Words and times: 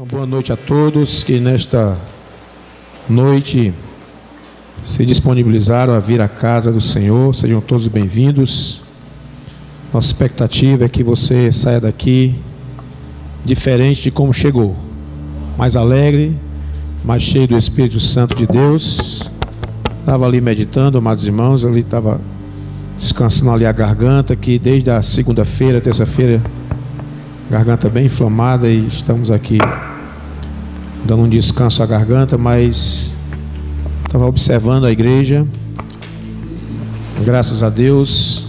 Uma 0.00 0.06
boa 0.06 0.26
noite 0.26 0.50
a 0.50 0.56
todos 0.56 1.22
que 1.22 1.38
nesta 1.38 1.94
noite 3.06 3.74
se 4.80 5.04
disponibilizaram 5.04 5.92
a 5.92 5.98
vir 6.00 6.22
à 6.22 6.26
casa 6.26 6.72
do 6.72 6.80
Senhor. 6.80 7.34
Sejam 7.34 7.60
todos 7.60 7.86
bem-vindos. 7.86 8.80
Nossa 9.92 10.06
expectativa 10.06 10.86
é 10.86 10.88
que 10.88 11.04
você 11.04 11.52
saia 11.52 11.78
daqui 11.78 12.34
diferente 13.44 14.04
de 14.04 14.10
como 14.10 14.32
chegou, 14.32 14.74
mais 15.58 15.76
alegre, 15.76 16.34
mais 17.04 17.22
cheio 17.22 17.46
do 17.46 17.58
Espírito 17.58 18.00
Santo 18.00 18.34
de 18.34 18.46
Deus. 18.46 19.30
Estava 20.00 20.24
ali 20.24 20.40
meditando, 20.40 20.96
amados 20.96 21.26
irmãos, 21.26 21.62
ali 21.62 21.80
estava 21.80 22.18
descansando 22.96 23.50
ali 23.50 23.66
a 23.66 23.72
garganta, 23.72 24.34
que 24.34 24.58
desde 24.58 24.90
a 24.90 25.02
segunda-feira, 25.02 25.78
terça-feira, 25.78 26.40
garganta 27.50 27.90
bem 27.90 28.06
inflamada 28.06 28.66
e 28.66 28.86
estamos 28.86 29.30
aqui 29.30 29.58
dando 31.04 31.22
um 31.22 31.28
descanso 31.28 31.82
à 31.82 31.86
garganta, 31.86 32.36
mas 32.36 33.14
estava 34.06 34.26
observando 34.26 34.84
a 34.84 34.90
igreja. 34.90 35.46
Graças 37.24 37.62
a 37.62 37.68
Deus, 37.68 38.46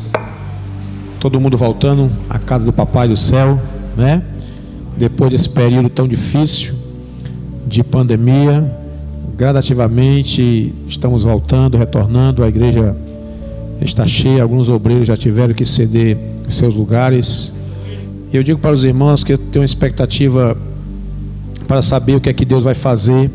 todo 1.20 1.40
mundo 1.40 1.58
voltando 1.58 2.10
à 2.30 2.40
casa 2.40 2.66
do 2.66 2.74
Papai 2.74 3.08
do 3.08 3.18
Céu, 3.18 3.60
né? 3.96 4.24
Depois 4.98 5.32
desse 5.32 5.50
período 5.50 5.90
tão 5.90 6.08
difícil 6.08 6.74
de 7.68 7.84
pandemia, 7.84 8.76
gradativamente 9.38 10.74
estamos 10.88 11.24
voltando, 11.24 11.78
retornando. 11.78 12.44
A 12.44 12.48
igreja 12.48 12.96
está 13.82 14.06
cheia, 14.06 14.44
alguns 14.44 14.70
obreiros 14.70 15.08
já 15.08 15.18
tiveram 15.18 15.54
que 15.54 15.66
ceder 15.66 16.18
seus 16.48 16.74
lugares. 16.74 17.54
Eu 18.32 18.44
digo 18.44 18.60
para 18.60 18.72
os 18.72 18.86
irmãos 18.86 19.24
que 19.24 19.34
eu 19.34 19.38
tenho 19.38 19.62
uma 19.62 19.66
expectativa 19.66 20.58
para 21.72 21.82
saber 21.82 22.18
o 22.18 22.20
que 22.20 22.28
é 22.28 22.34
que 22.34 22.44
Deus 22.44 22.66
vai 22.66 22.76
fazer 22.76 23.32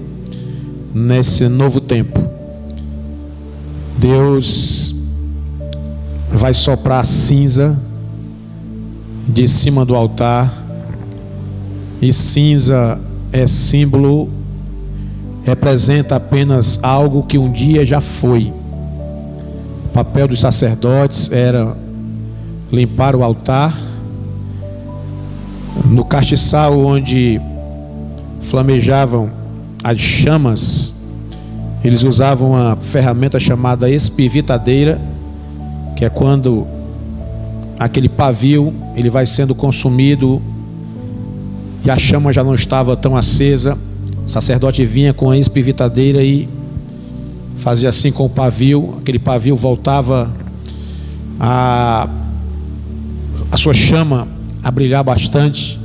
nesse 0.93 1.49
novo 1.49 1.81
tempo. 1.81 2.23
Deus 3.97 4.95
vai 6.31 6.53
soprar 6.53 7.03
cinza 7.07 7.79
de 9.27 9.49
cima 9.49 9.87
do 9.87 9.97
altar, 9.97 10.53
e 11.99 12.13
cinza 12.13 13.01
é 13.33 13.47
símbolo, 13.47 14.29
representa 15.43 16.17
apenas 16.17 16.79
algo 16.83 17.23
que 17.23 17.39
um 17.39 17.51
dia 17.51 17.87
já 17.87 18.03
foi. 18.03 18.53
O 19.87 19.89
papel 19.95 20.29
dos 20.29 20.41
sacerdotes 20.41 21.33
era 21.33 21.75
limpar 22.71 23.17
o 23.17 23.25
altar, 23.25 23.75
no 25.87 26.05
castiçal 26.05 26.79
onde 26.79 27.41
flamejavam 28.47 29.31
as 29.83 29.99
chamas, 29.99 30.95
eles 31.85 32.03
usavam 32.03 32.57
a 32.57 32.77
ferramenta 32.77 33.39
chamada 33.39 33.91
espivitadeira, 33.91 35.01
que 35.97 36.05
é 36.05 36.09
quando 36.09 36.67
aquele 37.79 38.09
pavio 38.09 38.75
ele 38.95 39.11
vai 39.11 39.27
sendo 39.27 39.55
consumido 39.55 40.43
e 41.85 41.91
a 41.91 41.99
chama 41.99 42.33
já 42.33 42.43
não 42.43 42.55
estava 42.55 42.97
tão 42.97 43.17
acesa. 43.17 43.79
O 44.27 44.29
sacerdote 44.29 44.85
vinha 44.85 45.13
com 45.13 45.31
a 45.31 45.39
espivitadeira 45.39 46.23
e 46.23 46.49
fazia 47.57 47.89
assim 47.89 48.11
com 48.11 48.27
o 48.27 48.31
pavio, 48.31 48.95
aquele 48.99 49.19
pavio 49.19 49.57
voltava 49.57 50.31
a 51.39 52.09
a 53.51 53.57
sua 53.57 53.73
chama 53.73 54.27
a 54.63 54.71
brilhar 54.71 55.05
bastante. 55.05 55.79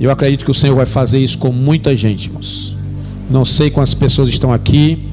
Eu 0.00 0.10
acredito 0.10 0.46
que 0.46 0.50
o 0.50 0.54
Senhor 0.54 0.74
vai 0.74 0.86
fazer 0.86 1.18
isso 1.18 1.36
com 1.36 1.52
muita 1.52 1.94
gente, 1.94 2.28
irmãos. 2.28 2.74
Não 3.30 3.44
sei 3.44 3.68
quantas 3.68 3.92
pessoas 3.92 4.30
estão 4.30 4.50
aqui 4.50 5.06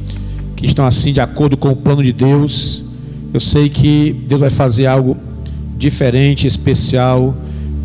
que 0.56 0.66
estão 0.66 0.86
assim 0.88 1.12
de 1.12 1.20
acordo 1.20 1.58
com 1.58 1.70
o 1.70 1.76
plano 1.76 2.02
de 2.02 2.14
Deus. 2.14 2.84
Eu 3.34 3.40
sei 3.42 3.68
que 3.68 4.16
Deus 4.28 4.40
vai 4.40 4.50
fazer 4.50 4.86
algo 4.86 5.18
diferente, 5.78 6.48
especial 6.48 7.36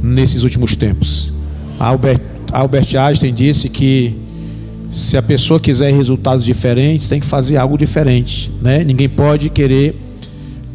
nesses 0.00 0.44
últimos 0.44 0.76
tempos. 0.76 1.32
Albert, 1.76 2.20
Albert 2.52 2.96
Einstein 2.96 3.34
disse 3.34 3.68
que 3.68 4.16
se 4.88 5.16
a 5.16 5.22
pessoa 5.22 5.58
quiser 5.58 5.92
resultados 5.92 6.44
diferentes, 6.44 7.08
tem 7.08 7.18
que 7.18 7.26
fazer 7.26 7.56
algo 7.56 7.76
diferente, 7.76 8.50
né? 8.62 8.84
Ninguém 8.84 9.08
pode 9.08 9.50
querer 9.50 10.00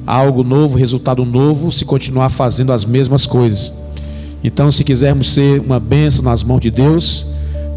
algo 0.05 0.43
novo, 0.43 0.77
resultado 0.77 1.23
novo, 1.23 1.71
se 1.71 1.85
continuar 1.85 2.29
fazendo 2.29 2.73
as 2.73 2.83
mesmas 2.83 3.25
coisas. 3.25 3.73
Então, 4.47 4.71
se 4.71 4.81
quisermos 4.81 5.33
ser 5.33 5.59
uma 5.59 5.77
bênção 5.77 6.23
nas 6.23 6.41
mãos 6.41 6.61
de 6.61 6.71
Deus, 6.71 7.25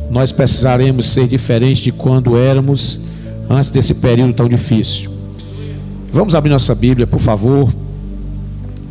nós 0.08 0.30
precisaremos 0.30 1.08
ser 1.08 1.26
diferentes 1.26 1.82
de 1.82 1.90
quando 1.90 2.38
éramos 2.38 3.00
antes 3.48 3.70
desse 3.70 3.92
período 3.94 4.34
tão 4.34 4.48
difícil. 4.48 5.10
Vamos 6.12 6.32
abrir 6.36 6.48
nossa 6.48 6.72
Bíblia, 6.72 7.08
por 7.08 7.18
favor, 7.18 7.68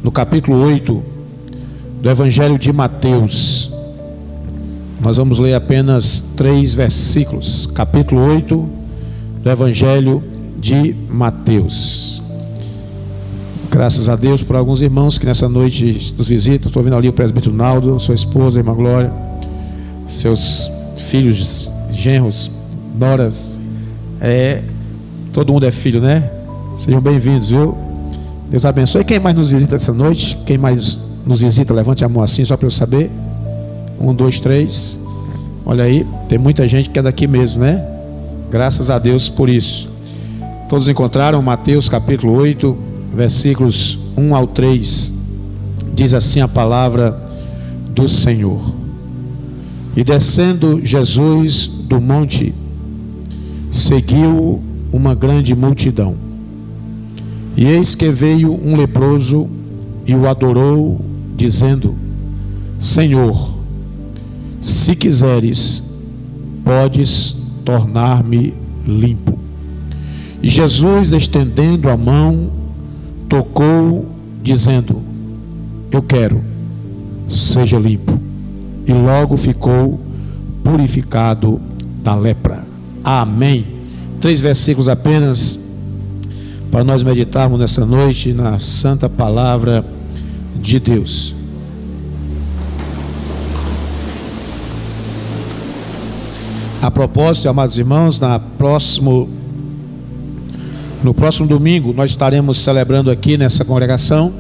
no 0.03 0.11
capítulo 0.11 0.61
8 0.61 1.01
do 2.01 2.09
Evangelho 2.09 2.59
de 2.59 2.73
Mateus. 2.73 3.71
Nós 4.99 5.15
vamos 5.15 5.39
ler 5.39 5.53
apenas 5.53 6.19
três 6.35 6.73
versículos. 6.73 7.65
Capítulo 7.65 8.19
8 8.19 8.69
do 9.41 9.49
Evangelho 9.49 10.21
de 10.59 10.93
Mateus. 11.09 12.08
Graças 13.71 14.09
a 14.09 14.15
Deus 14.15 14.41
por 14.41 14.55
alguns 14.55 14.81
irmãos 14.81 15.19
que 15.19 15.27
nessa 15.27 15.47
noite 15.47 16.13
nos 16.17 16.27
visitam. 16.27 16.69
Estou 16.69 16.81
vendo 16.81 16.95
ali 16.95 17.07
o 17.07 17.13
presbítero 17.13 17.55
Naldo, 17.55 17.99
sua 17.99 18.15
esposa, 18.15 18.59
irmã 18.59 18.73
Glória, 18.73 19.13
seus 20.07 20.71
filhos, 20.97 21.71
genros, 21.91 22.51
noras. 22.97 23.59
É, 24.19 24.63
todo 25.31 25.53
mundo 25.53 25.67
é 25.67 25.71
filho, 25.71 26.01
né? 26.01 26.31
Sejam 26.77 26.99
bem-vindos, 26.99 27.51
viu? 27.51 27.77
Deus 28.49 28.65
abençoe. 28.65 29.03
Quem 29.03 29.19
mais 29.19 29.35
nos 29.35 29.51
visita 29.51 29.75
essa 29.75 29.93
noite? 29.93 30.35
Quem 30.47 30.57
mais 30.57 30.99
nos 31.23 31.39
visita? 31.39 31.71
Levante 31.71 32.03
a 32.03 32.09
mão 32.09 32.23
assim, 32.23 32.43
só 32.43 32.57
para 32.57 32.65
eu 32.65 32.71
saber. 32.71 33.11
Um, 34.01 34.15
dois, 34.15 34.39
três. 34.39 34.99
Olha 35.63 35.83
aí, 35.83 36.07
tem 36.27 36.39
muita 36.39 36.67
gente 36.67 36.89
que 36.89 36.97
é 36.97 37.03
daqui 37.03 37.27
mesmo, 37.27 37.61
né? 37.61 37.85
Graças 38.49 38.89
a 38.89 38.97
Deus 38.97 39.29
por 39.29 39.47
isso. 39.47 39.87
Todos 40.67 40.89
encontraram 40.89 41.39
Mateus 41.43 41.87
capítulo 41.87 42.33
8 42.33 42.88
versículos 43.19 43.99
1 44.15 44.33
ao 44.33 44.47
3, 44.47 45.13
diz 45.93 46.13
assim 46.13 46.39
a 46.39 46.47
palavra 46.47 47.19
do 47.93 48.07
Senhor. 48.07 48.73
E 49.93 50.05
descendo 50.05 50.79
Jesus 50.85 51.67
do 51.67 51.99
monte, 51.99 52.55
seguiu 53.69 54.63
uma 54.89 55.13
grande 55.13 55.53
multidão. 55.53 56.15
E 57.57 57.65
eis 57.65 57.93
que 57.93 58.09
veio 58.09 58.53
um 58.53 58.77
leproso 58.77 59.49
e 60.07 60.15
o 60.15 60.25
adorou, 60.25 61.01
dizendo: 61.35 61.95
Senhor, 62.79 63.53
se 64.61 64.95
quiseres, 64.95 65.83
podes 66.63 67.35
tornar-me 67.65 68.53
limpo. 68.87 69.37
E 70.41 70.49
Jesus, 70.49 71.11
estendendo 71.11 71.89
a 71.89 71.97
mão, 71.97 72.58
tocou, 73.29 74.07
dizendo: 74.41 75.01
Eu 75.91 76.01
quero, 76.01 76.41
seja 77.27 77.77
limpo. 77.77 78.19
E 78.85 78.91
logo 78.91 79.37
ficou 79.37 79.99
purificado 80.63 81.61
da 82.03 82.15
lepra. 82.15 82.65
Amém. 83.03 83.67
Três 84.19 84.41
versículos 84.41 84.89
apenas 84.89 85.59
para 86.71 86.83
nós 86.83 87.03
meditarmos 87.03 87.59
nessa 87.59 87.85
noite 87.85 88.33
na 88.33 88.57
santa 88.59 89.07
palavra 89.07 89.85
de 90.55 90.79
Deus. 90.79 91.35
A 96.81 96.89
propósito, 96.89 97.49
amados 97.49 97.77
irmãos, 97.77 98.19
na 98.19 98.39
próximo 98.39 99.29
no 101.03 101.13
próximo 101.13 101.47
domingo, 101.47 101.93
nós 101.93 102.11
estaremos 102.11 102.59
celebrando 102.59 103.09
aqui 103.09 103.37
nessa 103.37 103.63
congregação 103.63 104.33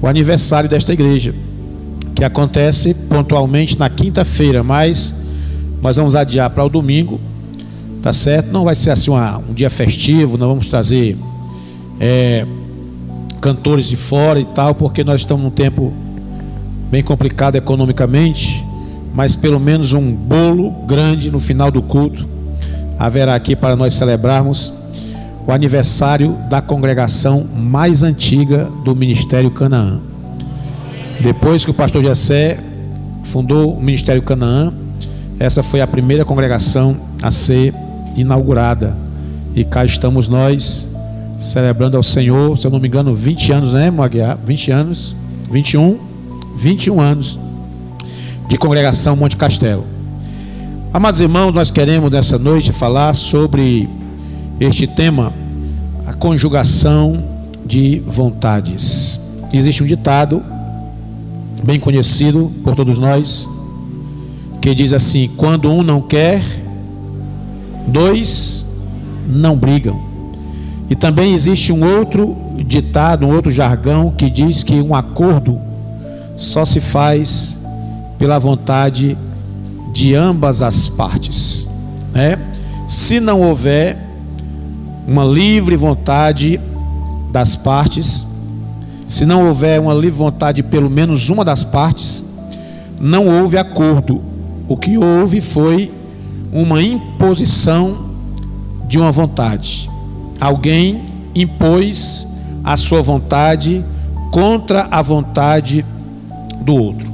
o 0.00 0.06
aniversário 0.06 0.68
desta 0.68 0.92
igreja, 0.92 1.34
que 2.14 2.24
acontece 2.24 2.92
pontualmente 2.92 3.78
na 3.78 3.88
quinta-feira, 3.88 4.62
mas 4.62 5.14
nós 5.80 5.96
vamos 5.96 6.14
adiar 6.14 6.50
para 6.50 6.64
o 6.64 6.68
domingo, 6.68 7.20
tá 8.02 8.12
certo? 8.12 8.52
Não 8.52 8.64
vai 8.64 8.74
ser 8.74 8.90
assim 8.90 9.10
uma, 9.10 9.38
um 9.38 9.54
dia 9.54 9.70
festivo, 9.70 10.36
não 10.36 10.48
vamos 10.48 10.68
trazer 10.68 11.16
é, 12.00 12.46
cantores 13.40 13.86
de 13.86 13.96
fora 13.96 14.40
e 14.40 14.44
tal, 14.44 14.74
porque 14.74 15.02
nós 15.04 15.20
estamos 15.20 15.42
num 15.42 15.50
tempo 15.50 15.92
bem 16.90 17.02
complicado 17.02 17.56
economicamente, 17.56 18.64
mas 19.14 19.34
pelo 19.34 19.58
menos 19.58 19.92
um 19.92 20.12
bolo 20.12 20.70
grande 20.86 21.30
no 21.30 21.38
final 21.38 21.70
do 21.70 21.80
culto 21.80 22.28
haverá 22.98 23.34
aqui 23.34 23.56
para 23.56 23.74
nós 23.74 23.94
celebrarmos 23.94 24.72
o 25.46 25.52
aniversário 25.52 26.36
da 26.48 26.60
congregação 26.60 27.44
mais 27.44 28.02
antiga 28.02 28.70
do 28.84 28.94
Ministério 28.94 29.50
Canaã. 29.50 30.00
Depois 31.20 31.64
que 31.64 31.70
o 31.70 31.74
pastor 31.74 32.02
Jessé 32.02 32.58
fundou 33.24 33.76
o 33.76 33.80
Ministério 33.80 34.22
Canaã, 34.22 34.72
essa 35.38 35.62
foi 35.62 35.80
a 35.80 35.86
primeira 35.86 36.24
congregação 36.24 36.96
a 37.22 37.30
ser 37.30 37.74
inaugurada. 38.16 38.96
E 39.54 39.64
cá 39.64 39.84
estamos 39.84 40.28
nós 40.28 40.88
celebrando 41.36 41.96
ao 41.96 42.02
Senhor, 42.02 42.56
se 42.56 42.66
eu 42.66 42.70
não 42.70 42.78
me 42.78 42.86
engano, 42.86 43.14
20 43.14 43.52
anos, 43.52 43.72
né, 43.72 43.90
Moaguiar? 43.90 44.38
20 44.44 44.70
anos, 44.70 45.16
21, 45.50 45.98
21 46.56 47.00
anos 47.00 47.38
de 48.48 48.56
congregação 48.56 49.16
Monte 49.16 49.36
Castelo. 49.36 49.84
Amados 50.92 51.20
irmãos, 51.20 51.52
nós 51.52 51.70
queremos 51.70 52.10
nessa 52.10 52.38
noite 52.38 52.70
falar 52.70 53.14
sobre 53.14 53.88
este 54.64 54.86
tema, 54.86 55.32
a 56.06 56.14
conjugação 56.14 57.22
de 57.64 58.00
vontades. 58.06 59.20
Existe 59.52 59.82
um 59.82 59.86
ditado 59.86 60.42
bem 61.64 61.78
conhecido 61.78 62.50
por 62.62 62.74
todos 62.74 62.98
nós 62.98 63.48
que 64.60 64.74
diz 64.74 64.92
assim: 64.92 65.28
quando 65.36 65.70
um 65.70 65.82
não 65.82 66.00
quer, 66.00 66.42
dois 67.88 68.64
não 69.26 69.56
brigam. 69.56 70.00
E 70.88 70.94
também 70.94 71.34
existe 71.34 71.72
um 71.72 71.84
outro 71.84 72.36
ditado, 72.66 73.26
um 73.26 73.34
outro 73.34 73.50
jargão 73.50 74.10
que 74.10 74.30
diz 74.30 74.62
que 74.62 74.80
um 74.80 74.94
acordo 74.94 75.58
só 76.36 76.64
se 76.64 76.80
faz 76.80 77.58
pela 78.18 78.38
vontade 78.38 79.16
de 79.92 80.14
ambas 80.14 80.62
as 80.62 80.86
partes. 80.86 81.66
Né? 82.12 82.38
Se 82.86 83.18
não 83.18 83.40
houver 83.40 84.11
uma 85.06 85.24
livre 85.24 85.76
vontade 85.76 86.60
das 87.30 87.56
partes, 87.56 88.26
se 89.06 89.26
não 89.26 89.46
houver 89.46 89.80
uma 89.80 89.94
livre 89.94 90.18
vontade 90.18 90.62
de 90.62 90.68
pelo 90.68 90.88
menos 90.88 91.28
uma 91.28 91.44
das 91.44 91.64
partes, 91.64 92.24
não 93.00 93.26
houve 93.26 93.56
acordo. 93.56 94.22
O 94.68 94.76
que 94.76 94.96
houve 94.96 95.40
foi 95.40 95.92
uma 96.52 96.82
imposição 96.82 98.10
de 98.86 98.98
uma 98.98 99.10
vontade. 99.10 99.90
Alguém 100.40 101.06
impôs 101.34 102.26
a 102.62 102.76
sua 102.76 103.02
vontade 103.02 103.84
contra 104.30 104.86
a 104.90 105.02
vontade 105.02 105.84
do 106.60 106.74
outro. 106.74 107.12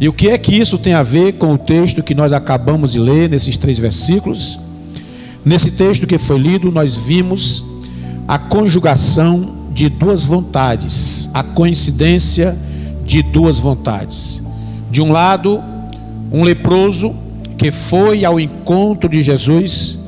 E 0.00 0.08
o 0.08 0.12
que 0.12 0.28
é 0.28 0.38
que 0.38 0.58
isso 0.58 0.78
tem 0.78 0.94
a 0.94 1.02
ver 1.02 1.32
com 1.32 1.52
o 1.54 1.58
texto 1.58 2.02
que 2.02 2.14
nós 2.14 2.32
acabamos 2.32 2.92
de 2.92 2.98
ler 2.98 3.28
nesses 3.28 3.56
três 3.56 3.78
versículos? 3.78 4.58
Nesse 5.44 5.72
texto 5.72 6.06
que 6.06 6.18
foi 6.18 6.38
lido, 6.38 6.70
nós 6.70 6.96
vimos 6.96 7.64
a 8.28 8.38
conjugação 8.38 9.56
de 9.72 9.88
duas 9.88 10.24
vontades, 10.24 11.30
a 11.32 11.42
coincidência 11.42 12.56
de 13.04 13.22
duas 13.22 13.58
vontades. 13.58 14.42
De 14.90 15.00
um 15.00 15.10
lado, 15.10 15.62
um 16.30 16.42
leproso 16.42 17.14
que 17.56 17.70
foi 17.70 18.24
ao 18.24 18.38
encontro 18.38 19.08
de 19.08 19.22
Jesus 19.22 19.98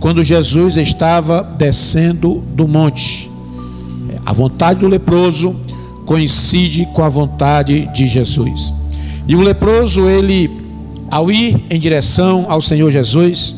quando 0.00 0.22
Jesus 0.22 0.76
estava 0.76 1.42
descendo 1.42 2.42
do 2.54 2.66
monte. 2.66 3.30
A 4.24 4.32
vontade 4.32 4.80
do 4.80 4.88
leproso 4.88 5.56
coincide 6.06 6.86
com 6.94 7.02
a 7.02 7.08
vontade 7.08 7.88
de 7.92 8.06
Jesus. 8.06 8.74
E 9.26 9.36
o 9.36 9.40
leproso, 9.40 10.08
ele, 10.08 10.50
ao 11.10 11.30
ir 11.30 11.64
em 11.68 11.78
direção 11.78 12.46
ao 12.48 12.60
Senhor 12.60 12.90
Jesus, 12.90 13.57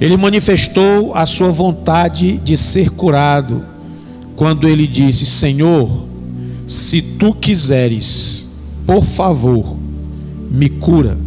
ele 0.00 0.16
manifestou 0.16 1.14
a 1.14 1.26
sua 1.26 1.50
vontade 1.50 2.38
de 2.38 2.56
ser 2.56 2.90
curado, 2.90 3.62
quando 4.34 4.66
ele 4.66 4.86
disse: 4.86 5.26
Senhor, 5.26 6.06
se 6.66 7.02
tu 7.02 7.34
quiseres, 7.34 8.46
por 8.86 9.04
favor, 9.04 9.76
me 10.50 10.70
cura. 10.70 11.18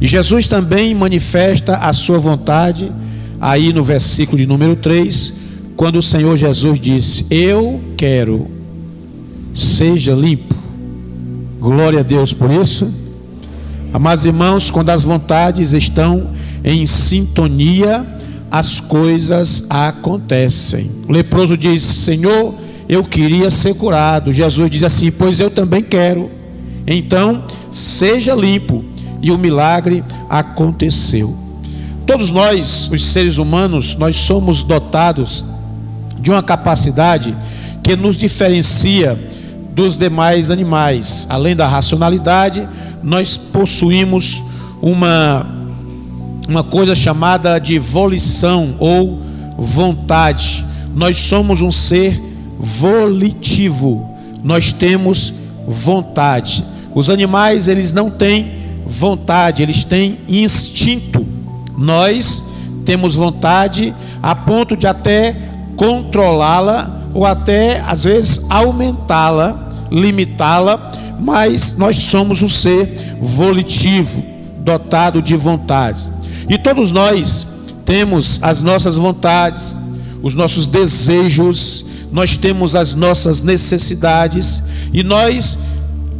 E 0.00 0.06
Jesus 0.06 0.48
também 0.48 0.94
manifesta 0.94 1.76
a 1.76 1.92
sua 1.92 2.18
vontade, 2.18 2.90
aí 3.38 3.72
no 3.72 3.82
versículo 3.82 4.38
de 4.38 4.46
número 4.46 4.76
3, 4.76 5.34
quando 5.76 5.96
o 5.96 6.02
Senhor 6.02 6.36
Jesus 6.36 6.80
disse: 6.80 7.26
Eu 7.30 7.80
quero, 7.96 8.48
seja 9.52 10.14
limpo. 10.14 10.54
Glória 11.60 12.00
a 12.00 12.02
Deus 12.02 12.32
por 12.32 12.50
isso. 12.50 12.90
Amados 13.92 14.24
irmãos, 14.24 14.70
quando 14.70 14.90
as 14.90 15.02
vontades 15.02 15.72
estão 15.72 16.30
em 16.66 16.84
sintonia, 16.84 18.04
as 18.50 18.80
coisas 18.80 19.64
acontecem. 19.70 20.90
O 21.08 21.12
leproso 21.12 21.56
diz: 21.56 21.84
Senhor, 21.84 22.54
eu 22.88 23.04
queria 23.04 23.48
ser 23.50 23.74
curado. 23.74 24.32
Jesus 24.32 24.68
diz 24.68 24.82
assim: 24.82 25.12
Pois 25.12 25.38
eu 25.38 25.48
também 25.48 25.82
quero. 25.82 26.28
Então, 26.84 27.44
seja 27.70 28.34
limpo. 28.34 28.84
E 29.22 29.30
o 29.30 29.38
milagre 29.38 30.04
aconteceu. 30.28 31.34
Todos 32.04 32.30
nós, 32.30 32.88
os 32.92 33.04
seres 33.04 33.38
humanos, 33.38 33.96
nós 33.96 34.16
somos 34.16 34.62
dotados 34.62 35.44
de 36.20 36.30
uma 36.30 36.42
capacidade 36.42 37.36
que 37.82 37.96
nos 37.96 38.16
diferencia 38.16 39.18
dos 39.74 39.96
demais 39.96 40.50
animais. 40.50 41.26
Além 41.30 41.56
da 41.56 41.66
racionalidade, 41.66 42.68
nós 43.02 43.36
possuímos 43.36 44.42
uma, 44.80 45.55
uma 46.48 46.62
coisa 46.62 46.94
chamada 46.94 47.58
de 47.58 47.78
volição 47.78 48.76
ou 48.78 49.20
vontade. 49.58 50.64
Nós 50.94 51.16
somos 51.16 51.60
um 51.62 51.70
ser 51.70 52.20
volitivo. 52.58 54.14
Nós 54.42 54.72
temos 54.72 55.32
vontade. 55.66 56.64
Os 56.94 57.10
animais, 57.10 57.68
eles 57.68 57.92
não 57.92 58.10
têm 58.10 58.52
vontade, 58.86 59.62
eles 59.62 59.84
têm 59.84 60.18
instinto. 60.28 61.26
Nós 61.76 62.44
temos 62.84 63.14
vontade 63.14 63.94
a 64.22 64.34
ponto 64.34 64.76
de 64.76 64.86
até 64.86 65.36
controlá-la 65.76 67.02
ou 67.12 67.26
até 67.26 67.80
às 67.80 68.04
vezes 68.04 68.46
aumentá-la 68.48 69.66
limitá-la, 69.90 70.92
mas 71.18 71.76
nós 71.78 71.96
somos 71.96 72.42
um 72.42 72.48
ser 72.48 73.16
volitivo, 73.20 74.22
dotado 74.58 75.22
de 75.22 75.36
vontade. 75.36 76.10
E 76.48 76.58
todos 76.58 76.92
nós 76.92 77.46
temos 77.84 78.38
as 78.42 78.60
nossas 78.62 78.96
vontades, 78.96 79.76
os 80.22 80.34
nossos 80.34 80.66
desejos, 80.66 81.84
nós 82.12 82.36
temos 82.36 82.74
as 82.74 82.94
nossas 82.94 83.42
necessidades 83.42 84.62
e 84.92 85.02
nós 85.02 85.58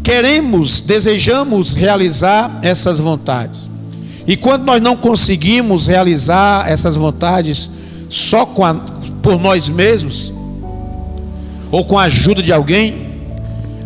queremos, 0.02 0.80
desejamos 0.80 1.74
realizar 1.74 2.58
essas 2.62 2.98
vontades. 3.00 3.68
E 4.26 4.36
quando 4.36 4.64
nós 4.64 4.82
não 4.82 4.96
conseguimos 4.96 5.86
realizar 5.86 6.68
essas 6.68 6.96
vontades 6.96 7.70
só 8.08 8.42
a, 8.42 8.74
por 9.22 9.40
nós 9.40 9.68
mesmos, 9.68 10.32
ou 11.70 11.84
com 11.84 11.98
a 11.98 12.04
ajuda 12.04 12.42
de 12.42 12.52
alguém, 12.52 13.06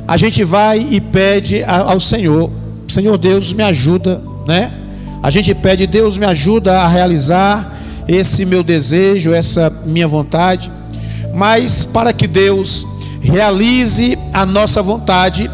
a 0.07 0.17
gente 0.17 0.43
vai 0.45 0.87
e 0.91 1.01
pede 1.01 1.63
ao 1.65 2.01
Senhor: 2.01 2.51
Senhor 2.89 3.17
Deus, 3.17 3.53
me 3.53 3.63
ajuda, 3.63 4.23
né? 4.47 4.80
A 5.23 5.31
gente 5.31 5.55
pede, 5.55 5.87
Deus, 5.87 6.17
me 6.17 6.25
ajuda 6.25 6.81
a 6.81 6.89
realizar 6.89 7.79
esse 8.09 8.45
meu 8.45 8.63
desejo, 8.63 9.33
essa 9.33 9.71
minha 9.85 10.09
vontade. 10.09 10.71
Mas 11.35 11.85
para 11.85 12.13
que 12.13 12.27
Deus 12.27 12.87
realize 13.21 14.19
a 14.33 14.47
nossa 14.47 14.83
vontade, 14.83 15.51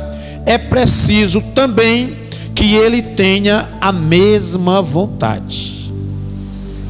é 0.47 0.57
preciso 0.57 1.41
também 1.55 2.17
que 2.55 2.75
Ele 2.75 3.03
tenha 3.03 3.69
a 3.81 3.93
mesma 3.93 4.81
vontade. 4.81 5.93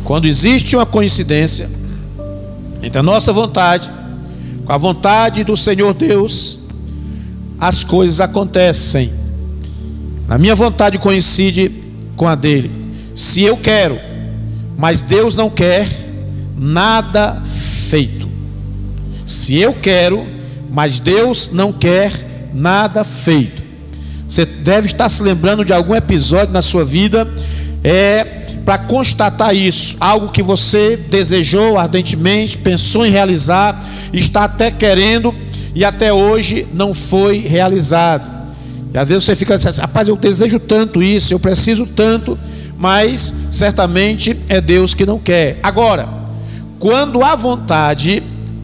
Quando 0.05 0.27
existe 0.27 0.77
uma 0.77 0.87
coincidência 0.87 1.69
entre 2.83 2.99
a 2.99 3.03
nossa 3.03 3.33
vontade 3.33 3.91
com 4.65 4.73
a 4.73 4.77
vontade 4.77 5.43
do 5.43 5.57
Senhor 5.57 5.95
Deus, 5.95 6.61
as 7.59 7.83
coisas 7.83 8.21
acontecem. 8.21 9.13
A 10.29 10.37
minha 10.37 10.55
vontade 10.55 10.99
coincide 10.99 11.86
com 12.17 12.27
a 12.27 12.35
dele. 12.35 12.71
Se 13.15 13.43
eu 13.43 13.57
quero, 13.57 13.99
mas 14.77 15.03
Deus 15.03 15.37
não 15.37 15.49
quer, 15.49 15.89
nada 16.57 17.43
feito. 17.45 18.29
Se 19.25 19.57
eu 19.57 19.75
quero, 19.75 20.27
mas 20.71 21.01
Deus 21.01 21.51
não 21.53 21.73
quer, 21.73 22.51
nada 22.53 23.05
feito. 23.05 23.63
Você 24.29 24.45
deve 24.45 24.87
estar 24.87 25.09
se 25.09 25.23
lembrando 25.23 25.65
de 25.65 25.73
algum 25.73 25.95
episódio 25.95 26.53
na 26.53 26.63
sua 26.63 26.85
vida, 26.85 27.29
é 27.85 28.25
para 28.65 28.79
constatar 28.79 29.55
isso, 29.55 29.97
algo 30.01 30.33
que 30.33 30.43
você 30.43 30.97
desejou 30.97 31.79
ardentemente, 31.79 32.59
pensou 32.59 33.07
em 33.07 33.11
realizar, 33.11 33.81
está 34.13 34.43
até 34.43 34.73
querendo, 34.73 35.33
e 35.73 35.85
até 35.85 36.13
hoje 36.13 36.67
não 36.73 36.93
foi 36.93 37.39
realizado. 37.39 38.36
E 38.97 38.99
às 38.99 39.07
vezes 39.07 39.25
você 39.25 39.37
fica 39.37 39.57
assim, 39.57 39.79
rapaz, 39.79 40.09
eu 40.09 40.17
desejo 40.17 40.59
tanto 40.59 41.03
isso, 41.03 41.35
eu 41.35 41.39
preciso 41.39 41.87
tanto, 41.87 42.39
mas 42.79 43.35
certamente 43.51 44.35
é 44.49 44.59
Deus 44.59 44.95
que 44.95 45.05
não 45.05 45.19
quer. 45.19 45.59
Agora, 45.63 46.09
quando 46.79 47.23
a 47.23 47.37
vontade 47.37 48.23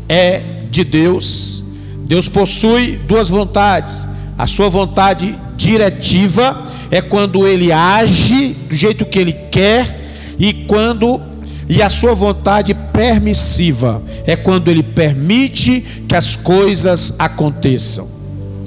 é 0.09 0.43
de 0.71 0.85
Deus, 0.85 1.63
Deus 2.07 2.31
possui 2.31 2.99
duas 3.07 3.29
vontades: 3.29 4.09
a 4.39 4.47
sua 4.47 4.71
vontade 4.71 5.39
diretiva 5.55 6.67
é 6.91 7.03
quando 7.03 7.47
ele 7.47 7.71
age 7.71 8.57
do 8.71 8.75
jeito 8.75 9.05
que 9.05 9.19
ele 9.19 9.35
quer 9.51 10.01
e 10.39 10.65
quando 10.67 11.21
e 11.69 11.83
a 11.83 11.91
sua 11.91 12.15
vontade 12.15 12.73
permissiva 12.73 14.03
é 14.27 14.35
quando 14.35 14.71
ele 14.71 14.83
permite 14.83 15.85
que 16.09 16.17
as 16.17 16.35
coisas 16.37 17.17
aconteçam. 17.19 18.09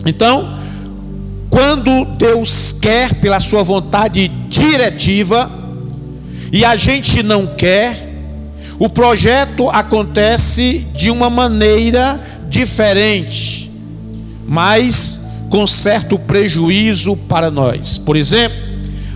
Então, 0.06 0.64
quando 1.56 2.04
Deus 2.04 2.74
quer 2.74 3.16
pela 3.16 3.40
sua 3.40 3.64
vontade 3.64 4.28
diretiva 4.28 5.50
e 6.52 6.66
a 6.66 6.76
gente 6.76 7.24
não 7.24 7.48
quer, 7.48 8.10
o 8.78 8.90
projeto 8.90 9.70
acontece 9.70 10.86
de 10.94 11.10
uma 11.10 11.30
maneira 11.30 12.20
diferente, 12.50 13.72
mas 14.46 15.22
com 15.50 15.66
certo 15.66 16.20
prejuízo 16.20 17.16
para 17.16 17.50
nós. 17.50 17.98
Por 17.98 18.18
exemplo, 18.18 18.58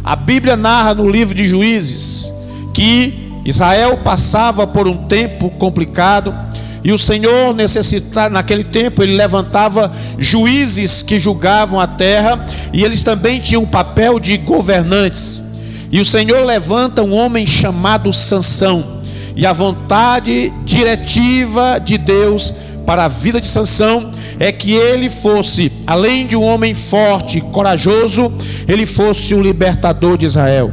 a 0.02 0.16
Bíblia 0.16 0.56
narra 0.56 0.94
no 0.94 1.10
livro 1.10 1.36
de 1.36 1.46
Juízes 1.46 2.32
que 2.74 3.34
Israel 3.44 3.98
passava 3.98 4.66
por 4.66 4.88
um 4.88 4.96
tempo 5.08 5.50
complicado 5.50 6.34
e 6.84 6.92
o 6.92 6.98
Senhor 6.98 7.54
necessitava, 7.54 8.30
naquele 8.30 8.64
tempo, 8.64 9.04
ele 9.04 9.16
levantava 9.16 9.92
juízes 10.18 11.02
que 11.02 11.20
julgavam 11.20 11.80
a 11.80 11.88
terra, 11.88 12.46
e 12.72 12.84
eles 12.84 13.04
também 13.04 13.40
tinham 13.40 13.64
um 13.64 13.68
papel 13.68 14.20
de 14.20 14.38
governantes. 14.38 15.44
E 15.92 16.00
o 16.00 16.06
Senhor 16.06 16.46
levanta 16.46 17.04
um 17.04 17.14
homem 17.14 17.46
chamado 17.46 18.14
Sansão. 18.14 19.00
E 19.36 19.46
a 19.46 19.54
vontade 19.54 20.54
diretiva 20.64 21.80
de 21.80 21.98
Deus 21.98 22.54
para 22.86 23.06
a 23.06 23.08
vida 23.08 23.42
de 23.42 23.48
Sansão 23.48 24.12
é 24.40 24.52
que 24.52 24.74
ele 24.74 25.10
fosse, 25.10 25.72
além 25.86 26.26
de 26.26 26.36
um 26.36 26.44
homem 26.44 26.74
forte, 26.74 27.42
corajoso, 27.42 28.32
ele 28.68 28.86
fosse 28.86 29.36
o 29.36 29.42
libertador 29.42 30.18
de 30.18 30.26
Israel. 30.26 30.72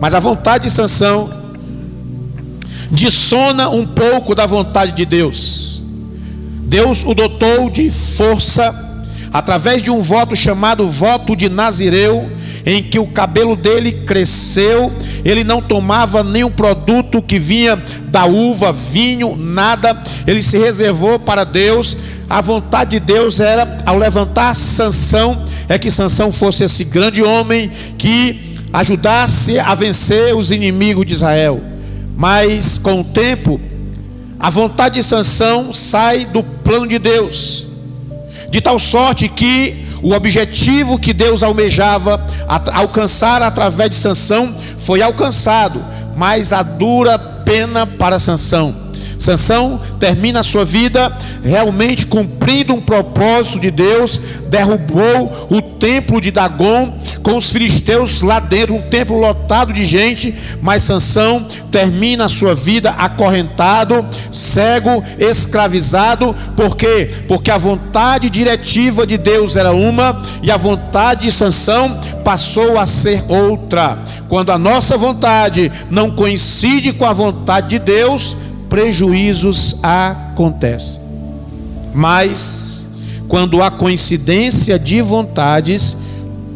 Mas 0.00 0.14
a 0.14 0.20
vontade 0.20 0.64
de 0.64 0.70
Sansão 0.70 1.45
dissona 2.90 3.68
um 3.68 3.86
pouco 3.86 4.34
da 4.34 4.46
vontade 4.46 4.92
de 4.92 5.04
Deus. 5.04 5.82
Deus 6.62 7.04
o 7.04 7.14
dotou 7.14 7.70
de 7.70 7.88
força 7.88 8.74
através 9.32 9.82
de 9.82 9.90
um 9.90 10.00
voto 10.00 10.34
chamado 10.34 10.88
voto 10.88 11.36
de 11.36 11.48
Nazireu, 11.48 12.30
em 12.64 12.82
que 12.82 12.98
o 12.98 13.06
cabelo 13.06 13.54
dele 13.54 13.92
cresceu, 13.92 14.92
ele 15.24 15.44
não 15.44 15.62
tomava 15.62 16.24
nenhum 16.24 16.50
produto 16.50 17.22
que 17.22 17.38
vinha 17.38 17.80
da 18.08 18.24
uva, 18.24 18.72
vinho, 18.72 19.36
nada, 19.36 20.02
ele 20.26 20.42
se 20.42 20.58
reservou 20.58 21.18
para 21.18 21.44
Deus. 21.44 21.96
A 22.28 22.40
vontade 22.40 22.92
de 22.92 23.00
Deus 23.00 23.38
era, 23.38 23.78
ao 23.86 23.96
levantar 23.96 24.54
Sansão, 24.56 25.44
é 25.68 25.78
que 25.78 25.90
Sansão 25.90 26.32
fosse 26.32 26.64
esse 26.64 26.82
grande 26.82 27.22
homem 27.22 27.70
que 27.96 28.56
ajudasse 28.72 29.60
a 29.60 29.74
vencer 29.74 30.34
os 30.34 30.50
inimigos 30.50 31.06
de 31.06 31.12
Israel. 31.12 31.75
Mas 32.16 32.78
com 32.78 33.00
o 33.00 33.04
tempo, 33.04 33.60
a 34.40 34.48
vontade 34.48 34.96
de 34.96 35.02
Sansão 35.02 35.72
sai 35.72 36.24
do 36.24 36.42
plano 36.42 36.86
de 36.86 36.98
Deus, 36.98 37.66
de 38.50 38.60
tal 38.60 38.78
sorte 38.78 39.28
que 39.28 39.86
o 40.02 40.12
objetivo 40.12 40.98
que 40.98 41.12
Deus 41.12 41.42
almejava 41.42 42.24
alcançar 42.72 43.42
através 43.42 43.90
de 43.90 43.96
Sansão 43.96 44.54
foi 44.78 45.02
alcançado, 45.02 45.84
mas 46.16 46.52
a 46.52 46.62
dura 46.62 47.18
pena 47.18 47.86
para 47.86 48.18
Sansão 48.18 48.85
Sansão 49.18 49.80
termina 49.98 50.40
a 50.40 50.42
sua 50.42 50.64
vida 50.64 51.16
realmente 51.42 52.06
cumprindo 52.06 52.74
um 52.74 52.80
propósito 52.80 53.60
de 53.60 53.70
Deus, 53.70 54.20
derrubou 54.48 55.48
o 55.50 55.62
templo 55.62 56.20
de 56.20 56.30
Dagon 56.30 56.98
com 57.22 57.36
os 57.36 57.50
filisteus 57.50 58.22
lá 58.22 58.38
dentro, 58.38 58.74
um 58.74 58.82
templo 58.82 59.18
lotado 59.18 59.72
de 59.72 59.84
gente, 59.84 60.34
mas 60.60 60.82
Sansão 60.82 61.46
termina 61.70 62.26
a 62.26 62.28
sua 62.28 62.54
vida 62.54 62.90
acorrentado, 62.90 64.06
cego, 64.30 65.02
escravizado, 65.18 66.34
por 66.56 66.76
quê? 66.76 67.10
Porque 67.26 67.50
a 67.50 67.58
vontade 67.58 68.30
diretiva 68.30 69.06
de 69.06 69.16
Deus 69.16 69.56
era 69.56 69.72
uma 69.72 70.22
e 70.42 70.50
a 70.50 70.56
vontade 70.56 71.22
de 71.22 71.32
Sansão 71.32 72.00
passou 72.24 72.78
a 72.78 72.86
ser 72.86 73.24
outra. 73.28 73.98
Quando 74.28 74.50
a 74.50 74.58
nossa 74.58 74.98
vontade 74.98 75.70
não 75.90 76.10
coincide 76.10 76.92
com 76.92 77.04
a 77.04 77.12
vontade 77.12 77.68
de 77.68 77.78
Deus, 77.78 78.36
prejuízos 78.68 79.78
acontecem. 79.82 81.02
Mas, 81.94 82.88
quando 83.28 83.62
há 83.62 83.70
coincidência 83.70 84.78
de 84.78 85.00
vontades, 85.00 85.96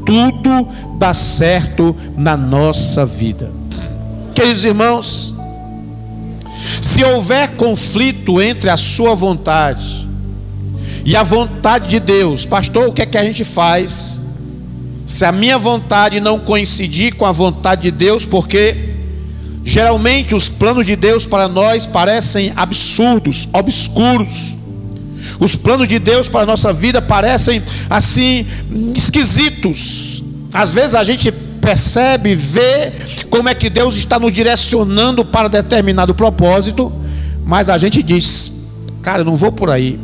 tudo 0.04 0.68
dá 0.98 1.14
certo 1.14 1.96
na 2.16 2.36
nossa 2.36 3.06
vida. 3.06 3.50
Queridos 4.34 4.64
irmãos, 4.64 5.34
se 6.82 7.02
houver 7.04 7.56
conflito 7.56 8.40
entre 8.40 8.68
a 8.68 8.76
sua 8.76 9.14
vontade 9.14 10.08
e 11.04 11.16
a 11.16 11.22
vontade 11.22 11.88
de 11.88 12.00
Deus, 12.00 12.44
pastor, 12.44 12.88
o 12.88 12.92
que 12.92 13.02
é 13.02 13.06
que 13.06 13.16
a 13.16 13.24
gente 13.24 13.44
faz? 13.44 14.20
Se 15.06 15.24
a 15.24 15.32
minha 15.32 15.58
vontade 15.58 16.20
não 16.20 16.38
coincidir 16.38 17.16
com 17.16 17.24
a 17.24 17.32
vontade 17.32 17.82
de 17.82 17.90
Deus, 17.90 18.24
porque 18.24 18.89
Geralmente 19.64 20.34
os 20.34 20.48
planos 20.48 20.86
de 20.86 20.96
Deus 20.96 21.26
para 21.26 21.46
nós 21.46 21.86
parecem 21.86 22.52
absurdos, 22.56 23.48
obscuros. 23.52 24.56
Os 25.38 25.56
planos 25.56 25.88
de 25.88 25.98
Deus 25.98 26.28
para 26.28 26.42
a 26.42 26.46
nossa 26.46 26.72
vida 26.72 27.00
parecem 27.00 27.62
assim 27.88 28.46
esquisitos. 28.94 30.24
Às 30.52 30.70
vezes 30.70 30.94
a 30.94 31.04
gente 31.04 31.30
percebe, 31.30 32.34
vê 32.34 32.92
como 33.28 33.48
é 33.48 33.54
que 33.54 33.70
Deus 33.70 33.94
está 33.96 34.18
nos 34.18 34.32
direcionando 34.32 35.24
para 35.24 35.48
determinado 35.48 36.14
propósito, 36.14 36.92
mas 37.44 37.68
a 37.68 37.78
gente 37.78 38.02
diz: 38.02 38.66
"Cara, 39.02 39.20
eu 39.20 39.24
não 39.24 39.36
vou 39.36 39.52
por 39.52 39.70
aí. 39.70 40.00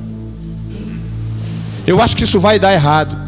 Eu 1.86 2.00
acho 2.00 2.16
que 2.16 2.24
isso 2.24 2.38
vai 2.38 2.58
dar 2.58 2.72
errado." 2.72 3.26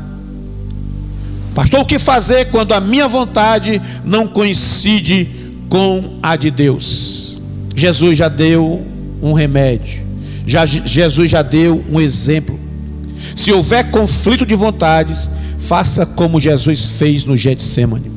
Pastor, 1.55 1.81
o 1.81 1.87
que 1.87 1.99
fazer 1.99 2.47
quando 2.47 2.73
a 2.73 2.81
minha 2.81 3.09
vontade 3.09 3.83
não 4.05 4.29
coincide 4.29 5.38
com 5.69 6.19
a 6.23 6.37
de 6.37 6.51
Deus. 6.51 7.41
Jesus 7.75 8.19
já 8.19 8.29
deu 8.29 8.85
um 9.23 9.33
remédio, 9.33 10.01
já, 10.47 10.65
Jesus 10.67 11.31
já 11.31 11.43
deu 11.43 11.85
um 11.91 12.01
exemplo. 12.01 12.59
Se 13.37 13.53
houver 13.53 13.91
conflito 13.91 14.45
de 14.45 14.55
vontades, 14.55 15.31
faça 15.59 16.07
como 16.07 16.41
Jesus 16.41 16.87
fez 16.87 17.25
no 17.25 17.37
Getsemane. 17.37 18.11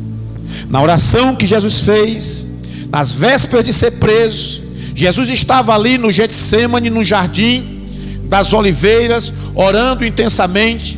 Na 0.70 0.82
oração 0.82 1.36
que 1.36 1.46
Jesus 1.46 1.82
fez, 1.82 2.48
nas 2.90 3.12
vésperas 3.12 3.66
de 3.66 3.74
ser 3.74 3.92
preso, 3.92 4.64
Jesus 4.96 5.30
estava 5.30 5.74
ali 5.74 5.98
no 5.98 6.12
Getsemane, 6.12 6.90
no 6.90 7.04
jardim 7.04 7.84
das 8.26 8.54
oliveiras, 8.54 9.32
orando 9.54 10.06
intensamente, 10.06 10.98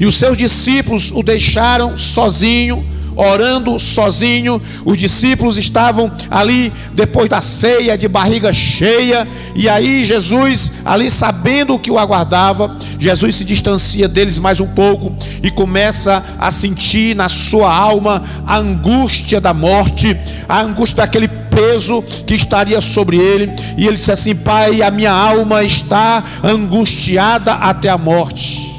e 0.00 0.04
os 0.04 0.16
seus 0.16 0.36
discípulos 0.36 1.12
o 1.12 1.22
deixaram 1.22 1.96
sozinho 1.96 2.84
orando 3.16 3.78
sozinho. 3.78 4.60
Os 4.84 4.98
discípulos 4.98 5.56
estavam 5.56 6.10
ali 6.30 6.72
depois 6.94 7.28
da 7.28 7.40
ceia, 7.40 7.96
de 7.96 8.08
barriga 8.08 8.52
cheia, 8.52 9.26
e 9.54 9.68
aí 9.68 10.04
Jesus, 10.04 10.72
ali 10.84 11.10
sabendo 11.10 11.74
o 11.74 11.78
que 11.78 11.90
o 11.90 11.98
aguardava, 11.98 12.76
Jesus 12.98 13.36
se 13.36 13.44
distancia 13.44 14.08
deles 14.08 14.38
mais 14.38 14.60
um 14.60 14.66
pouco 14.66 15.14
e 15.42 15.50
começa 15.50 16.24
a 16.38 16.50
sentir 16.50 17.14
na 17.16 17.28
sua 17.28 17.74
alma 17.74 18.22
a 18.46 18.58
angústia 18.58 19.40
da 19.40 19.52
morte, 19.54 20.16
a 20.48 20.60
angústia 20.60 20.98
daquele 20.98 21.28
peso 21.28 22.02
que 22.26 22.34
estaria 22.34 22.80
sobre 22.80 23.18
ele, 23.18 23.52
e 23.76 23.86
ele 23.86 23.96
disse 23.96 24.12
assim: 24.12 24.34
Pai, 24.34 24.82
a 24.82 24.90
minha 24.90 25.12
alma 25.12 25.62
está 25.62 26.24
angustiada 26.42 27.52
até 27.52 27.88
a 27.88 27.98
morte. 27.98 28.72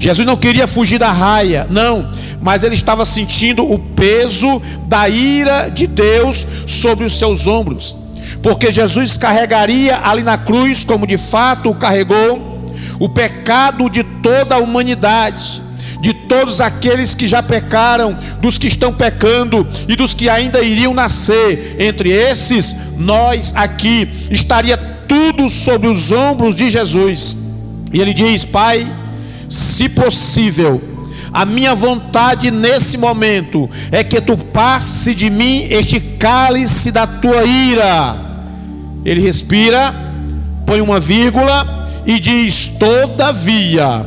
Jesus 0.00 0.26
não 0.26 0.36
queria 0.36 0.66
fugir 0.66 0.98
da 0.98 1.10
raia, 1.10 1.66
não, 1.68 2.08
mas 2.40 2.62
ele 2.62 2.74
estava 2.74 3.04
sentindo 3.04 3.62
o 3.64 3.78
peso 3.78 4.60
da 4.86 5.08
ira 5.08 5.68
de 5.68 5.86
Deus 5.86 6.46
sobre 6.66 7.04
os 7.04 7.18
seus 7.18 7.46
ombros, 7.46 7.96
porque 8.42 8.70
Jesus 8.70 9.16
carregaria 9.16 9.98
ali 10.02 10.22
na 10.22 10.38
cruz, 10.38 10.84
como 10.84 11.06
de 11.06 11.16
fato 11.16 11.74
carregou, 11.74 12.72
o 12.98 13.08
pecado 13.08 13.88
de 13.88 14.02
toda 14.02 14.56
a 14.56 14.58
humanidade, 14.58 15.62
de 16.00 16.12
todos 16.12 16.60
aqueles 16.60 17.14
que 17.14 17.26
já 17.26 17.42
pecaram, 17.42 18.16
dos 18.40 18.58
que 18.58 18.68
estão 18.68 18.92
pecando 18.92 19.66
e 19.88 19.96
dos 19.96 20.14
que 20.14 20.28
ainda 20.28 20.62
iriam 20.62 20.94
nascer. 20.94 21.76
Entre 21.78 22.10
esses, 22.10 22.74
nós 22.96 23.52
aqui 23.56 24.26
estaria 24.30 24.76
tudo 24.76 25.48
sobre 25.48 25.88
os 25.88 26.12
ombros 26.12 26.54
de 26.54 26.70
Jesus. 26.70 27.36
E 27.92 28.00
ele 28.00 28.14
diz: 28.14 28.44
Pai, 28.44 28.90
se 29.48 29.88
possível, 29.88 30.80
a 31.32 31.44
minha 31.44 31.74
vontade 31.74 32.50
nesse 32.50 32.96
momento 32.96 33.68
é 33.90 34.02
que 34.02 34.20
tu 34.20 34.36
passe 34.36 35.14
de 35.14 35.30
mim 35.30 35.66
este 35.70 36.00
cálice 36.00 36.90
da 36.90 37.06
tua 37.06 37.44
ira. 37.44 38.16
Ele 39.04 39.20
respira, 39.20 39.94
põe 40.66 40.80
uma 40.80 41.00
vírgula 41.00 41.88
e 42.06 42.18
diz: 42.18 42.66
Todavia, 42.66 44.06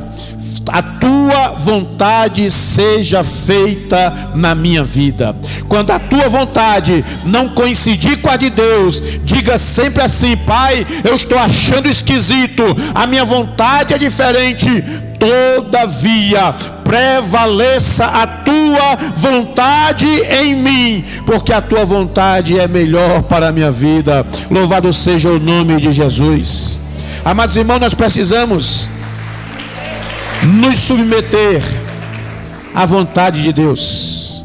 a 0.68 0.82
tua 0.82 1.50
vontade 1.58 2.50
seja 2.50 3.24
feita 3.24 4.32
na 4.36 4.54
minha 4.54 4.84
vida. 4.84 5.36
Quando 5.68 5.92
a 5.92 6.00
tua 6.00 6.30
vontade 6.30 7.04
não 7.26 7.50
coincidir 7.50 8.22
com 8.22 8.30
a 8.30 8.38
de 8.38 8.50
Deus, 8.50 9.02
diga 9.24 9.58
sempre 9.58 10.04
assim: 10.04 10.38
Pai, 10.38 10.86
eu 11.04 11.16
estou 11.16 11.38
achando 11.38 11.88
esquisito, 11.88 12.64
a 12.94 13.06
minha 13.08 13.26
vontade 13.26 13.94
é 13.94 13.98
diferente. 13.98 14.84
Todavia, 15.22 16.56
prevaleça 16.92 18.04
a 18.04 18.28
tua 18.28 18.98
vontade 19.16 20.06
em 20.08 20.54
mim, 20.54 21.06
porque 21.26 21.54
a 21.54 21.62
tua 21.62 21.86
vontade 21.86 22.60
é 22.60 22.68
melhor 22.68 23.24
para 23.24 23.48
a 23.48 23.52
minha 23.54 23.72
vida. 23.72 24.28
Louvado 24.50 24.92
seja 24.92 25.30
o 25.30 25.40
nome 25.40 25.80
de 25.80 25.94
Jesus. 25.94 26.82
Amados 27.24 27.56
irmãos, 27.56 27.80
nós 27.80 27.94
precisamos 27.94 28.90
nos 30.44 30.80
submeter 30.80 31.64
à 32.76 32.86
vontade 32.86 33.42
de 33.42 33.54
Deus. 33.54 34.44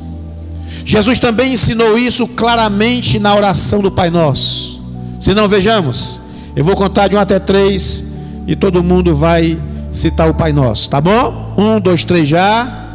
Jesus 0.85 1.19
também 1.19 1.55
ensinou 1.55 1.99
isso 1.99 2.29
claramente 2.29 3.19
na 3.19 3.35
oração 3.35 3.81
do 3.81 3.91
Pai 3.91 4.09
Nosso. 4.09 4.81
Se 5.19 5.35
não 5.35 5.49
vejamos, 5.49 6.21
eu 6.55 6.65
vou 6.65 6.76
contar 6.76 7.09
de 7.09 7.17
um 7.17 7.19
até 7.19 7.41
três 7.41 8.05
e 8.47 8.55
todo 8.55 8.85
mundo 8.85 9.17
vai 9.17 9.59
citar 9.97 10.29
o 10.29 10.35
Pai 10.35 10.53
Nosso, 10.53 10.91
tá 10.91 11.00
bom? 11.00 11.55
Um, 11.57 11.81
dois, 11.81 12.05
três 12.05 12.29
já. 12.29 12.87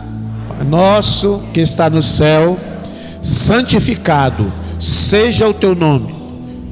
Pai 0.47 0.63
Nosso 0.63 1.43
que 1.53 1.59
está 1.59 1.89
no 1.89 2.01
céu, 2.01 2.59
santificado 3.21 4.51
seja 4.79 5.47
o 5.47 5.53
teu 5.53 5.75
nome. 5.75 6.15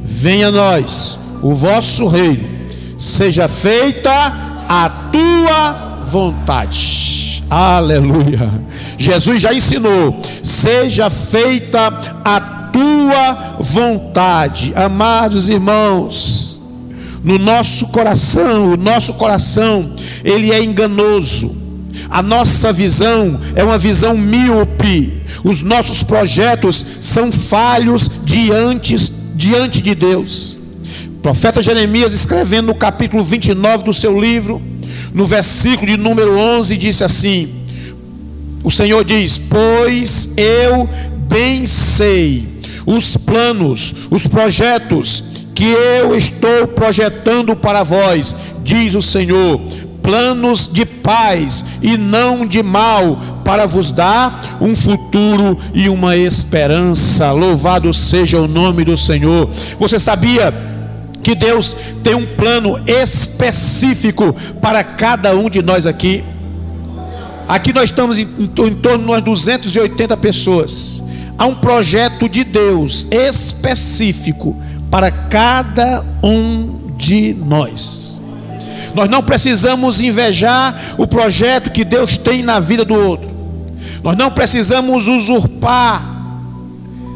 Venha 0.04 0.48
a 0.48 0.52
nós 0.52 1.18
o 1.42 1.54
vosso 1.54 2.08
reino. 2.08 2.48
Seja 2.98 3.48
feita 3.48 4.12
a 4.68 4.90
tua 5.12 6.04
vontade. 6.04 7.44
Aleluia. 7.50 8.52
Jesus 8.98 9.42
já 9.42 9.54
ensinou: 9.54 10.22
seja 10.44 11.10
feita 11.10 11.88
a 12.24 12.40
tua 12.72 13.58
vontade. 13.60 14.74
Amados 14.76 15.50
irmãos, 15.50 16.49
no 17.24 17.38
nosso 17.38 17.88
coração, 17.88 18.74
o 18.74 18.78
nosso 18.78 19.14
coração, 19.14 19.94
ele 20.24 20.52
é 20.52 20.64
enganoso. 20.64 21.56
A 22.10 22.24
nossa 22.24 22.72
visão 22.74 23.40
é 23.56 23.64
uma 23.64 23.78
visão 23.78 24.18
míope. 24.18 25.22
Os 25.44 25.62
nossos 25.62 26.02
projetos 26.02 26.84
são 27.02 27.32
falhos 27.32 28.10
diante, 28.24 28.96
diante 29.36 29.82
de 29.82 29.94
Deus. 29.94 30.58
O 31.08 31.22
profeta 31.22 31.62
Jeremias, 31.62 32.14
escrevendo 32.14 32.68
no 32.68 32.76
capítulo 32.76 33.24
29 33.24 33.84
do 33.84 33.94
seu 33.94 34.20
livro, 34.20 34.62
no 35.14 35.26
versículo 35.26 35.88
de 35.88 35.98
número 35.98 36.38
11, 36.38 36.78
disse 36.78 37.04
assim: 37.04 37.50
O 38.64 38.72
Senhor 38.72 39.04
diz: 39.04 39.38
Pois 39.38 40.34
eu 40.38 40.90
bem 41.28 41.68
sei 41.68 42.48
os 42.86 43.16
planos, 43.16 43.94
os 44.10 44.26
projetos 44.26 45.29
que 45.60 45.66
eu 45.66 46.16
estou 46.16 46.70
projetando 46.70 47.54
para 47.54 47.84
vós, 47.84 48.34
diz 48.64 48.96
o 48.96 49.02
Senhor, 49.02 49.60
planos 50.02 50.70
de 50.72 50.86
paz 50.86 51.66
e 51.82 51.98
não 51.98 52.46
de 52.46 52.64
mal, 52.64 53.20
para 53.44 53.66
vos 53.66 53.92
dar 53.92 54.58
um 54.62 54.74
futuro 54.74 55.58
e 55.74 55.90
uma 55.90 56.16
esperança. 56.16 57.34
Louvado 57.34 57.94
seja 57.94 58.40
o 58.40 58.48
nome 58.48 58.86
do 58.86 58.96
Senhor. 58.96 59.50
Você 59.78 60.00
sabia? 60.00 60.70
que 61.22 61.36
Deus 61.36 61.76
tem 62.02 62.16
um 62.16 62.26
plano 62.26 62.82
específico 62.88 64.34
para 64.62 64.82
cada 64.82 65.36
um 65.36 65.50
de 65.50 65.62
nós 65.62 65.86
aqui. 65.86 66.24
Aqui 67.46 67.74
nós 67.74 67.90
estamos 67.90 68.18
em, 68.18 68.24
em, 68.40 68.48
torno 68.48 69.14
de 69.14 69.22
280 69.22 70.16
pessoas. 70.16 71.04
Há 71.38 71.46
um 71.46 71.56
projeto 71.56 72.30
de 72.30 72.46
Deus 72.46 73.06
específico 73.12 74.56
para 74.90 75.12
cada 75.12 76.04
um 76.24 76.94
de 76.98 77.34
nós. 77.34 78.20
Nós 78.94 79.10
não 79.10 79.24
precisamos 79.24 80.02
invejar 80.02 80.96
o 80.98 81.08
projeto 81.08 81.72
que 81.72 81.84
Deus 81.84 82.18
tem 82.18 82.42
na 82.44 82.60
vida 82.60 82.84
do 82.84 82.96
outro. 82.96 83.30
Nós 84.04 84.18
não 84.18 84.32
precisamos 84.32 85.08
usurpar. 85.08 86.04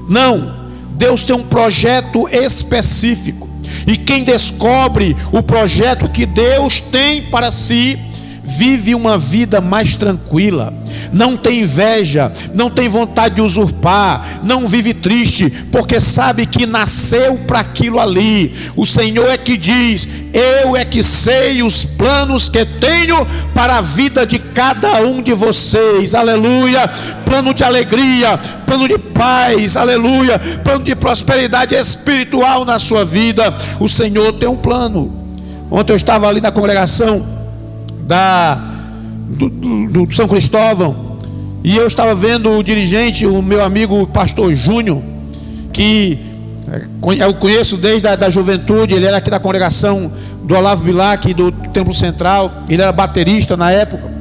Não. 0.07 0.63
Deus 0.95 1.23
tem 1.23 1.35
um 1.35 1.43
projeto 1.43 2.29
específico. 2.29 3.49
E 3.87 3.97
quem 3.97 4.23
descobre 4.23 5.15
o 5.31 5.41
projeto 5.41 6.07
que 6.07 6.25
Deus 6.25 6.79
tem 6.79 7.23
para 7.23 7.51
si, 7.51 7.99
vive 8.43 8.93
uma 8.93 9.17
vida 9.17 9.61
mais 9.61 9.95
tranquila, 9.95 10.73
não 11.11 11.37
tem 11.37 11.61
inveja, 11.61 12.31
não 12.53 12.69
tem 12.69 12.89
vontade 12.89 13.35
de 13.35 13.41
usurpar, 13.41 14.41
não 14.43 14.67
vive 14.67 14.93
triste, 14.93 15.49
porque 15.71 16.01
sabe 16.01 16.45
que 16.45 16.65
nasceu 16.65 17.37
para 17.47 17.59
aquilo 17.59 17.99
ali. 17.99 18.53
O 18.75 18.85
Senhor 18.85 19.29
é 19.29 19.37
que 19.37 19.55
diz: 19.55 20.07
Eu 20.33 20.75
é 20.75 20.83
que 20.83 21.01
sei 21.01 21.63
os 21.63 21.85
planos 21.85 22.49
que 22.49 22.65
tenho 22.65 23.25
para 23.53 23.77
a 23.77 23.81
vida 23.81 24.25
de 24.25 24.37
cada 24.37 25.01
um 25.01 25.21
de 25.21 25.33
vocês. 25.33 26.13
Aleluia! 26.13 26.87
Plano 27.25 27.53
de 27.53 27.63
alegria, 27.63 28.37
plano 28.37 28.87
de 28.87 28.97
paz, 28.97 29.75
aleluia, 29.75 30.37
plano 30.63 30.83
de 30.83 30.95
prosperidade 30.95 31.73
espiritual 31.73 32.65
na 32.65 32.77
sua 32.77 33.05
vida. 33.05 33.55
O 33.79 33.87
Senhor 33.87 34.33
tem 34.33 34.49
um 34.49 34.57
plano. 34.57 35.23
Ontem 35.71 35.93
eu 35.93 35.97
estava 35.97 36.27
ali 36.27 36.39
na 36.39 36.51
congregação 36.51 37.42
da, 38.05 38.55
do, 39.29 39.49
do, 39.49 40.05
do 40.05 40.15
São 40.15 40.27
Cristóvão, 40.27 41.17
e 41.63 41.77
eu 41.77 41.87
estava 41.87 42.13
vendo 42.13 42.51
o 42.51 42.63
dirigente, 42.63 43.25
o 43.25 43.41
meu 43.41 43.63
amigo 43.63 44.05
pastor 44.07 44.53
Júnior, 44.53 45.01
que 45.71 46.19
é, 46.69 47.25
eu 47.25 47.33
conheço 47.35 47.77
desde 47.77 48.07
a 48.07 48.15
da 48.15 48.29
juventude, 48.29 48.93
ele 48.93 49.05
era 49.05 49.17
aqui 49.17 49.29
da 49.29 49.39
congregação 49.39 50.11
do 50.43 50.55
Olavo 50.55 50.83
Bilac, 50.83 51.33
do 51.33 51.51
Templo 51.51 51.93
Central, 51.93 52.63
ele 52.69 52.81
era 52.81 52.91
baterista 52.91 53.55
na 53.55 53.71
época, 53.71 54.11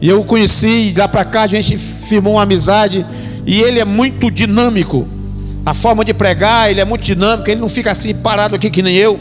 e 0.00 0.08
eu 0.08 0.20
o 0.20 0.24
conheci, 0.24 0.94
lá 0.96 1.08
para 1.08 1.24
cá 1.24 1.42
a 1.42 1.46
gente 1.46 1.76
firmou 1.76 2.34
uma 2.34 2.42
amizade, 2.42 3.04
e 3.44 3.60
ele 3.60 3.80
é 3.80 3.84
muito 3.84 4.30
dinâmico, 4.30 5.08
a 5.66 5.74
forma 5.74 6.04
de 6.04 6.14
pregar, 6.14 6.70
ele 6.70 6.80
é 6.80 6.84
muito 6.84 7.02
dinâmico, 7.02 7.50
ele 7.50 7.60
não 7.60 7.68
fica 7.68 7.90
assim 7.90 8.14
parado 8.14 8.54
aqui 8.54 8.70
que 8.70 8.82
nem 8.82 8.94
eu, 8.94 9.18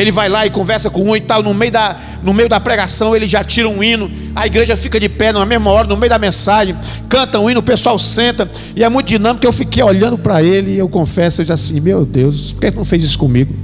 ele 0.00 0.10
vai 0.10 0.28
lá 0.28 0.46
e 0.46 0.50
conversa 0.50 0.88
com 0.88 1.02
um 1.02 1.16
e 1.16 1.20
tal, 1.20 1.42
no 1.42 1.52
meio 1.52 1.70
da, 1.70 1.96
no 2.22 2.32
meio 2.32 2.48
da 2.48 2.58
pregação 2.58 3.14
ele 3.14 3.28
já 3.28 3.44
tira 3.44 3.68
um 3.68 3.82
hino, 3.82 4.10
a 4.34 4.46
igreja 4.46 4.76
fica 4.76 4.98
de 4.98 5.08
pé 5.08 5.32
na 5.32 5.44
mesma 5.44 5.70
hora, 5.70 5.86
no 5.86 5.96
meio 5.96 6.10
da 6.10 6.18
mensagem, 6.18 6.76
canta 7.08 7.38
um 7.38 7.50
hino, 7.50 7.60
o 7.60 7.62
pessoal 7.62 7.98
senta, 7.98 8.50
e 8.74 8.82
é 8.82 8.88
muito 8.88 9.08
dinâmico. 9.08 9.44
Eu 9.44 9.52
fiquei 9.52 9.82
olhando 9.82 10.16
para 10.16 10.42
ele 10.42 10.72
e 10.72 10.78
eu 10.78 10.88
confesso, 10.88 11.40
eu 11.40 11.44
disse 11.44 11.52
assim: 11.52 11.80
Meu 11.80 12.04
Deus, 12.04 12.52
por 12.52 12.60
que 12.60 12.70
não 12.70 12.84
fez 12.84 13.04
isso 13.04 13.18
comigo? 13.18 13.54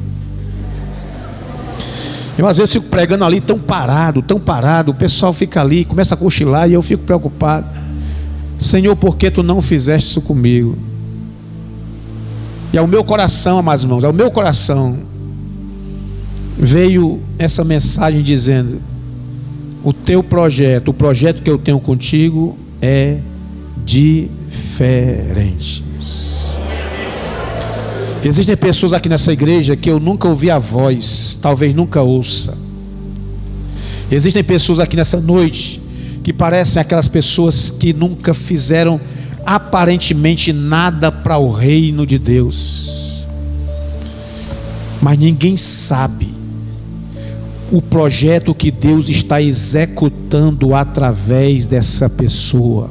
Eu 2.36 2.46
às 2.46 2.58
vezes 2.58 2.72
fico 2.72 2.86
pregando 2.86 3.24
ali 3.24 3.40
tão 3.40 3.58
parado, 3.58 4.20
tão 4.20 4.38
parado, 4.38 4.92
o 4.92 4.94
pessoal 4.94 5.32
fica 5.32 5.60
ali, 5.60 5.84
começa 5.84 6.14
a 6.14 6.18
cochilar 6.18 6.68
e 6.68 6.74
eu 6.74 6.82
fico 6.82 7.02
preocupado. 7.04 7.66
Senhor, 8.58 8.94
por 8.94 9.16
que 9.16 9.30
tu 9.30 9.42
não 9.42 9.62
fizeste 9.62 10.10
isso 10.10 10.20
comigo? 10.20 10.76
E 12.72 12.78
ao 12.78 12.86
meu 12.86 13.02
coração, 13.02 13.58
amados 13.58 13.84
irmãos, 13.84 14.04
ao 14.04 14.12
meu 14.12 14.30
coração, 14.30 14.98
veio 16.56 17.20
essa 17.38 17.64
mensagem 17.64 18.22
dizendo: 18.22 18.80
o 19.84 19.92
teu 19.92 20.22
projeto, 20.22 20.88
o 20.88 20.94
projeto 20.94 21.42
que 21.42 21.50
eu 21.50 21.58
tenho 21.58 21.78
contigo 21.78 22.58
é 22.80 23.18
diferente. 23.84 25.84
Existem 28.24 28.56
pessoas 28.56 28.92
aqui 28.92 29.08
nessa 29.08 29.32
igreja 29.32 29.76
que 29.76 29.88
eu 29.88 30.00
nunca 30.00 30.26
ouvi 30.26 30.50
a 30.50 30.58
voz, 30.58 31.38
talvez 31.40 31.72
nunca 31.72 32.02
ouça. 32.02 32.58
Existem 34.10 34.42
pessoas 34.42 34.80
aqui 34.80 34.96
nessa 34.96 35.20
noite 35.20 35.80
que 36.24 36.32
parecem 36.32 36.80
aquelas 36.80 37.08
pessoas 37.08 37.70
que 37.70 37.92
nunca 37.92 38.34
fizeram 38.34 39.00
aparentemente 39.44 40.52
nada 40.52 41.12
para 41.12 41.38
o 41.38 41.52
reino 41.52 42.04
de 42.04 42.18
Deus. 42.18 43.24
Mas 45.00 45.16
ninguém 45.16 45.56
sabe 45.56 46.35
o 47.70 47.80
projeto 47.82 48.54
que 48.54 48.70
Deus 48.70 49.08
está 49.08 49.40
executando 49.40 50.74
através 50.74 51.66
dessa 51.66 52.08
pessoa. 52.08 52.90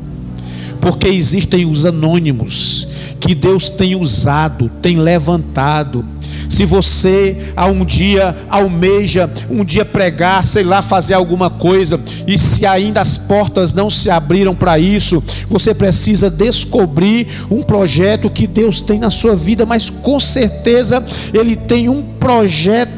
Porque 0.82 1.08
existem 1.08 1.66
os 1.66 1.86
anônimos 1.86 2.88
que 3.20 3.34
Deus 3.34 3.70
tem 3.70 3.96
usado, 3.96 4.70
tem 4.82 4.98
levantado, 4.98 6.06
se 6.50 6.66
você 6.66 7.38
a 7.56 7.66
um 7.66 7.84
dia 7.84 8.36
almeja, 8.50 9.30
um 9.50 9.64
dia 9.64 9.84
pregar, 9.84 10.46
sei 10.46 10.64
lá, 10.64 10.82
fazer 10.82 11.14
alguma 11.14 11.50
coisa, 11.50 12.00
e 12.28 12.38
se 12.38 12.66
ainda 12.66 13.02
as 13.02 13.18
portas 13.18 13.74
não 13.74 13.90
se 13.90 14.10
abriram 14.10 14.56
para 14.56 14.78
isso, 14.78 15.24
você 15.50 15.74
precisa 15.74 16.30
descobrir 16.30 17.28
um 17.50 17.64
projeto 17.64 18.30
que 18.30 18.48
Deus 18.48 18.82
tem 18.82 19.00
na 19.00 19.10
sua 19.10 19.36
vida, 19.36 19.66
mas 19.66 19.90
com 19.90 20.20
certeza 20.20 21.04
Ele 21.34 21.56
tem 21.56 21.90
um 21.90 22.04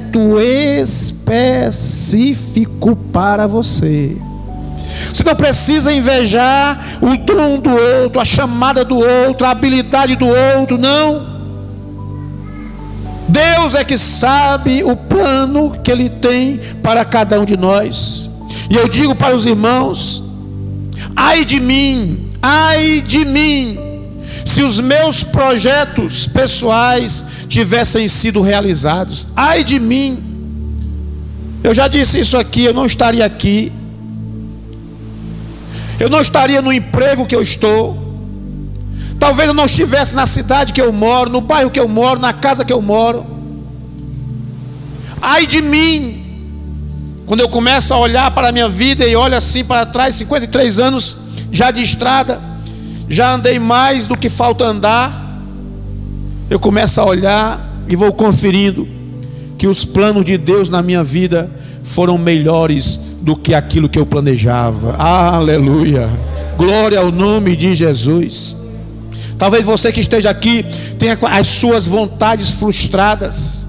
projeto 0.07 0.39
específico 0.81 2.95
para 2.95 3.45
você. 3.47 4.15
Você 5.13 5.23
não 5.23 5.35
precisa 5.35 5.93
invejar 5.93 6.97
o 7.01 7.15
dom 7.17 7.59
do 7.59 7.69
outro, 7.69 8.19
a 8.19 8.25
chamada 8.25 8.83
do 8.83 8.97
outro, 8.97 9.45
a 9.45 9.51
habilidade 9.51 10.15
do 10.15 10.25
outro, 10.27 10.75
não. 10.77 11.37
Deus 13.27 13.75
é 13.75 13.83
que 13.83 13.97
sabe 13.97 14.83
o 14.83 14.95
plano 14.95 15.77
que 15.83 15.91
Ele 15.91 16.09
tem 16.09 16.59
para 16.81 17.03
cada 17.03 17.37
um 17.39 17.45
de 17.45 17.57
nós. 17.57 18.29
E 18.69 18.75
eu 18.75 18.87
digo 18.87 19.15
para 19.15 19.35
os 19.35 19.45
irmãos: 19.45 20.23
ai 21.15 21.45
de 21.45 21.59
mim, 21.59 22.31
ai 22.41 23.01
de 23.01 23.25
mim, 23.25 23.77
se 24.47 24.61
os 24.61 24.79
meus 24.79 25.23
projetos 25.23 26.27
pessoais 26.27 27.25
tivessem 27.49 28.07
sido 28.07 28.41
realizados, 28.41 29.27
ai 29.35 29.63
de 29.63 29.79
mim. 29.79 30.23
Eu 31.63 31.73
já 31.73 31.87
disse 31.87 32.19
isso 32.19 32.37
aqui, 32.37 32.63
eu 32.63 32.73
não 32.73 32.85
estaria 32.85 33.25
aqui. 33.25 33.71
Eu 35.99 36.09
não 36.09 36.21
estaria 36.21 36.61
no 36.61 36.71
emprego 36.71 37.25
que 37.25 37.35
eu 37.35 37.41
estou. 37.41 37.97
Talvez 39.19 39.47
eu 39.47 39.53
não 39.53 39.65
estivesse 39.65 40.13
na 40.13 40.25
cidade 40.25 40.71
que 40.71 40.81
eu 40.81 40.93
moro, 40.93 41.29
no 41.29 41.41
bairro 41.41 41.71
que 41.71 41.79
eu 41.79 41.87
moro, 41.87 42.19
na 42.19 42.31
casa 42.31 42.63
que 42.63 42.71
eu 42.71 42.81
moro. 42.81 43.25
Ai 45.21 45.47
de 45.47 45.61
mim, 45.61 46.23
quando 47.25 47.41
eu 47.41 47.49
começo 47.49 47.93
a 47.93 47.97
olhar 47.97 48.31
para 48.31 48.49
a 48.49 48.51
minha 48.51 48.69
vida 48.69 49.05
e 49.05 49.15
olho 49.15 49.35
assim 49.35 49.65
para 49.65 49.85
trás, 49.85 50.15
53 50.15 50.79
anos 50.79 51.17
já 51.51 51.71
de 51.71 51.81
estrada, 51.81 52.46
já 53.09 53.33
andei 53.33 53.57
mais 53.59 54.05
do 54.05 54.17
que 54.17 54.29
falta 54.29 54.65
andar. 54.65 55.41
Eu 56.49 56.59
começo 56.59 56.99
a 56.99 57.05
olhar 57.05 57.83
e 57.87 57.95
vou 57.95 58.11
conferindo 58.13 58.87
que 59.57 59.67
os 59.67 59.83
planos 59.85 60.23
de 60.25 60.37
Deus 60.37 60.69
na 60.69 60.81
minha 60.81 61.03
vida 61.03 61.49
foram 61.83 62.17
melhores 62.17 62.97
do 63.21 63.35
que 63.35 63.53
aquilo 63.53 63.89
que 63.89 63.99
eu 63.99 64.05
planejava. 64.05 64.95
Aleluia! 64.97 66.09
Glória 66.57 66.99
ao 66.99 67.11
nome 67.11 67.55
de 67.55 67.75
Jesus. 67.75 68.57
Talvez 69.37 69.65
você 69.65 69.91
que 69.91 69.99
esteja 69.99 70.29
aqui 70.29 70.65
tenha 70.97 71.17
as 71.21 71.47
suas 71.47 71.87
vontades 71.87 72.51
frustradas. 72.51 73.66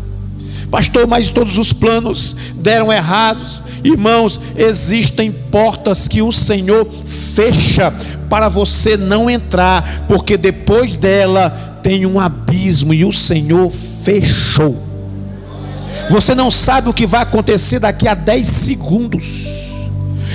Pastor, 0.70 1.06
mas 1.06 1.30
todos 1.30 1.56
os 1.56 1.72
planos 1.72 2.36
deram 2.54 2.92
errados. 2.92 3.62
Irmãos, 3.82 4.40
existem 4.56 5.32
portas 5.32 6.06
que 6.08 6.20
o 6.20 6.30
Senhor 6.30 6.86
fecha 7.04 7.92
para 8.28 8.48
você 8.48 8.96
não 8.96 9.30
entrar, 9.30 10.04
porque 10.06 10.36
depois 10.36 10.96
dela 10.96 11.80
tem 11.82 12.04
um 12.04 12.20
abismo 12.20 12.92
e 12.92 13.04
o 13.04 13.12
Senhor 13.12 13.70
fechou. 14.04 14.88
Você 16.10 16.34
não 16.34 16.50
sabe 16.50 16.88
o 16.88 16.94
que 16.94 17.06
vai 17.06 17.22
acontecer 17.22 17.78
daqui 17.78 18.08
a 18.08 18.14
10 18.14 18.46
segundos. 18.46 19.46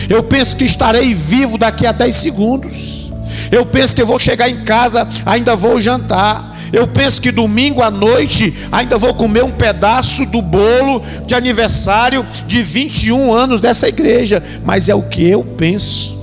Eu 0.09 0.23
penso 0.23 0.55
que 0.55 0.65
estarei 0.65 1.13
vivo 1.13 1.57
daqui 1.57 1.85
a 1.85 1.91
10 1.91 2.15
segundos. 2.15 3.11
Eu 3.51 3.65
penso 3.65 3.95
que 3.95 4.01
eu 4.01 4.07
vou 4.07 4.19
chegar 4.19 4.49
em 4.49 4.63
casa, 4.63 5.07
ainda 5.25 5.55
vou 5.55 5.79
jantar. 5.79 6.52
Eu 6.73 6.87
penso 6.87 7.21
que 7.21 7.31
domingo 7.31 7.83
à 7.83 7.91
noite 7.91 8.51
ainda 8.71 8.97
vou 8.97 9.13
comer 9.13 9.43
um 9.43 9.51
pedaço 9.51 10.25
do 10.25 10.41
bolo 10.41 11.03
de 11.23 11.35
aniversário 11.35 12.25
de 12.47 12.63
21 12.63 13.31
anos 13.31 13.61
dessa 13.61 13.87
igreja, 13.87 14.41
mas 14.65 14.89
é 14.89 14.95
o 14.95 15.03
que 15.03 15.23
eu 15.23 15.43
penso. 15.43 16.17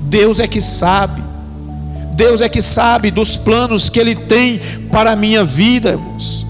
Deus 0.00 0.40
é 0.40 0.46
que 0.46 0.62
sabe. 0.62 1.22
Deus 2.14 2.40
é 2.40 2.48
que 2.48 2.62
sabe 2.62 3.10
dos 3.10 3.36
planos 3.36 3.90
que 3.90 4.00
Ele 4.00 4.14
tem 4.14 4.58
para 4.90 5.12
a 5.12 5.16
minha 5.16 5.44
vida, 5.44 5.90
irmãos. 5.90 6.46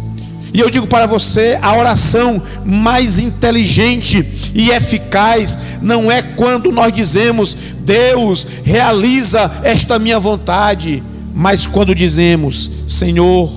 E 0.55 0.61
eu 0.61 0.71
digo 0.71 0.87
para 0.87 1.07
você: 1.07 1.59
a 1.61 1.77
oração 1.77 2.41
mais 2.65 3.19
inteligente 3.19 4.25
e 4.55 4.71
eficaz 4.71 5.59
não 5.83 6.13
é 6.13 6.23
quando 6.23 6.71
nós 6.71 6.93
dizemos, 6.93 7.57
Deus, 7.81 8.47
realiza 8.63 9.51
esta 9.65 9.99
minha 9.99 10.21
vontade, 10.21 11.03
mas 11.35 11.67
quando 11.67 11.93
dizemos, 11.93 12.76
Senhor, 12.87 13.51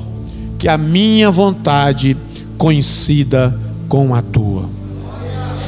que 0.57 0.67
a 0.67 0.77
minha 0.77 1.29
vontade 1.29 2.17
coincida 2.57 3.57
com 3.87 4.13
a 4.13 4.21
tua. 4.21 4.69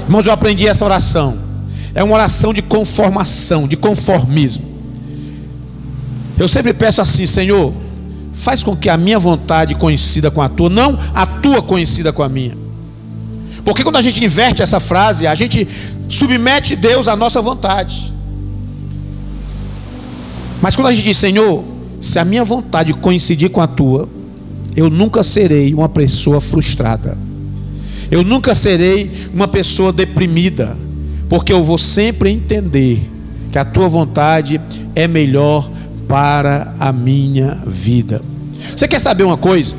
Irmãos, 0.03 0.25
eu 0.25 0.33
aprendi 0.33 0.67
essa 0.67 0.83
oração. 0.83 1.37
É 1.93 2.03
uma 2.03 2.15
oração 2.15 2.53
de 2.53 2.61
conformação, 2.61 3.67
de 3.67 3.77
conformismo. 3.77 4.63
Eu 6.37 6.47
sempre 6.47 6.73
peço 6.73 7.01
assim, 7.01 7.25
Senhor, 7.25 7.73
faz 8.33 8.63
com 8.63 8.75
que 8.75 8.89
a 8.89 8.97
minha 8.97 9.19
vontade 9.19 9.75
coincida 9.75 10.31
com 10.31 10.41
a 10.41 10.49
tua, 10.49 10.69
não 10.69 10.97
a 11.13 11.25
tua 11.25 11.61
coincida 11.61 12.11
com 12.11 12.23
a 12.23 12.29
minha. 12.29 12.57
Porque 13.63 13.83
quando 13.83 13.97
a 13.97 14.01
gente 14.01 14.23
inverte 14.23 14.61
essa 14.61 14.79
frase, 14.79 15.27
a 15.27 15.35
gente 15.35 15.67
submete 16.09 16.75
Deus 16.75 17.07
à 17.07 17.15
nossa 17.15 17.41
vontade. 17.41 18.11
Mas 20.61 20.75
quando 20.75 20.87
a 20.87 20.93
gente 20.93 21.03
diz, 21.03 21.17
Senhor, 21.17 21.63
se 22.01 22.17
a 22.17 22.25
minha 22.25 22.43
vontade 22.43 22.95
coincidir 22.95 23.51
com 23.51 23.61
a 23.61 23.67
tua, 23.67 24.09
eu 24.75 24.89
nunca 24.89 25.23
serei 25.23 25.71
uma 25.71 25.87
pessoa 25.87 26.41
frustrada. 26.41 27.15
Eu 28.09 28.23
nunca 28.23 28.55
serei 28.55 29.29
uma 29.31 29.47
pessoa 29.47 29.93
deprimida, 29.93 30.75
porque 31.29 31.53
eu 31.53 31.63
vou 31.63 31.77
sempre 31.77 32.31
entender 32.31 33.07
que 33.51 33.59
a 33.59 33.63
tua 33.63 33.87
vontade 33.87 34.59
é 34.95 35.07
melhor 35.07 35.71
para 36.07 36.73
a 36.79 36.91
minha 36.91 37.61
vida. 37.67 38.23
Você 38.75 38.87
quer 38.87 38.99
saber 38.99 39.23
uma 39.23 39.37
coisa? 39.37 39.75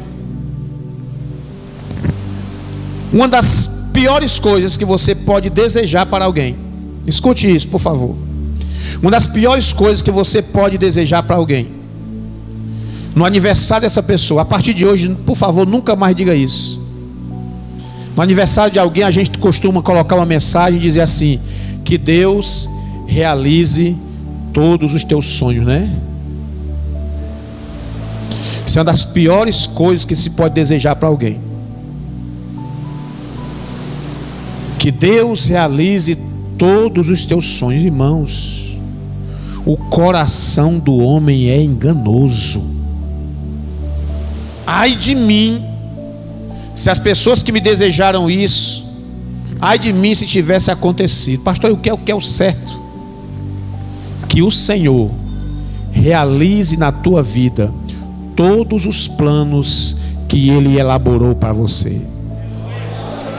Uma 3.13 3.27
das 3.27 3.67
piores 3.93 4.39
coisas 4.39 4.77
que 4.77 4.85
você 4.85 5.15
pode 5.15 5.51
desejar 5.51 6.07
para 6.07 6.25
alguém. 6.25 6.57
Escute 7.05 7.53
isso, 7.53 7.67
por 7.67 7.81
favor. 7.81 8.15
Uma 9.03 9.11
das 9.11 9.27
piores 9.27 9.73
coisas 9.73 10.01
que 10.01 10.11
você 10.11 10.41
pode 10.41 10.79
desejar 10.79 11.25
para 11.25 11.37
alguém. 11.37 11.82
No 13.14 13.25
aniversário 13.25 13.83
dessa 13.83 14.03
pessoa, 14.03 14.42
a 14.42 14.44
partir 14.44 14.72
de 14.72 14.87
hoje, 14.87 15.09
por 15.27 15.37
favor, 15.37 15.66
nunca 15.66 15.94
mais 15.94 16.16
diga 16.16 16.35
isso. 16.35 16.81
No 18.16 18.22
aniversário 18.22 18.72
de 18.72 18.79
alguém, 18.79 19.05
a 19.05 19.11
gente 19.11 19.37
costuma 19.38 19.83
colocar 19.83 20.16
uma 20.16 20.27
mensagem 20.27 20.79
e 20.79 20.83
dizer 20.83 21.03
assim: 21.03 21.40
que 21.85 21.98
Deus 21.98 22.68
realize 23.07 23.96
todos 24.53 24.94
os 24.94 25.05
teus 25.05 25.27
sonhos, 25.27 25.66
né? 25.66 25.90
Isso 28.66 28.79
é 28.79 28.81
uma 28.81 28.87
das 28.87 29.05
piores 29.05 29.66
coisas 29.66 30.05
que 30.05 30.16
se 30.16 30.31
pode 30.31 30.55
desejar 30.55 30.96
para 30.96 31.09
alguém. 31.09 31.40
Que 34.79 34.90
Deus 34.90 35.44
realize 35.44 36.16
todos 36.59 37.09
os 37.09 37.27
teus 37.27 37.44
sonhos, 37.59 37.85
irmãos. 37.85 38.79
O 39.64 39.77
coração 39.77 40.79
do 40.79 40.96
homem 40.96 41.51
é 41.51 41.62
enganoso. 41.62 42.62
Ai 44.66 44.94
de 44.94 45.14
mim, 45.14 45.64
se 46.75 46.88
as 46.88 46.98
pessoas 46.98 47.42
que 47.42 47.53
me 47.53 47.61
desejaram 47.61 48.31
isso, 48.31 48.85
ai 49.61 49.79
de 49.79 49.92
mim 49.92 50.14
se 50.14 50.27
tivesse 50.27 50.70
acontecido. 50.70 51.42
Pastor, 51.42 51.70
o 51.72 51.77
que 51.77 51.90
é 51.90 51.92
o 51.92 51.98
que 51.98 52.12
é 52.12 52.14
o 52.14 52.20
certo? 52.20 52.81
Que 54.29 54.42
o 54.42 54.51
Senhor 54.51 55.11
realize 55.90 56.77
na 56.77 56.90
tua 56.90 57.22
vida 57.22 57.72
todos 58.35 58.87
os 58.87 59.07
planos 59.07 59.96
que 60.29 60.48
ele 60.48 60.79
elaborou 60.79 61.35
para 61.35 61.53
você. 61.53 62.01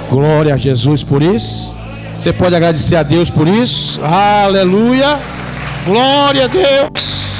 Glória 0.09 0.53
a 0.53 0.57
Jesus 0.57 1.03
por 1.03 1.23
isso. 1.23 1.75
Você 2.15 2.31
pode 2.31 2.55
agradecer 2.55 2.95
a 2.95 3.01
Deus 3.03 3.31
por 3.31 3.47
isso. 3.47 3.99
Aleluia. 4.03 5.19
Glória 5.85 6.45
a 6.45 6.47
Deus. 6.47 7.32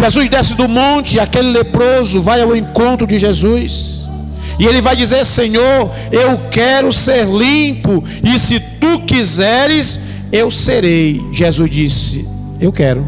Jesus 0.00 0.30
desce 0.30 0.54
do 0.54 0.66
monte, 0.66 1.20
aquele 1.20 1.50
leproso 1.50 2.22
vai 2.22 2.40
ao 2.40 2.56
encontro 2.56 3.06
de 3.06 3.18
Jesus. 3.18 4.10
E 4.58 4.66
ele 4.66 4.80
vai 4.80 4.96
dizer: 4.96 5.24
Senhor, 5.24 5.90
eu 6.10 6.48
quero 6.50 6.92
ser 6.92 7.26
limpo, 7.26 8.02
e 8.22 8.38
se 8.38 8.58
tu 8.58 9.00
quiseres, 9.00 10.00
eu 10.32 10.50
serei. 10.50 11.20
Jesus 11.32 11.70
disse: 11.70 12.28
Eu 12.60 12.72
quero. 12.72 13.06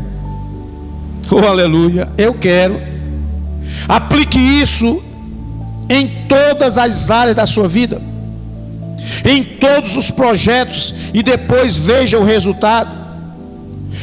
Oh, 1.30 1.46
aleluia, 1.46 2.10
eu 2.18 2.34
quero. 2.34 2.78
Aplique 3.88 4.38
isso 4.38 5.02
em 5.88 6.26
todas 6.28 6.76
as 6.78 7.10
áreas 7.10 7.36
da 7.36 7.46
sua 7.46 7.66
vida, 7.66 8.02
em 9.24 9.42
todos 9.42 9.96
os 9.96 10.10
projetos, 10.10 10.94
e 11.14 11.22
depois 11.22 11.76
veja 11.76 12.18
o 12.18 12.24
resultado. 12.24 13.01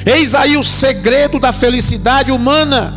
Eis 0.06 0.34
aí 0.36 0.58
o 0.58 0.64
segredo 0.64 1.40
da 1.40 1.52
felicidade 1.52 2.32
humana. 2.32 2.94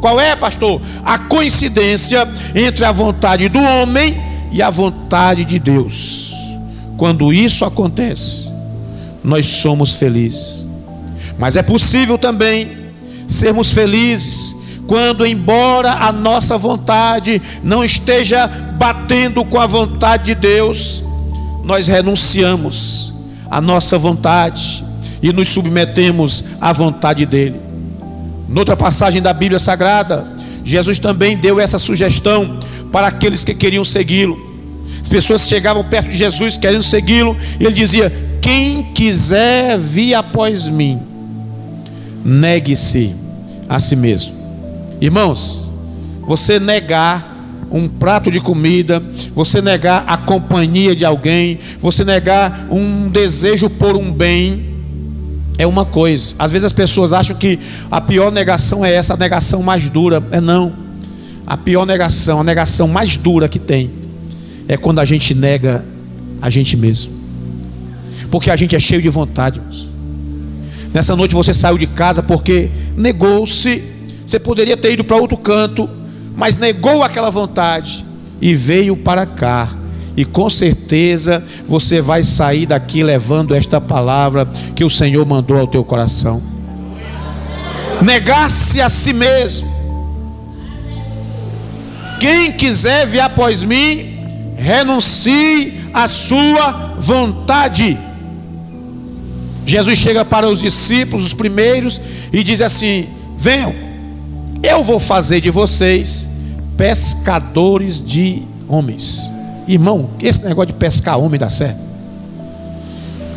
Qual 0.00 0.20
é, 0.20 0.34
pastor? 0.34 0.80
A 1.04 1.18
coincidência 1.18 2.28
entre 2.54 2.84
a 2.84 2.92
vontade 2.92 3.48
do 3.48 3.60
homem 3.60 4.20
e 4.50 4.60
a 4.60 4.68
vontade 4.68 5.44
de 5.44 5.58
Deus. 5.58 6.32
Quando 6.96 7.32
isso 7.32 7.64
acontece, 7.64 8.50
nós 9.22 9.46
somos 9.46 9.94
felizes. 9.94 10.66
Mas 11.38 11.56
é 11.56 11.62
possível 11.62 12.18
também 12.18 12.76
sermos 13.28 13.70
felizes 13.70 14.54
quando, 14.86 15.24
embora 15.24 15.92
a 15.92 16.12
nossa 16.12 16.58
vontade 16.58 17.40
não 17.62 17.84
esteja 17.84 18.46
batendo 18.46 19.44
com 19.44 19.58
a 19.58 19.66
vontade 19.66 20.24
de 20.24 20.34
Deus, 20.34 21.02
nós 21.64 21.86
renunciamos 21.86 23.14
a 23.48 23.60
nossa 23.60 23.96
vontade 23.96 24.84
e 25.22 25.32
nos 25.32 25.48
submetemos 25.48 26.44
à 26.60 26.72
vontade 26.72 27.24
dele. 27.24 27.60
Noutra 28.48 28.76
passagem 28.76 29.22
da 29.22 29.32
Bíblia 29.32 29.58
Sagrada, 29.58 30.26
Jesus 30.64 30.98
também 30.98 31.36
deu 31.36 31.60
essa 31.60 31.78
sugestão 31.78 32.58
para 32.90 33.06
aqueles 33.06 33.44
que 33.44 33.54
queriam 33.54 33.84
segui-lo. 33.84 34.52
As 35.00 35.08
pessoas 35.08 35.46
chegavam 35.46 35.84
perto 35.84 36.10
de 36.10 36.16
Jesus 36.16 36.56
querendo 36.56 36.82
segui-lo, 36.82 37.36
e 37.58 37.64
ele 37.64 37.74
dizia: 37.74 38.12
Quem 38.40 38.92
quiser 38.92 39.78
vir 39.78 40.14
após 40.14 40.68
mim, 40.68 41.00
negue-se 42.24 43.14
a 43.68 43.78
si 43.78 43.96
mesmo. 43.96 44.34
Irmãos, 45.00 45.70
você 46.22 46.60
negar 46.60 47.32
um 47.70 47.88
prato 47.88 48.30
de 48.30 48.38
comida, 48.38 49.02
você 49.34 49.62
negar 49.62 50.04
a 50.06 50.18
companhia 50.18 50.94
de 50.94 51.04
alguém, 51.04 51.58
você 51.78 52.04
negar 52.04 52.68
um 52.70 53.08
desejo 53.08 53.70
por 53.70 53.96
um 53.96 54.12
bem, 54.12 54.71
é 55.58 55.66
uma 55.66 55.84
coisa. 55.84 56.34
Às 56.38 56.50
vezes 56.50 56.64
as 56.64 56.72
pessoas 56.72 57.12
acham 57.12 57.36
que 57.36 57.58
a 57.90 58.00
pior 58.00 58.30
negação 58.30 58.84
é 58.84 58.92
essa, 58.92 59.14
a 59.14 59.16
negação 59.16 59.62
mais 59.62 59.88
dura. 59.88 60.22
É 60.30 60.40
não. 60.40 60.72
A 61.46 61.56
pior 61.56 61.84
negação, 61.84 62.40
a 62.40 62.44
negação 62.44 62.88
mais 62.88 63.16
dura 63.16 63.48
que 63.48 63.58
tem, 63.58 63.90
é 64.68 64.76
quando 64.76 65.00
a 65.00 65.04
gente 65.04 65.34
nega 65.34 65.84
a 66.40 66.48
gente 66.48 66.76
mesmo. 66.76 67.12
Porque 68.30 68.50
a 68.50 68.56
gente 68.56 68.74
é 68.74 68.80
cheio 68.80 69.02
de 69.02 69.08
vontade. 69.08 69.60
Nessa 70.92 71.16
noite 71.16 71.34
você 71.34 71.52
saiu 71.52 71.78
de 71.78 71.86
casa 71.86 72.22
porque 72.22 72.70
negou-se. 72.96 73.82
Você 74.26 74.38
poderia 74.38 74.76
ter 74.76 74.92
ido 74.92 75.04
para 75.04 75.16
outro 75.16 75.36
canto, 75.36 75.88
mas 76.36 76.56
negou 76.56 77.02
aquela 77.02 77.30
vontade 77.30 78.04
e 78.40 78.54
veio 78.54 78.96
para 78.96 79.26
cá. 79.26 79.68
E 80.16 80.24
com 80.24 80.50
certeza 80.50 81.42
você 81.66 82.00
vai 82.00 82.22
sair 82.22 82.66
daqui 82.66 83.02
levando 83.02 83.54
esta 83.54 83.80
palavra 83.80 84.46
que 84.74 84.84
o 84.84 84.90
Senhor 84.90 85.24
mandou 85.26 85.58
ao 85.58 85.66
teu 85.66 85.82
coração. 85.82 86.42
Negar-se 88.02 88.80
a 88.80 88.88
si 88.88 89.12
mesmo. 89.12 89.70
Quem 92.20 92.52
quiser 92.52 93.06
vir 93.06 93.20
após 93.20 93.62
mim, 93.62 94.18
renuncie 94.56 95.80
à 95.92 96.06
sua 96.06 96.94
vontade. 96.98 97.98
Jesus 99.64 99.98
chega 99.98 100.24
para 100.24 100.48
os 100.48 100.60
discípulos, 100.60 101.26
os 101.26 101.34
primeiros, 101.34 102.00
e 102.32 102.44
diz 102.44 102.60
assim: 102.60 103.08
Venham, 103.36 103.74
eu 104.62 104.84
vou 104.84 105.00
fazer 105.00 105.40
de 105.40 105.50
vocês 105.50 106.28
pescadores 106.76 108.04
de 108.04 108.42
homens. 108.68 109.31
Irmão, 109.72 110.10
esse 110.20 110.44
negócio 110.44 110.66
de 110.66 110.74
pescar 110.74 111.18
homem 111.18 111.40
dá 111.40 111.48
certo. 111.48 111.80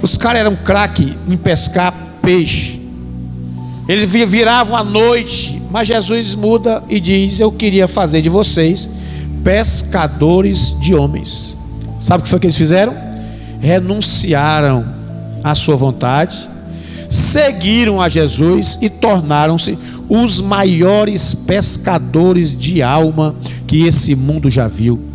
Os 0.02 0.18
caras 0.18 0.42
eram 0.42 0.54
craque 0.54 1.18
em 1.30 1.38
pescar 1.38 1.94
peixe. 2.22 2.82
Eles 3.88 4.12
viravam 4.12 4.76
à 4.76 4.84
noite, 4.84 5.62
mas 5.72 5.88
Jesus 5.88 6.36
muda 6.36 6.84
e 6.90 7.00
diz: 7.00 7.40
Eu 7.40 7.54
queria 7.54 7.88
fazer 7.88 8.22
de 8.22 8.28
vocês 8.28 8.90
pescadores 9.46 10.78
de 10.82 10.94
homens. 10.94 11.56
Sabe 11.98 12.20
o 12.20 12.24
que 12.24 12.30
foi 12.30 12.38
que 12.38 12.48
eles 12.48 12.58
fizeram? 12.58 12.94
Renunciaram 13.62 14.86
à 15.42 15.56
sua 15.56 15.78
vontade, 15.78 16.50
seguiram 17.10 18.02
a 18.02 18.10
Jesus 18.10 18.78
e 18.82 18.90
tornaram-se 18.90 19.80
os 20.10 20.42
maiores 20.42 21.34
pescadores 21.34 22.52
de 22.52 22.84
alma 22.84 23.34
que 23.66 23.88
esse 23.88 24.18
mundo 24.18 24.52
já 24.52 24.68
viu. 24.68 25.15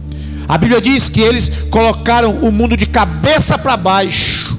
A 0.51 0.59
Bíblia 0.59 0.81
diz 0.81 1.09
que 1.09 1.21
eles 1.21 1.49
colocaram 1.71 2.41
o 2.41 2.51
mundo 2.51 2.77
de 2.77 2.85
cabeça 2.85 3.57
para 3.57 3.77
baixo, 3.77 4.59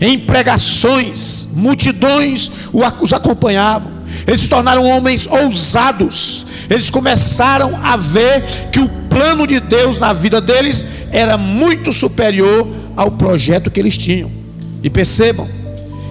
em 0.00 0.18
pregações, 0.18 1.46
multidões 1.52 2.50
os 3.00 3.12
acompanhavam, 3.12 3.92
eles 4.26 4.40
se 4.40 4.48
tornaram 4.48 4.82
homens 4.82 5.28
ousados, 5.28 6.44
eles 6.68 6.90
começaram 6.90 7.78
a 7.80 7.96
ver 7.96 8.42
que 8.72 8.80
o 8.80 8.88
plano 9.08 9.46
de 9.46 9.60
Deus 9.60 10.00
na 10.00 10.12
vida 10.12 10.40
deles 10.40 10.84
era 11.12 11.38
muito 11.38 11.92
superior 11.92 12.66
ao 12.96 13.12
projeto 13.12 13.70
que 13.70 13.78
eles 13.78 13.96
tinham. 13.96 14.32
E 14.82 14.90
percebam 14.90 15.48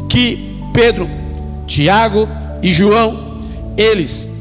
que 0.07 0.55
Pedro, 0.73 1.09
Tiago 1.67 2.25
e 2.61 2.71
João 2.71 3.41
eles 3.75 4.31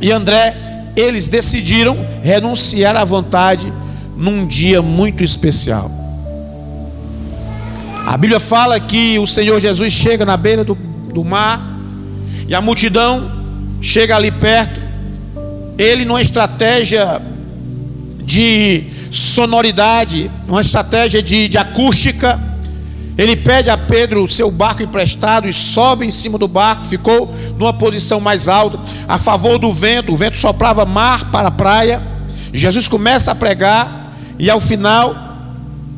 e 0.00 0.12
André, 0.12 0.54
eles 0.94 1.26
decidiram 1.26 2.06
renunciar 2.22 2.94
à 2.94 3.04
vontade 3.04 3.81
num 4.16 4.46
dia 4.46 4.82
muito 4.82 5.22
especial. 5.22 5.90
A 8.06 8.16
Bíblia 8.16 8.40
fala 8.40 8.78
que 8.80 9.18
o 9.18 9.26
Senhor 9.26 9.60
Jesus 9.60 9.92
chega 9.92 10.24
na 10.24 10.36
beira 10.36 10.64
do, 10.64 10.74
do 10.74 11.24
mar 11.24 11.60
e 12.48 12.54
a 12.54 12.60
multidão 12.60 13.30
chega 13.80 14.16
ali 14.16 14.30
perto. 14.30 14.80
Ele, 15.78 16.04
numa 16.04 16.20
estratégia 16.20 17.22
de 18.24 18.84
sonoridade, 19.10 20.30
uma 20.48 20.60
estratégia 20.60 21.22
de, 21.22 21.48
de 21.48 21.58
acústica, 21.58 22.40
ele 23.16 23.36
pede 23.36 23.68
a 23.68 23.76
Pedro 23.76 24.24
o 24.24 24.28
seu 24.28 24.50
barco 24.50 24.82
emprestado 24.82 25.48
e 25.48 25.52
sobe 25.52 26.06
em 26.06 26.10
cima 26.10 26.38
do 26.38 26.48
barco, 26.48 26.84
ficou 26.84 27.32
numa 27.58 27.72
posição 27.72 28.20
mais 28.20 28.48
alta, 28.48 28.78
a 29.06 29.18
favor 29.18 29.58
do 29.58 29.72
vento, 29.72 30.12
o 30.12 30.16
vento 30.16 30.38
soprava 30.38 30.84
mar 30.84 31.30
para 31.30 31.48
a 31.48 31.50
praia. 31.50 32.02
Jesus 32.52 32.88
começa 32.88 33.32
a 33.32 33.34
pregar 33.34 34.01
e 34.42 34.50
ao 34.50 34.58
final 34.58 35.14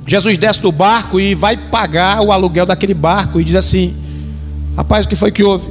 Jesus 0.06 0.36
desce 0.36 0.60
do 0.60 0.70
barco 0.70 1.18
e 1.18 1.34
vai 1.34 1.56
pagar 1.56 2.20
o 2.20 2.30
aluguel 2.30 2.66
daquele 2.66 2.92
barco 2.92 3.40
e 3.40 3.44
diz 3.44 3.56
assim: 3.56 3.94
Rapaz, 4.76 5.06
o 5.06 5.08
que 5.08 5.16
foi 5.16 5.32
que 5.32 5.42
houve? 5.42 5.70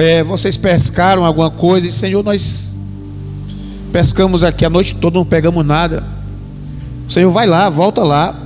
É, 0.00 0.22
vocês 0.22 0.56
pescaram 0.56 1.24
alguma 1.24 1.50
coisa? 1.50 1.88
E 1.88 1.90
Senhor, 1.90 2.22
nós 2.22 2.72
pescamos 3.90 4.44
aqui 4.44 4.64
a 4.64 4.70
noite 4.70 4.94
toda, 4.94 5.18
não 5.18 5.26
pegamos 5.26 5.66
nada. 5.66 6.04
O 7.08 7.10
Senhor 7.10 7.32
vai 7.32 7.48
lá, 7.48 7.68
volta 7.68 8.04
lá 8.04 8.40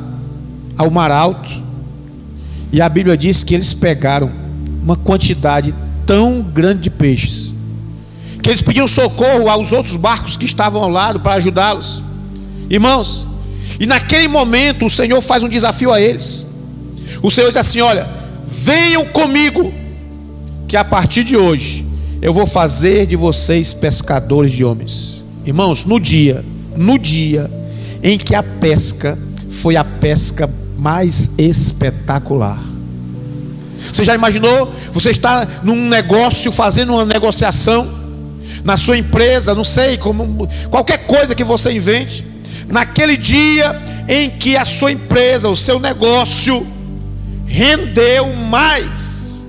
ao 0.78 0.90
mar 0.90 1.10
alto, 1.10 1.50
e 2.72 2.80
a 2.80 2.88
Bíblia 2.88 3.18
diz 3.18 3.44
que 3.44 3.52
eles 3.52 3.74
pegaram 3.74 4.30
uma 4.82 4.96
quantidade 4.96 5.74
tão 6.06 6.40
grande 6.40 6.84
de 6.84 6.90
peixes, 6.90 7.54
que 8.42 8.48
eles 8.48 8.62
pediam 8.62 8.86
socorro 8.86 9.50
aos 9.50 9.72
outros 9.72 9.96
barcos 9.96 10.38
que 10.38 10.46
estavam 10.46 10.82
ao 10.82 10.88
lado 10.88 11.20
para 11.20 11.34
ajudá-los. 11.34 12.02
Irmãos, 12.68 13.26
e 13.78 13.86
naquele 13.86 14.28
momento 14.28 14.86
o 14.86 14.90
Senhor 14.90 15.20
faz 15.20 15.42
um 15.42 15.48
desafio 15.48 15.92
a 15.92 16.00
eles. 16.00 16.46
O 17.22 17.30
Senhor 17.30 17.48
diz 17.48 17.56
assim: 17.56 17.80
Olha, 17.80 18.08
venham 18.46 19.04
comigo, 19.06 19.72
que 20.66 20.76
a 20.76 20.84
partir 20.84 21.24
de 21.24 21.36
hoje 21.36 21.86
eu 22.20 22.32
vou 22.32 22.46
fazer 22.46 23.06
de 23.06 23.16
vocês 23.16 23.72
pescadores 23.74 24.52
de 24.52 24.64
homens. 24.64 25.24
Irmãos, 25.44 25.84
no 25.84 26.00
dia, 26.00 26.44
no 26.76 26.98
dia 26.98 27.50
em 28.02 28.18
que 28.18 28.34
a 28.34 28.42
pesca 28.42 29.18
foi 29.48 29.76
a 29.76 29.84
pesca 29.84 30.50
mais 30.76 31.30
espetacular. 31.38 32.62
Você 33.92 34.04
já 34.04 34.14
imaginou? 34.14 34.72
Você 34.92 35.10
está 35.10 35.46
num 35.62 35.88
negócio, 35.88 36.50
fazendo 36.50 36.92
uma 36.92 37.04
negociação 37.04 37.88
na 38.64 38.76
sua 38.76 38.98
empresa, 38.98 39.54
não 39.54 39.62
sei, 39.62 39.96
como 39.96 40.48
qualquer 40.70 41.06
coisa 41.06 41.34
que 41.34 41.44
você 41.44 41.72
invente. 41.72 42.24
Naquele 42.68 43.16
dia 43.16 43.80
em 44.08 44.30
que 44.30 44.56
a 44.56 44.64
sua 44.64 44.92
empresa, 44.92 45.48
o 45.48 45.56
seu 45.56 45.78
negócio 45.78 46.66
rendeu 47.46 48.32
mais, 48.32 49.44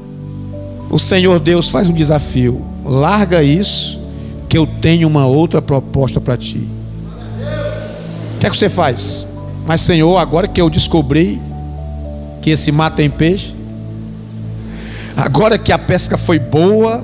o 0.90 1.00
Senhor 1.00 1.40
Deus 1.40 1.70
faz 1.70 1.90
um 1.90 1.94
desafio: 1.94 2.64
larga 2.86 3.44
isso, 3.44 4.00
que 4.48 4.58
eu 4.58 4.66
tenho 4.66 5.08
uma 5.08 5.26
outra 5.26 5.62
proposta 5.62 6.22
para 6.22 6.38
ti. 6.38 6.68
O 8.36 8.40
que 8.40 8.46
é 8.46 8.50
que 8.50 8.58
você 8.58 8.70
faz? 8.70 9.28
Mas, 9.66 9.82
Senhor, 9.82 10.18
agora 10.18 10.48
que 10.48 10.62
eu 10.62 10.70
descobri 10.70 11.42
que 12.42 12.52
esse 12.52 12.72
mar 12.72 12.92
tem 12.92 13.10
peixe, 13.10 13.54
agora 15.16 15.58
que 15.58 15.72
a 15.72 15.78
pesca 15.78 16.18
foi 16.18 16.40
boa, 16.40 17.04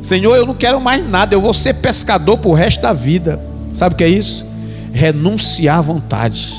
Senhor, 0.00 0.36
eu 0.36 0.46
não 0.46 0.54
quero 0.54 0.80
mais 0.80 1.08
nada, 1.08 1.34
eu 1.34 1.40
vou 1.40 1.54
ser 1.54 1.74
pescador 1.74 2.36
para 2.38 2.50
o 2.50 2.54
resto 2.54 2.82
da 2.82 2.92
vida. 2.92 3.40
Sabe 3.72 3.94
o 3.94 3.98
que 3.98 4.04
é 4.04 4.08
isso? 4.08 4.44
Renunciar 4.92 5.78
à 5.78 5.82
vontade. 5.82 6.52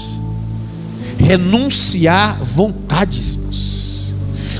Renunciar 1.18 2.44
vontades. 2.44 4.14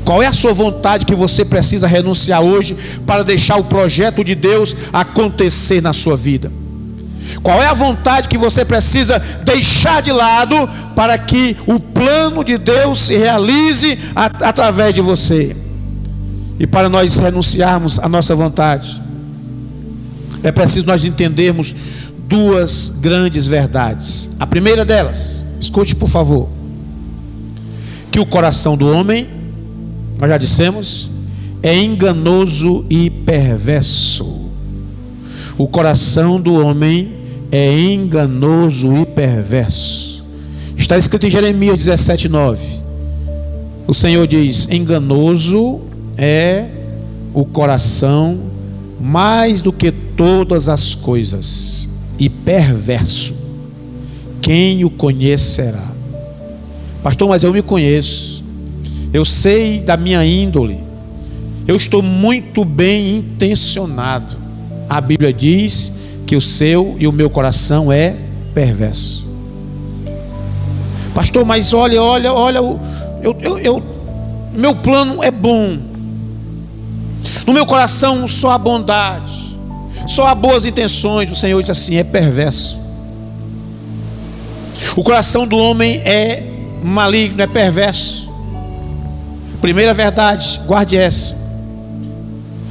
Qual 0.06 0.22
é 0.22 0.28
a 0.28 0.34
sua 0.34 0.54
vontade 0.54 1.06
que 1.06 1.16
você 1.16 1.46
precisa 1.46 1.88
renunciar 1.88 2.42
hoje 2.42 2.78
para 3.06 3.24
deixar 3.24 3.58
o 3.58 3.64
projeto 3.64 4.24
de 4.24 4.36
Deus 4.36 4.76
acontecer 4.92 5.82
na 5.82 5.94
sua 5.94 6.16
vida? 6.16 6.52
Qual 7.42 7.62
é 7.62 7.68
a 7.68 7.74
vontade 7.74 8.28
que 8.28 8.38
você 8.38 8.64
precisa 8.64 9.20
deixar 9.44 10.02
de 10.02 10.12
lado 10.12 10.70
para 10.96 11.18
que 11.18 11.58
o 11.66 11.80
plano 11.80 12.44
de 12.44 12.58
Deus 12.58 13.00
se 13.00 13.18
realize 13.18 13.98
através 14.16 14.94
de 14.94 15.02
você? 15.02 15.56
E 16.60 16.68
para 16.68 16.88
nós 16.90 17.18
renunciarmos 17.18 18.00
à 18.00 18.08
nossa 18.08 18.36
vontade, 18.36 19.02
é 20.44 20.52
preciso 20.52 20.86
nós 20.86 21.04
entendermos 21.04 21.74
duas 22.34 22.90
grandes 23.00 23.46
verdades. 23.46 24.32
A 24.40 24.48
primeira 24.48 24.84
delas, 24.84 25.46
escute 25.60 25.96
por 25.96 26.10
favor, 26.10 26.50
que 28.12 28.20
o 28.20 28.26
coração 28.26 28.76
do 28.76 28.88
homem, 28.88 29.30
nós 30.20 30.28
já 30.32 30.38
dissemos, 30.40 31.12
é 31.62 31.78
enganoso 31.78 32.88
e 32.90 33.12
perverso. 33.12 34.50
O 35.60 35.68
coração 35.68 36.42
do 36.42 36.56
homem 36.56 37.18
é 37.52 37.80
enganoso 37.80 38.98
e 38.98 39.06
perverso. 39.06 40.26
Está 40.76 40.98
escrito 40.98 41.28
em 41.28 41.30
Jeremias 41.30 41.78
17, 41.78 42.30
9. 42.30 42.66
O 43.86 43.94
Senhor 43.94 44.26
diz: 44.26 44.68
enganoso 44.72 45.82
é 46.18 46.66
o 47.32 47.46
coração 47.46 48.40
mais 49.00 49.62
do 49.62 49.72
que 49.72 49.92
todas 49.92 50.68
as 50.68 50.96
coisas, 50.96 51.88
e 52.20 52.30
perverso. 52.30 53.36
Quem 54.42 54.84
o 54.84 54.90
conhecerá? 54.90 55.92
Pastor, 57.02 57.30
mas 57.30 57.44
eu 57.44 57.54
me 57.54 57.62
conheço. 57.62 58.44
Eu 59.14 59.24
sei 59.24 59.82
da 59.82 59.96
minha 59.96 60.26
índole. 60.26 60.84
Eu 61.68 61.76
estou 61.76 62.02
muito 62.02 62.66
bem 62.66 63.18
intencionado. 63.18 64.36
A 64.90 65.00
Bíblia 65.00 65.34
diz 65.34 65.94
que 66.26 66.36
o 66.36 66.42
seu 66.42 66.96
e 67.00 67.08
o 67.08 67.12
meu 67.12 67.30
coração 67.30 67.92
é 67.92 68.16
perverso. 68.54 69.28
Pastor, 71.14 71.46
mas 71.46 71.74
olha, 71.74 72.02
olha, 72.02 72.34
olha, 72.34 72.58
eu, 72.58 73.38
eu, 73.42 73.60
eu, 73.60 73.84
meu 74.54 74.76
plano 74.76 75.24
é 75.24 75.30
bom. 75.30 75.78
No 77.46 77.54
meu 77.54 77.66
coração 77.66 78.28
só 78.28 78.52
há 78.52 78.58
bondade, 78.58 79.43
só 80.08 80.28
há 80.28 80.36
boas 80.36 80.66
intenções. 80.66 81.32
O 81.32 81.36
Senhor 81.36 81.60
diz 81.62 81.70
assim: 81.70 81.96
é 81.96 82.04
perverso. 82.04 82.80
O 84.96 85.04
coração 85.04 85.48
do 85.48 85.58
homem 85.58 86.02
é 86.06 86.44
maligno, 86.84 87.42
é 87.42 87.48
perverso. 87.48 88.32
Primeira 89.62 89.94
verdade, 89.94 90.62
guarde 90.66 90.98
essa. 90.98 91.38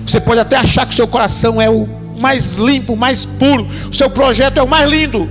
Você 0.06 0.20
pode 0.20 0.40
até 0.40 0.56
achar 0.56 0.86
que 0.86 0.92
o 0.92 0.96
seu 0.96 1.08
coração 1.08 1.60
é 1.60 1.70
o 1.70 1.88
mais 2.18 2.56
limpo, 2.56 2.96
mais 2.96 3.24
puro, 3.24 3.66
o 3.90 3.94
seu 3.94 4.10
projeto 4.10 4.58
é 4.58 4.62
o 4.62 4.68
mais 4.68 4.88
lindo. 4.88 5.28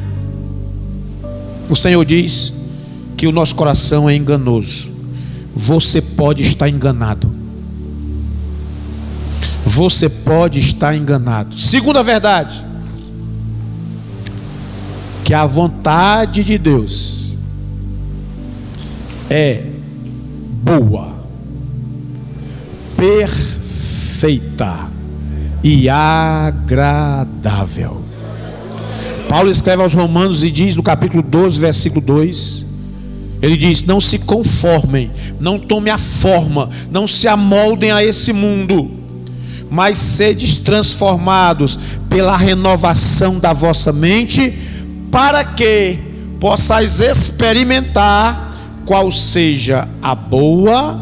O 1.69 1.75
Senhor 1.75 2.03
diz 2.03 2.53
que 3.15 3.27
o 3.27 3.31
nosso 3.31 3.55
coração 3.55 4.09
é 4.09 4.15
enganoso. 4.15 4.91
Você 5.53 6.01
pode 6.01 6.41
estar 6.41 6.67
enganado. 6.67 7.40
Você 9.65 10.09
pode 10.09 10.59
estar 10.59 10.95
enganado. 10.95 11.57
Segunda 11.57 12.01
verdade, 12.03 12.65
que 15.23 15.33
a 15.33 15.45
vontade 15.45 16.43
de 16.43 16.57
Deus 16.57 17.37
é 19.29 19.63
boa, 20.61 21.15
perfeita 22.97 24.89
e 25.63 25.87
agradável. 25.87 27.21
Paulo 29.29 29.49
escreve 29.49 29.81
aos 29.83 29.93
Romanos 29.93 30.43
e 30.43 30.51
diz 30.51 30.75
no 30.75 30.83
capítulo 30.83 31.23
12, 31.23 31.59
versículo 31.59 32.05
2: 32.05 32.65
ele 33.41 33.57
diz: 33.57 33.83
Não 33.83 33.99
se 33.99 34.19
conformem, 34.19 35.11
não 35.39 35.57
tomem 35.57 35.91
a 35.91 35.97
forma, 35.97 36.69
não 36.91 37.07
se 37.07 37.27
amoldem 37.27 37.91
a 37.91 38.03
esse 38.03 38.31
mundo, 38.31 38.91
mas 39.71 39.97
sedes 39.97 40.57
transformados 40.57 41.79
pela 42.09 42.35
renovação 42.35 43.39
da 43.39 43.53
vossa 43.53 43.93
mente, 43.93 44.53
para 45.09 45.45
que 45.45 45.97
possais 46.41 46.99
experimentar 46.99 48.51
qual 48.85 49.09
seja 49.09 49.87
a 50.01 50.13
boa, 50.13 50.99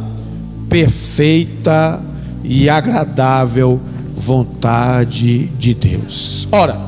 perfeita 0.69 1.99
e 2.43 2.69
agradável 2.69 3.81
vontade 4.13 5.47
de 5.57 5.73
Deus. 5.73 6.47
Ora, 6.51 6.79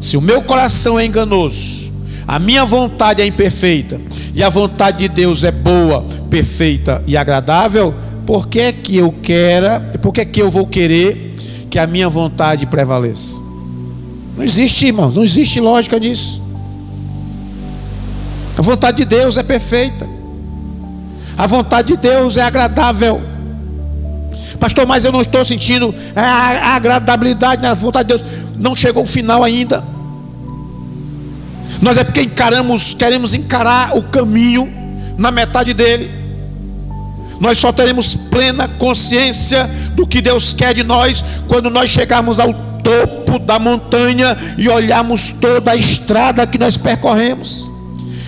se 0.00 0.16
o 0.16 0.22
meu 0.22 0.42
coração 0.42 0.98
é 0.98 1.04
enganoso, 1.04 1.92
a 2.26 2.38
minha 2.38 2.64
vontade 2.64 3.20
é 3.20 3.26
imperfeita 3.26 4.00
e 4.34 4.42
a 4.42 4.48
vontade 4.48 4.98
de 4.98 5.08
Deus 5.08 5.44
é 5.44 5.50
boa, 5.50 6.06
perfeita 6.30 7.02
e 7.06 7.16
agradável, 7.16 7.94
por 8.26 8.48
que 8.48 8.72
que 8.72 8.96
eu 8.96 9.14
quero, 9.22 9.98
por 10.00 10.12
que 10.12 10.24
que 10.24 10.42
eu 10.42 10.50
vou 10.50 10.66
querer 10.66 11.36
que 11.70 11.78
a 11.78 11.86
minha 11.86 12.08
vontade 12.08 12.66
prevaleça? 12.66 13.40
Não 14.36 14.44
existe, 14.44 14.88
irmão, 14.88 15.10
não 15.10 15.22
existe 15.22 15.60
lógica 15.60 15.98
nisso. 15.98 16.42
A 18.58 18.62
vontade 18.62 18.98
de 18.98 19.04
Deus 19.04 19.36
é 19.36 19.42
perfeita. 19.42 20.08
A 21.38 21.46
vontade 21.46 21.88
de 21.88 21.96
Deus 21.96 22.36
é 22.36 22.42
agradável. 22.42 23.20
Pastor, 24.58 24.86
mas 24.86 25.04
eu 25.04 25.12
não 25.12 25.20
estou 25.20 25.44
sentindo 25.44 25.94
a 26.14 26.74
agradabilidade 26.74 27.62
na 27.62 27.74
vontade 27.74 28.08
de 28.08 28.22
Deus. 28.22 28.30
Não 28.58 28.74
chegou 28.74 29.02
o 29.02 29.06
final 29.06 29.44
ainda. 29.44 29.84
Nós 31.80 31.98
é 31.98 32.04
porque 32.04 32.22
encaramos, 32.22 32.94
queremos 32.94 33.34
encarar 33.34 33.96
o 33.96 34.02
caminho 34.02 34.68
na 35.18 35.30
metade 35.30 35.74
dele. 35.74 36.25
Nós 37.40 37.58
só 37.58 37.72
teremos 37.72 38.14
plena 38.14 38.66
consciência 38.66 39.68
do 39.94 40.06
que 40.06 40.20
Deus 40.20 40.52
quer 40.52 40.74
de 40.74 40.82
nós 40.82 41.24
quando 41.46 41.68
nós 41.68 41.90
chegarmos 41.90 42.40
ao 42.40 42.52
topo 42.82 43.38
da 43.38 43.58
montanha 43.58 44.36
e 44.56 44.68
olharmos 44.68 45.30
toda 45.30 45.72
a 45.72 45.76
estrada 45.76 46.46
que 46.46 46.58
nós 46.58 46.76
percorremos. 46.76 47.70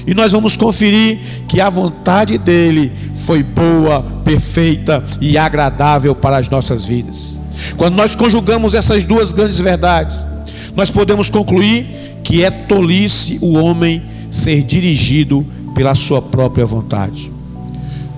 E 0.06 0.14
nós 0.14 0.32
vamos 0.32 0.56
conferir 0.56 1.18
que 1.46 1.60
a 1.60 1.68
vontade 1.68 2.38
dele 2.38 2.90
foi 3.12 3.42
boa, 3.42 4.02
perfeita 4.24 5.04
e 5.20 5.36
agradável 5.36 6.14
para 6.14 6.38
as 6.38 6.48
nossas 6.48 6.84
vidas. 6.84 7.38
Quando 7.76 7.94
nós 7.94 8.16
conjugamos 8.16 8.74
essas 8.74 9.04
duas 9.04 9.32
grandes 9.32 9.60
verdades, 9.60 10.26
nós 10.74 10.90
podemos 10.90 11.28
concluir 11.28 11.86
que 12.24 12.44
é 12.44 12.50
tolice 12.50 13.38
o 13.42 13.54
homem 13.54 14.02
ser 14.30 14.62
dirigido 14.62 15.46
pela 15.74 15.94
sua 15.94 16.22
própria 16.22 16.64
vontade. 16.64 17.30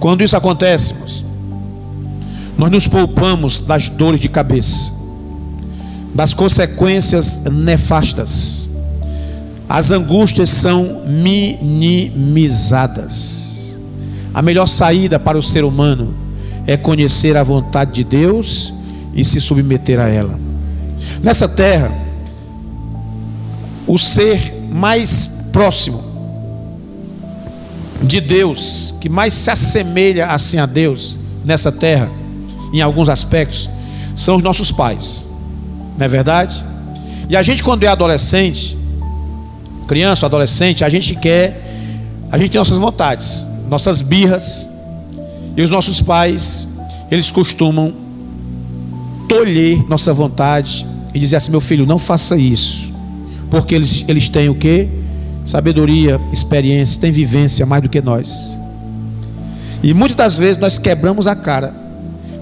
Quando 0.00 0.24
isso 0.24 0.36
acontece, 0.36 1.24
nós 2.56 2.70
nos 2.70 2.88
poupamos 2.88 3.60
das 3.60 3.90
dores 3.90 4.18
de 4.18 4.30
cabeça, 4.30 4.90
das 6.14 6.32
consequências 6.32 7.44
nefastas. 7.44 8.70
As 9.68 9.90
angústias 9.90 10.48
são 10.48 11.02
minimizadas. 11.06 13.78
A 14.32 14.40
melhor 14.40 14.66
saída 14.66 15.18
para 15.20 15.36
o 15.38 15.42
ser 15.42 15.64
humano 15.64 16.14
é 16.66 16.78
conhecer 16.78 17.36
a 17.36 17.42
vontade 17.42 17.92
de 17.92 18.02
Deus 18.02 18.72
e 19.14 19.22
se 19.24 19.40
submeter 19.40 20.00
a 20.00 20.08
ela. 20.08 20.38
Nessa 21.22 21.48
terra, 21.48 21.92
o 23.86 23.98
ser 23.98 24.54
mais 24.70 25.26
próximo 25.52 26.09
de 28.02 28.20
Deus, 28.20 28.94
que 29.00 29.08
mais 29.08 29.34
se 29.34 29.50
assemelha 29.50 30.28
assim 30.28 30.58
a 30.58 30.66
Deus 30.66 31.16
nessa 31.44 31.70
terra, 31.70 32.10
em 32.72 32.80
alguns 32.80 33.08
aspectos, 33.08 33.68
são 34.16 34.36
os 34.36 34.42
nossos 34.42 34.70
pais, 34.72 35.28
não 35.98 36.04
é 36.04 36.08
verdade? 36.08 36.64
E 37.28 37.36
a 37.36 37.42
gente, 37.42 37.62
quando 37.62 37.84
é 37.84 37.86
adolescente, 37.86 38.76
criança, 39.86 40.26
adolescente, 40.26 40.84
a 40.84 40.88
gente 40.88 41.14
quer, 41.14 41.88
a 42.30 42.38
gente 42.38 42.50
tem 42.50 42.58
nossas 42.58 42.78
vontades 42.78 43.46
nossas 43.70 44.02
birras, 44.02 44.68
e 45.56 45.62
os 45.62 45.70
nossos 45.70 46.02
pais, 46.02 46.66
eles 47.10 47.30
costumam 47.30 47.94
tolher 49.28 49.88
nossa 49.88 50.12
vontade 50.12 50.84
e 51.14 51.18
dizer 51.20 51.36
assim: 51.36 51.52
meu 51.52 51.60
filho, 51.60 51.86
não 51.86 51.98
faça 51.98 52.36
isso, 52.36 52.92
porque 53.48 53.76
eles, 53.76 54.04
eles 54.08 54.28
têm 54.28 54.48
o 54.48 54.54
que? 54.56 54.88
Sabedoria, 55.50 56.20
experiência, 56.32 57.00
têm 57.00 57.10
vivência 57.10 57.66
mais 57.66 57.82
do 57.82 57.88
que 57.88 58.00
nós. 58.00 58.56
E 59.82 59.92
muitas 59.92 60.16
das 60.16 60.36
vezes 60.36 60.56
nós 60.58 60.78
quebramos 60.78 61.26
a 61.26 61.34
cara, 61.34 61.74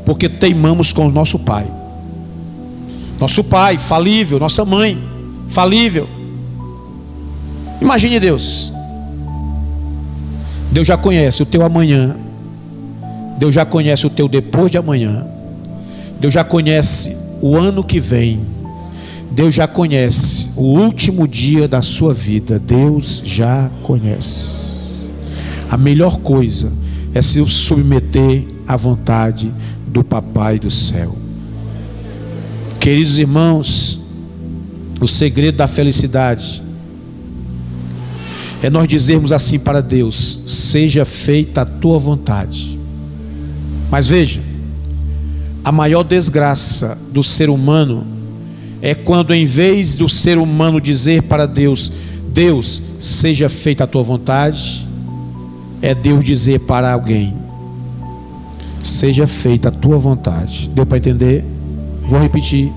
porque 0.05 0.29
teimamos 0.29 0.93
com 0.93 1.07
o 1.07 1.11
nosso 1.11 1.39
pai. 1.39 1.67
Nosso 3.19 3.43
pai 3.43 3.79
falível, 3.79 4.39
nossa 4.39 4.63
mãe 4.63 5.03
falível. 5.49 6.07
Imagine 7.81 8.21
Deus, 8.21 8.75
Deus 10.71 10.87
já 10.87 10.99
conhece 10.99 11.43
o 11.43 11.47
teu 11.47 11.65
amanhã. 11.65 12.15
Deus 13.39 13.55
já 13.55 13.65
conhece 13.65 14.07
o 14.07 14.11
teu 14.11 14.29
depois 14.29 14.71
de 14.71 14.77
amanhã. 14.77 15.27
Deus 16.21 16.35
já 16.35 16.45
conhece 16.45 17.17
o 17.41 17.57
ano 17.57 17.83
que 17.83 18.01
vem. 18.01 18.58
Deus 19.31 19.55
já 19.55 19.69
conhece 19.69 20.51
o 20.57 20.63
último 20.63 21.29
dia 21.29 21.69
da 21.69 21.83
sua 21.83 22.15
vida. 22.15 22.59
Deus 22.59 23.23
já 23.25 23.71
conhece. 23.83 24.47
A 25.71 25.77
melhor 25.77 26.19
coisa 26.19 26.73
é 27.15 27.21
se 27.21 27.45
submeter 27.49 28.47
à 28.67 28.77
vontade 28.77 29.53
do 29.87 30.03
Papai 30.03 30.59
do 30.59 30.71
céu. 30.71 31.17
Queridos 32.81 33.19
irmãos, 33.19 34.01
o 35.01 35.07
segredo 35.07 35.57
da 35.57 35.67
felicidade 35.67 36.63
é 38.63 38.71
nós 38.71 38.89
dizermos 38.89 39.33
assim 39.33 39.59
para 39.59 39.81
Deus: 39.81 40.43
seja 40.47 41.05
feita 41.05 41.63
a 41.63 41.67
tua 41.67 41.99
vontade. 41.99 42.79
Mas 43.91 44.07
veja, 44.07 44.43
a 45.65 45.71
maior 45.71 46.03
desgraça 46.03 46.97
do 47.13 47.23
ser 47.23 47.51
humano 47.51 48.18
é 48.81 48.95
quando, 48.95 49.35
em 49.35 49.45
vez 49.45 49.97
do 49.97 50.09
ser 50.09 50.39
humano 50.39 50.81
dizer 50.81 51.23
para 51.23 51.47
Deus: 51.47 51.93
Deus, 52.29 52.83
seja 52.99 53.49
feita 53.49 53.85
a 53.85 53.87
tua 53.87 54.03
vontade, 54.03 54.87
é 55.83 55.95
Deus 55.95 56.25
dizer 56.25 56.61
para 56.61 56.93
alguém: 56.93 57.35
Seja 58.83 59.27
feita 59.27 59.69
a 59.69 59.73
tua 59.73 59.99
vontade. 59.99 60.71
Deu 60.75 60.87
para 60.87 60.99
entender? 60.99 61.45
Vou 62.07 62.21
repetir. 62.21 62.73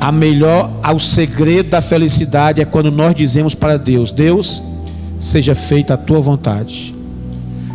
A 0.00 0.12
melhor, 0.12 0.70
o 0.94 0.98
segredo 0.98 1.70
da 1.70 1.80
felicidade 1.80 2.60
é 2.60 2.64
quando 2.64 2.90
nós 2.90 3.14
dizemos 3.14 3.54
para 3.54 3.76
Deus: 3.76 4.10
Deus, 4.10 4.62
seja 5.18 5.54
feita 5.54 5.94
a 5.94 5.96
tua 5.96 6.20
vontade. 6.20 6.94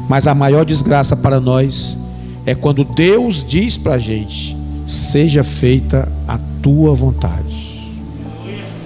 Mas 0.10 0.28
a 0.28 0.36
maior 0.36 0.66
desgraça 0.66 1.16
para 1.16 1.40
nós 1.40 1.98
é 2.46 2.54
quando 2.54 2.84
Deus 2.84 3.46
diz 3.48 3.78
para 3.78 3.94
a 3.94 4.00
gente: 4.00 4.58
seja 4.92 5.44
feita 5.44 6.12
a 6.28 6.38
tua 6.62 6.94
vontade. 6.94 7.72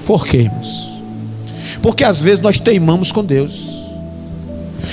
Por 0.06 0.26
quê, 0.26 0.38
irmãos? 0.38 1.02
Porque 1.82 2.04
às 2.04 2.22
vezes 2.22 2.40
nós 2.40 2.60
teimamos 2.60 3.12
com 3.12 3.24
Deus. 3.24 3.74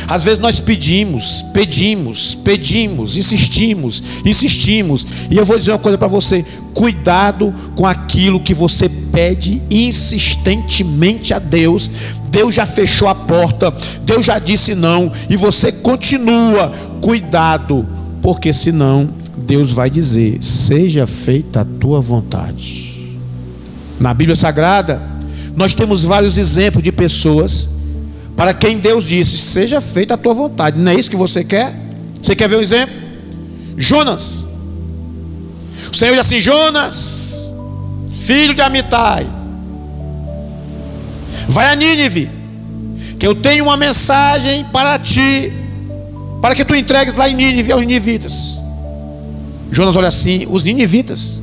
Às 0.09 0.23
vezes 0.23 0.39
nós 0.39 0.59
pedimos, 0.59 1.43
pedimos, 1.53 2.35
pedimos, 2.35 3.17
insistimos, 3.17 4.03
insistimos. 4.25 5.07
E 5.31 5.37
eu 5.37 5.45
vou 5.45 5.59
dizer 5.59 5.73
uma 5.73 5.79
coisa 5.79 5.99
para 5.99 6.09
você: 6.09 6.45
cuidado 6.73 7.55
com 7.77 7.87
aquilo 7.87 8.41
que 8.41 8.55
você 8.55 8.89
pede 8.89 9.63
insistentemente 9.71 11.35
a 11.35 11.39
Deus. 11.39 11.91
Deus 12.31 12.55
já 12.55 12.65
fechou 12.65 13.09
a 13.09 13.15
porta, 13.15 13.71
Deus 14.03 14.25
já 14.25 14.39
disse 14.39 14.75
não, 14.75 15.13
e 15.29 15.37
você 15.37 15.71
continua. 15.71 16.73
Cuidado, 17.03 17.87
porque 18.23 18.53
senão 18.53 19.22
Deus 19.37 19.71
vai 19.73 19.91
dizer: 19.91 20.43
seja 20.43 21.07
feita 21.07 21.61
a 21.63 21.65
tua 21.65 22.01
vontade. 22.01 23.19
Na 23.99 24.13
Bíblia 24.13 24.37
Sagrada, 24.37 25.03
nós 25.57 25.75
temos 25.75 26.05
vários 26.05 26.39
exemplos 26.39 26.83
de 26.83 26.93
pessoas 26.93 27.71
para 28.37 28.55
quem 28.55 28.79
Deus 28.79 29.05
disse: 29.05 29.39
seja 29.39 29.81
feita 29.81 30.15
a 30.15 30.17
tua 30.17 30.35
vontade. 30.35 30.79
Não 30.79 30.93
é 30.93 30.95
isso 30.95 31.11
que 31.11 31.17
você 31.17 31.45
quer? 31.45 31.75
Você 32.21 32.35
quer 32.35 32.49
ver 32.49 32.57
um 32.57 32.61
exemplo? 32.61 32.95
Jonas. 33.77 34.47
O 35.91 35.97
Senhor 35.97 36.13
diz 36.13 36.21
assim: 36.21 36.41
Jonas, 36.41 37.53
filho 38.11 38.55
de 38.55 38.61
Amitai, 38.61 39.27
vai 41.49 41.71
a 41.71 41.75
Nínive, 41.75 42.31
que 43.19 43.27
eu 43.27 43.35
tenho 43.35 43.65
uma 43.65 43.77
mensagem 43.77 44.65
para 44.73 44.99
ti, 44.99 45.53
para 46.41 46.55
que 46.55 46.65
tu 46.65 46.75
entregues 46.75 47.15
lá 47.15 47.29
em 47.29 47.35
Nínive 47.35 47.73
aos 47.73 47.81
ninivitas. 47.81 48.62
Jonas 49.73 49.97
olha 49.97 50.09
assim: 50.09 50.47
os 50.49 50.63
ninivitas, 50.63 51.43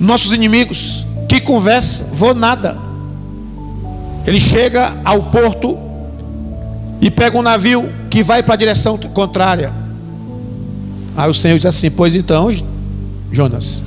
nossos 0.00 0.32
inimigos, 0.32 1.06
que 1.28 1.40
conversa, 1.40 2.08
vou 2.12 2.34
nada. 2.34 2.78
Ele 4.26 4.40
chega 4.40 4.96
ao 5.04 5.24
porto 5.24 5.78
e 7.00 7.10
pega 7.10 7.38
um 7.38 7.42
navio 7.42 7.92
que 8.10 8.22
vai 8.22 8.42
para 8.42 8.54
a 8.54 8.56
direção 8.56 8.96
contrária. 8.96 9.72
Aí 11.14 11.28
o 11.28 11.34
Senhor 11.34 11.56
diz 11.56 11.66
assim: 11.66 11.90
Pois 11.90 12.14
então, 12.14 12.48
Jonas, 13.30 13.84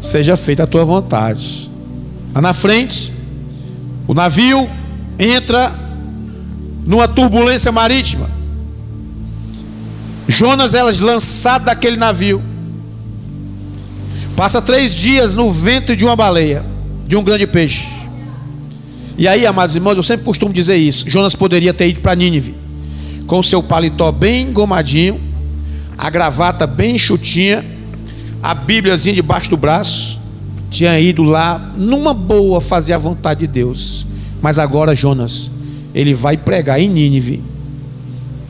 seja 0.00 0.36
feita 0.36 0.64
a 0.64 0.66
tua 0.66 0.84
vontade. 0.84 1.70
Lá 2.34 2.42
na 2.42 2.52
frente, 2.52 3.12
o 4.06 4.12
navio 4.12 4.68
entra 5.18 5.74
numa 6.86 7.08
turbulência 7.08 7.72
marítima. 7.72 8.28
Jonas, 10.28 10.74
elas 10.74 11.00
lançado 11.00 11.64
daquele 11.64 11.96
navio, 11.96 12.42
passa 14.36 14.60
três 14.60 14.94
dias 14.94 15.34
no 15.34 15.50
ventre 15.50 15.96
de 15.96 16.04
uma 16.04 16.16
baleia, 16.16 16.64
de 17.06 17.16
um 17.16 17.22
grande 17.22 17.46
peixe. 17.46 17.88
E 19.16 19.28
aí, 19.28 19.46
amados 19.46 19.76
irmãos, 19.76 19.96
eu 19.96 20.02
sempre 20.02 20.24
costumo 20.24 20.52
dizer 20.52 20.76
isso. 20.76 21.08
Jonas 21.08 21.36
poderia 21.36 21.72
ter 21.72 21.88
ido 21.88 22.00
para 22.00 22.14
Nínive 22.14 22.54
com 23.26 23.38
o 23.38 23.42
seu 23.42 23.62
paletó 23.62 24.10
bem 24.12 24.48
engomadinho, 24.48 25.20
a 25.96 26.10
gravata 26.10 26.66
bem 26.66 26.98
chutinha, 26.98 27.64
a 28.42 28.54
Bíbliazinha 28.54 29.14
debaixo 29.14 29.50
do 29.50 29.56
braço. 29.56 30.20
Tinha 30.70 30.98
ido 30.98 31.22
lá 31.22 31.72
numa 31.76 32.12
boa 32.12 32.60
fazer 32.60 32.92
a 32.92 32.98
vontade 32.98 33.40
de 33.40 33.46
Deus. 33.46 34.04
Mas 34.42 34.58
agora 34.58 34.94
Jonas, 34.94 35.50
ele 35.94 36.12
vai 36.12 36.36
pregar 36.36 36.80
em 36.80 36.88
Nínive, 36.88 37.42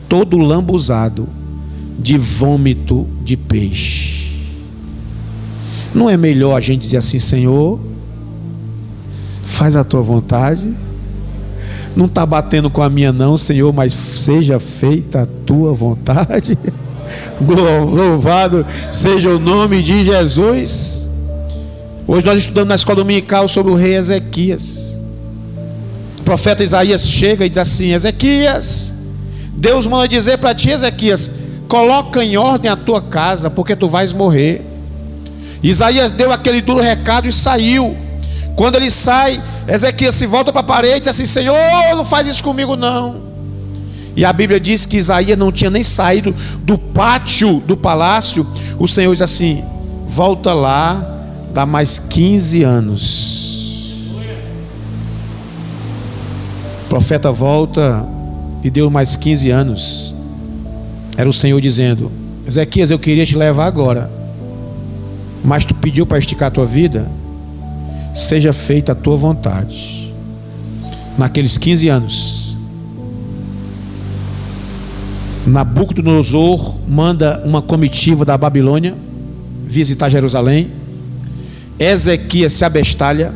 todo 0.09 0.37
lambuzado 0.37 1.29
de 1.99 2.17
vômito 2.17 3.07
de 3.23 3.37
peixe. 3.37 4.04
Não 5.95 6.09
é 6.09 6.17
melhor 6.17 6.53
a 6.53 6.59
gente 6.59 6.81
dizer 6.81 6.97
assim, 6.97 7.17
Senhor, 7.19 7.79
faz 9.45 9.77
a 9.77 9.83
tua 9.83 10.01
vontade. 10.01 10.75
Não 11.95 12.07
está 12.07 12.25
batendo 12.25 12.69
com 12.69 12.83
a 12.83 12.89
minha, 12.89 13.13
não, 13.13 13.37
Senhor, 13.37 13.71
mas 13.71 13.93
seja 13.93 14.59
feita 14.59 15.21
a 15.21 15.27
tua 15.45 15.73
vontade. 15.73 16.59
Louvado 17.39 18.65
seja 18.91 19.29
o 19.29 19.39
nome 19.39 19.81
de 19.81 20.03
Jesus. 20.03 21.07
Hoje 22.05 22.25
nós 22.25 22.39
estudamos 22.39 22.67
na 22.67 22.75
escola 22.75 22.97
dominical 22.97 23.47
sobre 23.47 23.71
o 23.71 23.75
rei 23.75 23.95
Ezequias. 23.95 24.99
O 26.19 26.23
profeta 26.23 26.61
Isaías 26.61 27.07
chega 27.07 27.45
e 27.45 27.49
diz 27.49 27.57
assim: 27.57 27.93
Ezequias, 27.93 28.91
Deus 29.55 29.87
manda 29.87 30.09
dizer 30.09 30.39
para 30.39 30.53
ti, 30.53 30.71
Ezequias, 30.71 31.31
coloca 31.69 32.21
em 32.21 32.35
ordem 32.35 32.69
a 32.69 32.75
tua 32.75 33.01
casa, 33.01 33.49
porque 33.49 33.77
tu 33.77 33.87
vais 33.87 34.11
morrer. 34.11 34.74
Isaías 35.69 36.11
deu 36.11 36.31
aquele 36.31 36.61
duro 36.61 36.79
recado 36.79 37.27
e 37.27 37.31
saiu. 37.31 37.97
Quando 38.55 38.75
ele 38.75 38.89
sai, 38.89 39.41
Ezequias 39.67 40.15
se 40.15 40.25
volta 40.25 40.51
para 40.51 40.61
a 40.61 40.63
parede 40.63 40.97
e 40.97 40.99
diz 40.99 41.07
assim: 41.09 41.25
Senhor, 41.25 41.55
não 41.95 42.05
faz 42.05 42.27
isso 42.27 42.43
comigo 42.43 42.75
não. 42.75 43.23
E 44.15 44.23
a 44.23 44.31
Bíblia 44.31 44.59
diz 44.59 44.85
que 44.85 44.95
Isaías 44.95 45.37
não 45.37 45.51
tinha 45.51 45.69
nem 45.69 45.83
saído 45.83 46.33
do 46.59 46.77
pátio 46.77 47.59
do 47.61 47.75
palácio. 47.75 48.47
O 48.79 48.87
Senhor 48.87 49.11
diz 49.11 49.21
assim: 49.21 49.63
volta 50.05 50.53
lá, 50.53 51.03
dá 51.53 51.65
mais 51.65 51.99
15 51.99 52.63
anos. 52.63 53.55
O 56.85 56.87
profeta 56.87 57.31
volta 57.31 58.05
e 58.63 58.69
deu 58.69 58.89
mais 58.89 59.15
15 59.15 59.49
anos. 59.49 60.15
Era 61.17 61.27
o 61.27 61.33
Senhor 61.33 61.59
dizendo: 61.59 62.11
Ezequias, 62.47 62.91
eu 62.91 62.99
queria 62.99 63.25
te 63.25 63.35
levar 63.35 63.65
agora, 63.65 64.09
mas 65.45 65.63
tu 65.63 65.75
pediu 65.75 66.05
para 66.05 66.17
esticar 66.17 66.47
a 66.47 66.51
tua 66.51 66.65
vida 66.65 67.09
seja 68.13 68.51
feita 68.51 68.93
a 68.93 68.95
tua 68.95 69.15
vontade. 69.15 70.13
Naqueles 71.17 71.57
15 71.57 71.87
anos, 71.89 72.55
Nabucodonosor 75.45 76.79
manda 76.87 77.41
uma 77.45 77.61
comitiva 77.61 78.25
da 78.25 78.37
Babilônia 78.37 78.95
visitar 79.67 80.09
Jerusalém. 80.09 80.71
Ezequias 81.77 82.53
se 82.53 82.65
abestalha, 82.65 83.33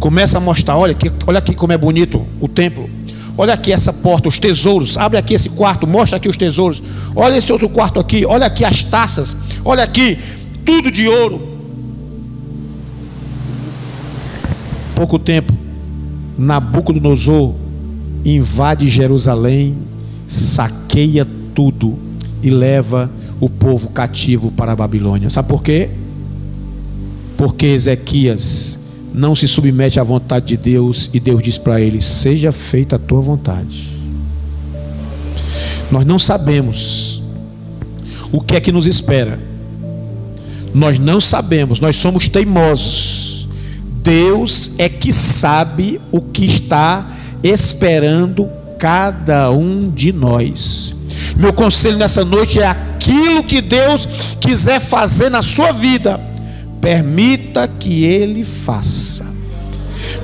começa 0.00 0.38
a 0.38 0.40
mostrar: 0.40 0.76
olha 0.76 0.92
aqui, 0.92 1.12
olha 1.26 1.38
aqui 1.38 1.54
como 1.54 1.72
é 1.72 1.78
bonito 1.78 2.26
o 2.40 2.48
templo. 2.48 2.90
Olha 3.36 3.54
aqui 3.54 3.72
essa 3.72 3.92
porta, 3.92 4.28
os 4.28 4.38
tesouros. 4.38 4.96
Abre 4.96 5.18
aqui 5.18 5.34
esse 5.34 5.50
quarto, 5.50 5.86
mostra 5.86 6.16
aqui 6.16 6.28
os 6.28 6.36
tesouros. 6.36 6.82
Olha 7.16 7.36
esse 7.36 7.52
outro 7.52 7.68
quarto 7.68 7.98
aqui. 7.98 8.24
Olha 8.24 8.46
aqui 8.46 8.64
as 8.64 8.84
taças. 8.84 9.36
Olha 9.64 9.82
aqui, 9.82 10.18
tudo 10.64 10.90
de 10.90 11.06
ouro. 11.08 11.54
pouco 15.04 15.18
tempo, 15.18 15.52
Nabucodonosor 16.38 17.54
invade 18.24 18.88
Jerusalém, 18.88 19.76
saqueia 20.26 21.26
tudo 21.54 21.98
e 22.42 22.48
leva 22.48 23.10
o 23.38 23.50
povo 23.50 23.90
cativo 23.90 24.50
para 24.50 24.72
a 24.72 24.76
Babilônia. 24.76 25.28
Sabe 25.28 25.48
por 25.48 25.62
quê? 25.62 25.90
Porque 27.36 27.66
Ezequias 27.66 28.78
não 29.12 29.34
se 29.34 29.46
submete 29.46 30.00
à 30.00 30.02
vontade 30.02 30.46
de 30.46 30.56
Deus 30.56 31.10
e 31.12 31.20
Deus 31.20 31.42
diz 31.42 31.58
para 31.58 31.80
ele: 31.80 32.00
Seja 32.00 32.50
feita 32.50 32.96
a 32.96 32.98
tua 32.98 33.20
vontade. 33.20 33.90
Nós 35.90 36.06
não 36.06 36.18
sabemos 36.18 37.22
o 38.32 38.40
que 38.40 38.56
é 38.56 38.60
que 38.60 38.72
nos 38.72 38.86
espera. 38.86 39.38
Nós 40.74 40.98
não 40.98 41.20
sabemos, 41.20 41.78
nós 41.80 41.96
somos 41.96 42.28
teimosos 42.28 43.34
Deus 44.04 44.72
é 44.76 44.86
que 44.86 45.10
sabe 45.10 45.98
o 46.12 46.20
que 46.20 46.44
está 46.44 47.06
esperando 47.42 48.50
cada 48.78 49.50
um 49.50 49.90
de 49.90 50.12
nós. 50.12 50.94
Meu 51.34 51.54
conselho 51.54 51.96
nessa 51.96 52.22
noite 52.22 52.60
é 52.60 52.66
aquilo 52.66 53.42
que 53.42 53.62
Deus 53.62 54.06
quiser 54.38 54.78
fazer 54.78 55.30
na 55.30 55.40
sua 55.40 55.72
vida, 55.72 56.20
permita 56.82 57.66
que 57.66 58.04
Ele 58.04 58.44
faça. 58.44 59.24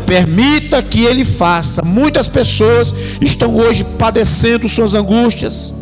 Permita 0.05 0.83
que 0.83 1.03
Ele 1.03 1.25
faça. 1.25 1.83
Muitas 1.83 2.29
pessoas 2.29 2.95
estão 3.19 3.57
hoje 3.57 3.83
padecendo 3.99 4.69
suas 4.69 4.95
angústias, 4.95 5.73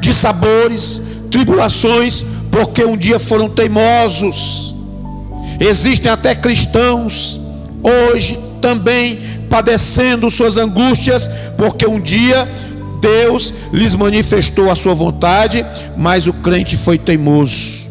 de 0.00 0.14
sabores, 0.14 1.02
tribulações, 1.30 2.24
porque 2.52 2.84
um 2.84 2.98
dia 2.98 3.18
foram 3.18 3.48
teimosos. 3.48 4.76
Existem 5.58 6.12
até 6.12 6.34
cristãos 6.34 7.40
hoje 7.82 8.38
também 8.60 9.18
padecendo 9.48 10.30
suas 10.30 10.58
angústias, 10.58 11.28
porque 11.56 11.86
um 11.86 11.98
dia 11.98 12.46
Deus 13.00 13.52
lhes 13.72 13.94
manifestou 13.94 14.70
a 14.70 14.76
sua 14.76 14.94
vontade, 14.94 15.64
mas 15.96 16.26
o 16.26 16.32
crente 16.32 16.76
foi 16.76 16.98
teimoso. 16.98 17.90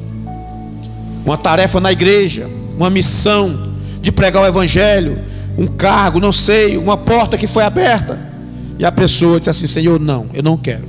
Uma 1.25 1.37
tarefa 1.37 1.81
na 1.81 1.91
igreja, 1.91 2.47
uma 2.77 2.89
missão 2.89 3.73
de 3.99 4.11
pregar 4.11 4.43
o 4.43 4.47
evangelho, 4.47 5.19
um 5.57 5.67
cargo, 5.67 6.19
não 6.19 6.31
sei, 6.31 6.77
uma 6.77 6.95
porta 6.95 7.35
que 7.37 7.47
foi 7.47 7.63
aberta. 7.63 8.19
E 8.77 8.85
a 8.85 8.91
pessoa 8.91 9.39
disse 9.39 9.49
assim: 9.49 9.67
Senhor, 9.67 9.99
não, 9.99 10.27
eu 10.33 10.43
não 10.43 10.55
quero. 10.55 10.85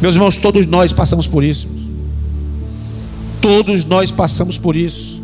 Meus 0.00 0.14
irmãos, 0.14 0.36
todos 0.36 0.66
nós 0.66 0.92
passamos 0.92 1.26
por 1.26 1.42
isso. 1.42 1.85
Todos 3.46 3.84
nós 3.84 4.10
passamos 4.10 4.58
por 4.58 4.74
isso. 4.74 5.22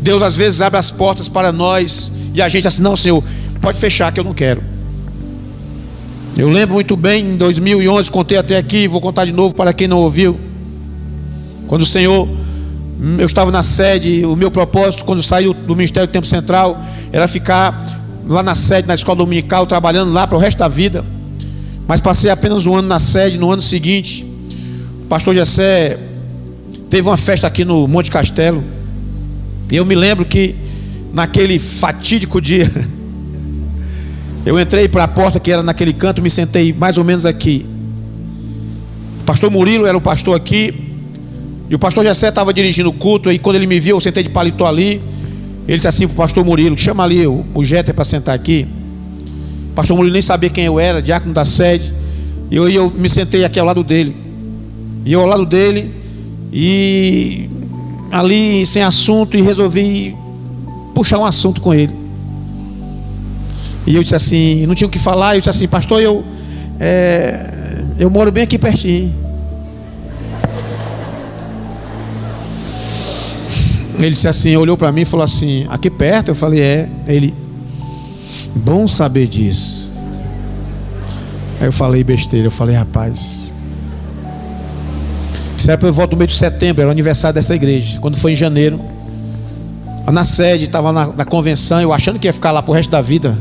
Deus 0.00 0.22
às 0.22 0.36
vezes 0.36 0.60
abre 0.60 0.78
as 0.78 0.92
portas 0.92 1.28
para 1.28 1.50
nós 1.50 2.12
e 2.32 2.40
a 2.40 2.48
gente 2.48 2.68
assim: 2.68 2.80
Não, 2.80 2.96
Senhor, 2.96 3.24
pode 3.60 3.76
fechar 3.76 4.12
que 4.12 4.20
eu 4.20 4.24
não 4.24 4.32
quero. 4.32 4.62
Eu 6.36 6.48
lembro 6.48 6.74
muito 6.76 6.96
bem, 6.96 7.32
em 7.32 7.36
2011, 7.36 8.08
contei 8.08 8.38
até 8.38 8.56
aqui, 8.56 8.86
vou 8.86 9.00
contar 9.00 9.24
de 9.24 9.32
novo 9.32 9.52
para 9.52 9.72
quem 9.72 9.88
não 9.88 9.98
ouviu. 9.98 10.38
Quando 11.66 11.82
o 11.82 11.86
Senhor 11.86 12.28
eu 13.18 13.26
estava 13.26 13.50
na 13.50 13.64
sede, 13.64 14.24
o 14.24 14.36
meu 14.36 14.52
propósito 14.52 15.04
quando 15.04 15.20
saí 15.20 15.52
do 15.52 15.74
Ministério 15.74 16.06
do 16.06 16.12
Tempo 16.12 16.28
Central 16.28 16.80
era 17.10 17.26
ficar 17.26 18.00
lá 18.28 18.44
na 18.44 18.54
sede, 18.54 18.86
na 18.86 18.94
escola 18.94 19.16
dominical, 19.18 19.66
trabalhando 19.66 20.12
lá 20.12 20.24
para 20.24 20.38
o 20.38 20.40
resto 20.40 20.58
da 20.58 20.68
vida. 20.68 21.04
Mas 21.88 22.00
passei 22.00 22.30
apenas 22.30 22.64
um 22.64 22.76
ano 22.76 22.86
na 22.86 23.00
sede, 23.00 23.36
no 23.36 23.50
ano 23.50 23.60
seguinte, 23.60 24.24
o 25.02 25.06
pastor 25.06 25.34
Jessé 25.34 26.09
teve 26.90 27.08
uma 27.08 27.16
festa 27.16 27.46
aqui 27.46 27.64
no 27.64 27.86
Monte 27.86 28.10
Castelo. 28.10 28.62
E 29.70 29.76
eu 29.76 29.86
me 29.86 29.94
lembro 29.94 30.24
que 30.24 30.56
naquele 31.14 31.58
fatídico 31.60 32.40
dia, 32.40 32.70
eu 34.44 34.58
entrei 34.58 34.88
para 34.88 35.04
a 35.04 35.08
porta 35.08 35.38
que 35.38 35.52
era 35.52 35.62
naquele 35.62 35.92
canto, 35.92 36.20
me 36.20 36.28
sentei 36.28 36.72
mais 36.72 36.98
ou 36.98 37.04
menos 37.04 37.24
aqui. 37.24 37.64
O 39.20 39.24
pastor 39.24 39.48
Murilo 39.50 39.86
era 39.86 39.96
o 39.96 40.00
pastor 40.00 40.36
aqui, 40.36 40.74
e 41.70 41.74
o 41.74 41.78
pastor 41.78 42.02
Jessé 42.02 42.28
estava 42.28 42.52
dirigindo 42.52 42.88
o 42.88 42.92
culto, 42.92 43.30
e 43.30 43.38
quando 43.38 43.54
ele 43.54 43.66
me 43.68 43.78
viu, 43.78 43.96
eu 43.96 44.00
sentei 44.00 44.24
de 44.24 44.30
paletó 44.30 44.66
ali. 44.66 45.00
Ele 45.68 45.76
disse 45.76 45.86
assim 45.86 46.08
para 46.08 46.14
o 46.14 46.16
pastor 46.16 46.44
Murilo: 46.44 46.76
chama 46.76 47.04
ali 47.04 47.24
o, 47.24 47.46
o 47.54 47.64
Jeter 47.64 47.94
para 47.94 48.02
sentar 48.02 48.34
aqui. 48.34 48.66
O 49.70 49.74
pastor 49.74 49.96
Murilo 49.96 50.12
nem 50.12 50.22
sabia 50.22 50.50
quem 50.50 50.64
eu 50.64 50.80
era, 50.80 51.00
diácono 51.00 51.32
da 51.32 51.44
sede. 51.44 51.94
E 52.50 52.56
eu, 52.56 52.68
eu 52.68 52.90
me 52.90 53.08
sentei 53.08 53.44
aqui 53.44 53.60
ao 53.60 53.66
lado 53.66 53.84
dele. 53.84 54.16
E 55.04 55.12
eu 55.12 55.20
ao 55.20 55.26
lado 55.28 55.46
dele, 55.46 55.99
e 56.52 57.48
ali 58.10 58.64
sem 58.66 58.82
assunto, 58.82 59.36
e 59.36 59.42
resolvi 59.42 60.16
puxar 60.94 61.18
um 61.18 61.24
assunto 61.24 61.60
com 61.60 61.72
ele. 61.72 61.94
E 63.86 63.96
eu 63.96 64.02
disse 64.02 64.14
assim, 64.14 64.66
não 64.66 64.74
tinha 64.74 64.86
o 64.86 64.90
que 64.90 64.98
falar, 64.98 65.34
eu 65.34 65.40
disse 65.40 65.50
assim, 65.50 65.68
pastor, 65.68 66.00
eu, 66.02 66.24
é, 66.78 67.84
eu 67.98 68.10
moro 68.10 68.30
bem 68.30 68.44
aqui 68.44 68.58
pertinho. 68.58 69.20
Ele 74.04 74.12
disse 74.12 74.28
assim, 74.28 74.56
olhou 74.56 74.78
para 74.78 74.90
mim 74.90 75.02
e 75.02 75.04
falou 75.04 75.24
assim: 75.24 75.66
aqui 75.68 75.90
perto? 75.90 76.28
Eu 76.28 76.34
falei: 76.34 76.60
é. 76.60 76.88
Ele, 77.06 77.34
bom 78.54 78.88
saber 78.88 79.26
disso. 79.26 79.92
Aí 81.60 81.66
eu 81.66 81.72
falei 81.72 82.02
besteira, 82.02 82.46
eu 82.46 82.50
falei: 82.50 82.74
rapaz. 82.74 83.49
Isso 85.60 85.70
era 85.70 85.76
por 85.76 85.92
volta 85.92 86.12
do 86.12 86.16
mês 86.16 86.30
de 86.30 86.38
setembro, 86.38 86.80
era 86.80 86.88
o 86.88 86.90
aniversário 86.90 87.34
dessa 87.34 87.54
igreja. 87.54 88.00
Quando 88.00 88.16
foi 88.16 88.32
em 88.32 88.36
janeiro, 88.36 88.80
na 90.10 90.24
sede, 90.24 90.64
estava 90.64 90.90
na, 90.90 91.08
na, 91.08 91.24
convenção, 91.26 91.82
eu 91.82 91.92
achando 91.92 92.18
que 92.18 92.26
ia 92.26 92.32
ficar 92.32 92.50
lá 92.50 92.62
pro 92.62 92.72
resto 92.72 92.88
da 92.88 93.02
vida. 93.02 93.36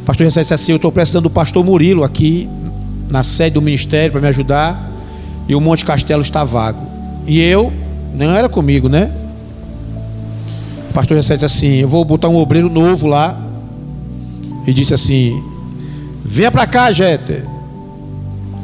O 0.00 0.04
pastor 0.06 0.26
já 0.30 0.40
disse 0.40 0.54
assim: 0.54 0.72
Eu 0.72 0.76
estou 0.76 0.90
precisando 0.90 1.24
do 1.24 1.30
pastor 1.30 1.62
Murilo 1.62 2.02
aqui, 2.02 2.48
na 3.10 3.22
sede 3.22 3.52
do 3.54 3.60
ministério, 3.60 4.10
para 4.10 4.22
me 4.22 4.28
ajudar. 4.28 4.90
E 5.46 5.54
o 5.54 5.60
Monte 5.60 5.84
Castelo 5.84 6.22
está 6.22 6.44
vago. 6.44 6.86
E 7.26 7.42
eu, 7.42 7.70
não 8.14 8.34
era 8.34 8.48
comigo, 8.48 8.88
né? 8.88 9.12
pastor 10.94 11.18
Jessé 11.18 11.34
disse 11.34 11.44
assim: 11.44 11.74
Eu 11.74 11.88
vou 11.88 12.06
botar 12.06 12.30
um 12.30 12.36
obreiro 12.36 12.70
novo 12.70 13.06
lá. 13.06 13.38
E 14.66 14.72
disse 14.72 14.94
assim: 14.94 15.44
Venha 16.24 16.50
para 16.50 16.66
cá, 16.66 16.90
Jeter. 16.90 17.55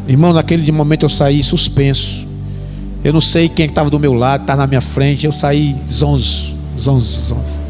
Irmão, 0.07 0.33
naquele 0.33 0.71
momento 0.73 1.05
eu 1.05 1.09
saí 1.09 1.43
suspenso. 1.43 2.27
Eu 3.05 3.13
não 3.13 3.21
sei 3.21 3.49
quem 3.49 3.67
estava 3.67 3.91
do 3.91 3.99
meu 3.99 4.13
lado, 4.13 4.43
estava 4.43 4.63
na 4.63 4.67
minha 4.67 4.81
frente. 4.81 5.27
Eu 5.27 5.33
saí 5.33 5.77
zonzo, 5.87 6.55
zonzo, 6.79 7.21
zonzo. 7.21 7.63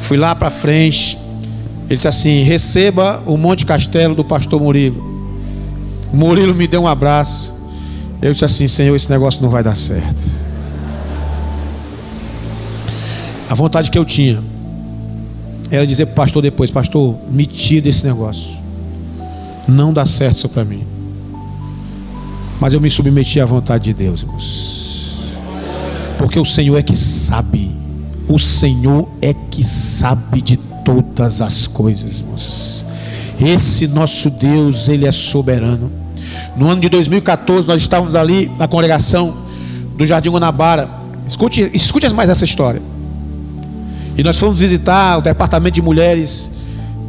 Fui 0.00 0.16
lá 0.16 0.34
para 0.34 0.50
frente. 0.50 1.16
Ele 1.88 1.96
disse 1.96 2.08
assim: 2.08 2.42
Receba 2.42 3.22
o 3.26 3.36
Monte 3.36 3.64
Castelo 3.64 4.14
do 4.14 4.24
pastor 4.24 4.60
Murilo. 4.60 5.08
O 6.12 6.16
Murilo 6.16 6.54
me 6.54 6.66
deu 6.66 6.82
um 6.82 6.86
abraço. 6.86 7.54
Eu 8.20 8.32
disse 8.32 8.44
assim: 8.44 8.68
Senhor, 8.68 8.94
esse 8.94 9.10
negócio 9.10 9.42
não 9.42 9.48
vai 9.48 9.62
dar 9.62 9.76
certo. 9.76 10.40
A 13.48 13.54
vontade 13.54 13.90
que 13.90 13.98
eu 13.98 14.04
tinha 14.04 14.42
era 15.70 15.86
dizer 15.86 16.06
para 16.06 16.12
o 16.12 16.16
pastor 16.16 16.42
depois: 16.42 16.70
Pastor, 16.70 17.16
me 17.30 17.46
tira 17.46 17.82
desse 17.82 18.04
negócio. 18.04 18.58
Não 19.66 19.92
dá 19.92 20.04
certo 20.04 20.36
isso 20.36 20.48
para 20.48 20.64
mim. 20.64 20.99
Mas 22.60 22.74
eu 22.74 22.80
me 22.80 22.90
submeti 22.90 23.40
à 23.40 23.46
vontade 23.46 23.84
de 23.84 23.94
Deus, 23.94 24.20
irmãos. 24.22 25.16
Porque 26.18 26.38
o 26.38 26.44
Senhor 26.44 26.76
é 26.76 26.82
que 26.82 26.96
sabe. 26.96 27.74
O 28.28 28.38
Senhor 28.38 29.08
é 29.22 29.34
que 29.50 29.64
sabe 29.64 30.42
de 30.42 30.56
todas 30.84 31.40
as 31.40 31.66
coisas, 31.66 32.20
irmãos. 32.20 32.84
Esse 33.40 33.88
nosso 33.88 34.28
Deus, 34.28 34.88
Ele 34.88 35.06
é 35.06 35.10
soberano. 35.10 35.90
No 36.56 36.68
ano 36.68 36.80
de 36.80 36.90
2014, 36.90 37.66
nós 37.66 37.80
estávamos 37.80 38.14
ali 38.14 38.50
na 38.58 38.68
congregação 38.68 39.34
do 39.96 40.04
Jardim 40.04 40.28
Guanabara. 40.28 40.90
Escute, 41.26 41.70
escute 41.72 42.12
mais 42.12 42.28
essa 42.28 42.44
história. 42.44 42.82
E 44.16 44.22
nós 44.22 44.38
fomos 44.38 44.60
visitar 44.60 45.18
o 45.18 45.22
departamento 45.22 45.76
de 45.76 45.82
mulheres 45.82 46.50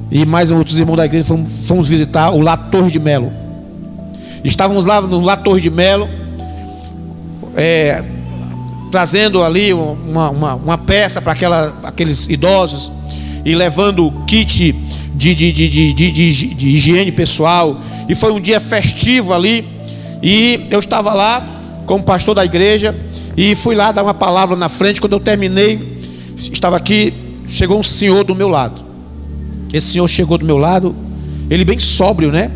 e 0.10 0.26
mais 0.26 0.52
outros 0.52 0.80
irmãos 0.80 0.96
da 0.96 1.06
igreja 1.06 1.28
fomos, 1.28 1.68
fomos 1.68 1.90
visitar 1.90 2.32
o 2.32 2.40
La 2.40 2.56
Torre 2.56 2.90
de 2.90 3.00
Melo. 3.00 3.32
Estávamos 4.44 4.86
lá 4.86 5.02
no 5.02 5.22
La 5.22 5.38
Torre 5.38 5.62
de 5.62 5.70
Melo, 5.70 6.10
é, 7.56 8.04
trazendo 8.92 9.44
ali 9.44 9.74
uma, 9.74 10.30
uma, 10.30 10.56
uma 10.56 10.78
peça 10.78 11.22
para 11.22 11.34
aqueles 11.84 12.28
idosos 12.28 12.92
e 13.46 13.54
levando 13.54 14.12
kit 14.26 14.74
de, 15.14 15.36
de, 15.36 15.52
de, 15.52 15.70
de, 15.70 15.94
de, 15.94 16.32
de 16.54 16.70
higiene 16.70 17.12
pessoal. 17.12 17.80
E 18.10 18.16
foi 18.16 18.32
um 18.32 18.40
dia 18.40 18.60
festivo 18.60 19.34
ali. 19.34 19.68
E 20.22 20.68
eu 20.70 20.80
estava 20.80 21.14
lá 21.14 21.46
como 21.86 22.04
pastor 22.04 22.36
da 22.36 22.44
igreja 22.44 22.96
e 23.38 23.56
fui 23.56 23.76
lá 23.76 23.92
dar 23.92 24.04
uma 24.04 24.14
palavra 24.14 24.56
na 24.56 24.70
frente. 24.70 25.00
Quando 25.00 25.14
eu 25.14 25.20
terminei, 25.20 26.00
estava 26.36 26.78
aqui, 26.78 27.14
chegou 27.48 27.80
um 27.80 27.84
senhor 27.84 28.24
do 28.24 28.36
meu 28.36 28.50
lado. 28.50 28.82
Esse 29.72 29.94
senhor 29.94 30.08
chegou 30.08 30.38
do 30.38 30.46
meu 30.46 30.58
lado, 30.58 30.96
ele 31.50 31.64
bem 31.64 31.80
sóbrio, 31.80 32.32
né? 32.32 32.52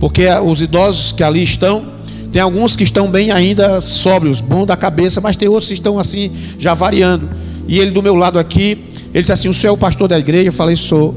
Porque 0.00 0.26
os 0.28 0.62
idosos 0.62 1.12
que 1.12 1.22
ali 1.22 1.42
estão, 1.42 1.98
tem 2.32 2.42
alguns 2.42 2.76
que 2.76 2.84
estão 2.84 3.10
bem 3.10 3.30
ainda 3.30 3.80
sóbrios, 3.80 4.40
bom 4.40 4.66
da 4.66 4.76
cabeça, 4.76 5.20
mas 5.20 5.36
tem 5.36 5.48
outros 5.48 5.68
que 5.68 5.74
estão 5.74 5.98
assim, 5.98 6.30
já 6.58 6.74
variando. 6.74 7.28
E 7.66 7.78
ele 7.78 7.90
do 7.90 8.02
meu 8.02 8.14
lado 8.14 8.38
aqui, 8.38 8.92
ele 9.12 9.20
disse 9.20 9.32
assim: 9.32 9.48
O 9.48 9.54
senhor 9.54 9.72
é 9.72 9.74
o 9.74 9.78
pastor 9.78 10.08
da 10.08 10.18
igreja? 10.18 10.48
Eu 10.48 10.52
falei: 10.52 10.76
Sou. 10.76 11.14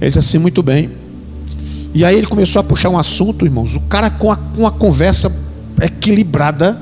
Ele 0.00 0.08
disse 0.08 0.18
assim: 0.18 0.38
Muito 0.38 0.62
bem. 0.62 0.90
E 1.94 2.04
aí 2.04 2.16
ele 2.16 2.26
começou 2.26 2.60
a 2.60 2.62
puxar 2.64 2.88
um 2.90 2.98
assunto, 2.98 3.44
irmãos. 3.44 3.76
O 3.76 3.80
cara 3.82 4.10
com 4.10 4.30
a, 4.30 4.36
com 4.36 4.66
a 4.66 4.70
conversa 4.72 5.32
equilibrada, 5.80 6.80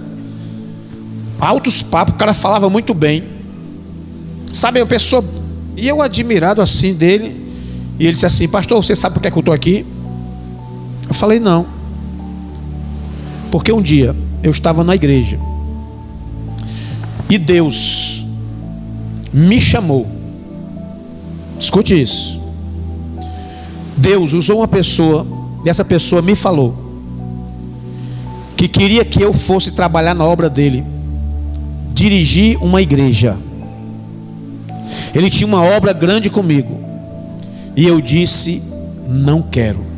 altos 1.39 1.83
papos, 1.83 2.15
o 2.15 2.17
cara 2.17 2.33
falava 2.33 2.71
muito 2.71 2.95
bem. 2.95 3.25
Sabe, 4.53 4.81
a 4.81 4.87
pessoa. 4.87 5.23
E 5.77 5.87
eu 5.87 6.01
admirado 6.01 6.61
assim 6.63 6.95
dele. 6.95 7.41
E 7.99 8.05
ele 8.05 8.15
disse 8.15 8.27
assim: 8.27 8.49
Pastor, 8.49 8.83
você 8.83 8.95
sabe 8.95 9.15
por 9.15 9.21
que, 9.21 9.29
é 9.29 9.31
que 9.31 9.37
eu 9.37 9.41
estou 9.41 9.55
aqui? 9.55 9.85
Eu 11.13 11.15
falei: 11.15 11.39
Não. 11.39 11.67
Porque 13.51 13.71
um 13.71 13.83
dia 13.83 14.17
eu 14.43 14.51
estava 14.51 14.83
na 14.83 14.95
igreja. 14.95 15.39
E 17.29 17.37
Deus 17.37 18.25
me 19.31 19.61
chamou. 19.61 20.07
Escute 21.59 22.01
isso. 22.01 22.41
Deus 23.95 24.33
usou 24.33 24.61
uma 24.61 24.69
pessoa, 24.69 25.27
e 25.67 25.69
essa 25.69 25.85
pessoa 25.85 26.23
me 26.23 26.35
falou 26.35 26.75
que 28.57 28.67
queria 28.67 29.05
que 29.05 29.21
eu 29.21 29.35
fosse 29.35 29.73
trabalhar 29.73 30.15
na 30.15 30.25
obra 30.25 30.49
dele, 30.49 30.83
dirigir 31.93 32.57
uma 32.65 32.81
igreja. 32.81 33.37
Ele 35.15 35.29
tinha 35.29 35.47
uma 35.47 35.63
obra 35.63 35.93
grande 35.93 36.31
comigo. 36.31 36.81
E 37.77 37.87
eu 37.87 38.01
disse: 38.01 38.63
Não 39.07 39.43
quero. 39.43 39.92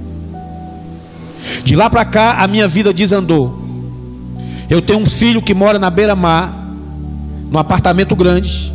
De 1.64 1.74
lá 1.74 1.88
para 1.88 2.04
cá, 2.04 2.42
a 2.42 2.46
minha 2.46 2.68
vida 2.68 2.92
desandou. 2.92 3.62
Eu 4.68 4.82
tenho 4.82 4.98
um 4.98 5.06
filho 5.06 5.40
que 5.40 5.54
mora 5.54 5.78
na 5.78 5.88
beira-mar, 5.88 6.52
num 7.50 7.58
apartamento 7.58 8.14
grande. 8.14 8.72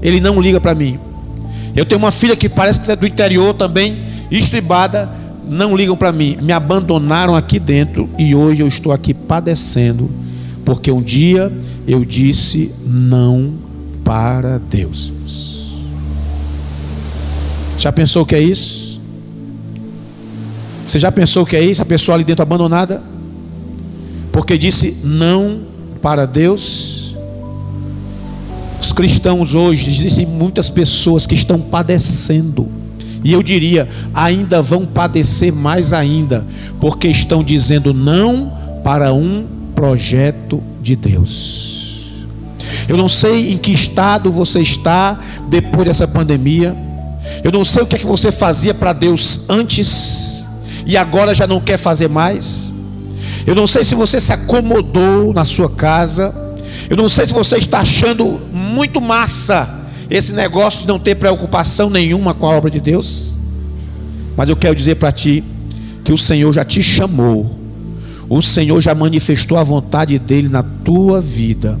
Ele 0.00 0.20
não 0.20 0.40
liga 0.40 0.60
para 0.60 0.74
mim. 0.74 0.98
Eu 1.74 1.84
tenho 1.84 1.98
uma 1.98 2.12
filha 2.12 2.36
que 2.36 2.48
parece 2.48 2.80
que 2.80 2.90
é 2.90 2.96
do 2.96 3.06
interior 3.06 3.54
também, 3.54 4.04
estribada, 4.30 5.08
não 5.48 5.76
ligam 5.76 5.96
para 5.96 6.12
mim. 6.12 6.38
Me 6.40 6.52
abandonaram 6.52 7.34
aqui 7.34 7.58
dentro 7.58 8.08
e 8.16 8.34
hoje 8.34 8.62
eu 8.62 8.68
estou 8.68 8.92
aqui 8.92 9.12
padecendo, 9.12 10.10
porque 10.64 10.90
um 10.90 11.02
dia 11.02 11.52
eu 11.86 12.04
disse 12.04 12.72
não 12.84 13.54
para 14.04 14.58
Deus. 14.58 15.12
Já 17.76 17.90
pensou 17.90 18.22
o 18.22 18.26
que 18.26 18.34
é 18.34 18.40
isso? 18.40 18.79
Você 20.90 20.98
já 20.98 21.12
pensou 21.12 21.44
o 21.44 21.46
que 21.46 21.54
é 21.54 21.62
isso? 21.62 21.80
A 21.80 21.84
pessoa 21.84 22.16
ali 22.16 22.24
dentro 22.24 22.42
abandonada? 22.42 23.00
Porque 24.32 24.58
disse 24.58 24.96
não 25.04 25.60
para 26.02 26.26
Deus. 26.26 27.14
Os 28.80 28.90
cristãos 28.90 29.54
hoje, 29.54 29.88
existem 29.88 30.26
muitas 30.26 30.68
pessoas 30.68 31.28
que 31.28 31.34
estão 31.36 31.60
padecendo. 31.60 32.68
E 33.22 33.32
eu 33.32 33.40
diria, 33.40 33.88
ainda 34.12 34.60
vão 34.60 34.84
padecer 34.84 35.52
mais 35.52 35.92
ainda, 35.92 36.44
porque 36.80 37.06
estão 37.06 37.44
dizendo 37.44 37.94
não 37.94 38.52
para 38.82 39.12
um 39.12 39.46
projeto 39.76 40.60
de 40.82 40.96
Deus. 40.96 42.10
Eu 42.88 42.96
não 42.96 43.08
sei 43.08 43.52
em 43.52 43.58
que 43.58 43.70
estado 43.70 44.32
você 44.32 44.58
está 44.58 45.20
depois 45.48 45.84
dessa 45.84 46.08
pandemia. 46.08 46.76
Eu 47.44 47.52
não 47.52 47.64
sei 47.64 47.84
o 47.84 47.86
que 47.86 47.94
é 47.94 47.98
que 48.00 48.06
você 48.06 48.32
fazia 48.32 48.74
para 48.74 48.92
Deus 48.92 49.48
antes 49.48 50.39
e 50.86 50.96
agora 50.96 51.34
já 51.34 51.46
não 51.46 51.60
quer 51.60 51.78
fazer 51.78 52.08
mais. 52.08 52.74
Eu 53.46 53.54
não 53.54 53.66
sei 53.66 53.84
se 53.84 53.94
você 53.94 54.20
se 54.20 54.32
acomodou 54.32 55.32
na 55.32 55.44
sua 55.44 55.68
casa. 55.68 56.34
Eu 56.88 56.96
não 56.96 57.08
sei 57.08 57.26
se 57.26 57.32
você 57.32 57.56
está 57.56 57.80
achando 57.80 58.40
muito 58.52 59.00
massa 59.00 59.80
esse 60.08 60.32
negócio 60.32 60.80
de 60.82 60.88
não 60.88 60.98
ter 60.98 61.14
preocupação 61.14 61.88
nenhuma 61.88 62.34
com 62.34 62.46
a 62.46 62.50
obra 62.50 62.70
de 62.70 62.80
Deus. 62.80 63.34
Mas 64.36 64.48
eu 64.48 64.56
quero 64.56 64.74
dizer 64.74 64.96
para 64.96 65.12
ti 65.12 65.44
que 66.04 66.12
o 66.12 66.18
Senhor 66.18 66.52
já 66.52 66.64
te 66.64 66.82
chamou. 66.82 67.58
O 68.28 68.40
Senhor 68.40 68.80
já 68.80 68.94
manifestou 68.94 69.58
a 69.58 69.62
vontade 69.62 70.18
dele 70.18 70.48
na 70.48 70.62
tua 70.62 71.20
vida. 71.20 71.78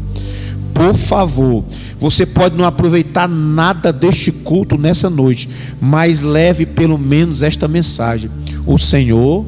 Por 0.74 0.94
favor, 0.94 1.64
você 1.98 2.24
pode 2.24 2.56
não 2.56 2.64
aproveitar 2.64 3.28
nada 3.28 3.92
deste 3.92 4.32
culto 4.32 4.78
nessa 4.78 5.10
noite, 5.10 5.48
mas 5.80 6.20
leve 6.20 6.64
pelo 6.64 6.98
menos 6.98 7.42
esta 7.42 7.68
mensagem. 7.68 8.30
O 8.66 8.78
Senhor 8.78 9.44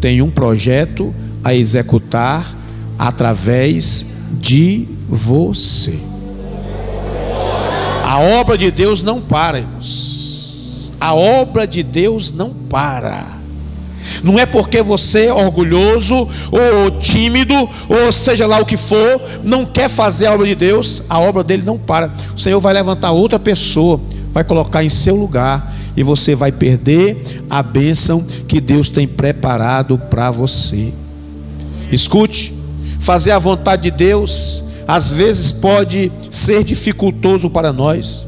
tem 0.00 0.22
um 0.22 0.30
projeto 0.30 1.14
a 1.42 1.54
executar 1.54 2.56
através 2.98 4.06
de 4.32 4.86
você. 5.08 5.98
A 8.04 8.18
obra 8.18 8.58
de 8.58 8.70
Deus 8.70 9.02
não 9.02 9.20
para, 9.20 9.58
irmãos. 9.58 10.90
A 11.00 11.14
obra 11.14 11.66
de 11.66 11.82
Deus 11.82 12.32
não 12.32 12.50
para. 12.50 13.40
Não 14.22 14.38
é 14.38 14.44
porque 14.44 14.82
você 14.82 15.26
é 15.26 15.32
orgulhoso 15.32 16.28
ou 16.50 16.90
tímido, 16.98 17.54
ou 17.88 18.12
seja 18.12 18.46
lá 18.46 18.58
o 18.58 18.66
que 18.66 18.76
for, 18.76 19.20
não 19.42 19.64
quer 19.64 19.88
fazer 19.88 20.26
a 20.26 20.34
obra 20.34 20.46
de 20.46 20.54
Deus, 20.54 21.02
a 21.08 21.18
obra 21.18 21.42
dele 21.42 21.62
não 21.64 21.78
para. 21.78 22.12
O 22.34 22.38
Senhor 22.38 22.60
vai 22.60 22.74
levantar 22.74 23.12
outra 23.12 23.38
pessoa, 23.38 24.00
vai 24.32 24.44
colocar 24.44 24.84
em 24.84 24.88
seu 24.88 25.14
lugar, 25.14 25.74
e 25.96 26.02
você 26.02 26.34
vai 26.34 26.52
perder 26.52 27.42
a 27.48 27.62
bênção 27.62 28.24
que 28.48 28.60
Deus 28.60 28.88
tem 28.88 29.06
preparado 29.06 29.98
para 29.98 30.30
você. 30.30 30.92
Escute, 31.90 32.54
fazer 32.98 33.32
a 33.32 33.38
vontade 33.38 33.82
de 33.82 33.90
Deus 33.90 34.62
às 34.86 35.12
vezes 35.12 35.52
pode 35.52 36.10
ser 36.30 36.64
dificultoso 36.64 37.48
para 37.48 37.72
nós, 37.72 38.26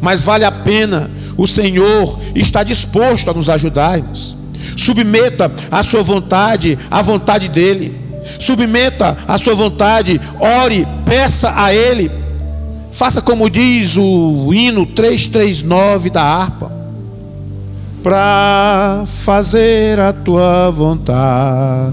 mas 0.00 0.22
vale 0.22 0.44
a 0.44 0.52
pena, 0.52 1.10
o 1.36 1.46
Senhor 1.46 2.18
está 2.34 2.62
disposto 2.62 3.30
a 3.30 3.34
nos 3.34 3.48
ajudarmos. 3.48 4.36
Submeta 4.76 5.50
a 5.70 5.82
sua 5.82 6.02
vontade 6.02 6.78
à 6.90 7.00
vontade 7.00 7.48
dEle. 7.48 7.98
Submeta 8.38 9.16
a 9.26 9.38
sua 9.38 9.54
vontade, 9.54 10.20
ore, 10.38 10.86
peça 11.04 11.52
a 11.56 11.72
Ele. 11.72 12.10
Faça 12.90 13.22
como 13.22 13.48
diz 13.48 13.96
o 13.96 14.52
hino 14.52 14.84
339 14.84 16.10
da 16.10 16.22
harpa. 16.22 16.77
Para 18.02 19.04
fazer 19.06 19.98
a 20.00 20.12
tua 20.12 20.70
vontade, 20.70 21.92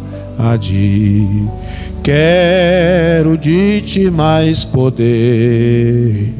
quero 2.04 3.38
de 3.38 3.82
ti 3.82 4.10
mais 4.12 4.64
poder. 4.64 6.34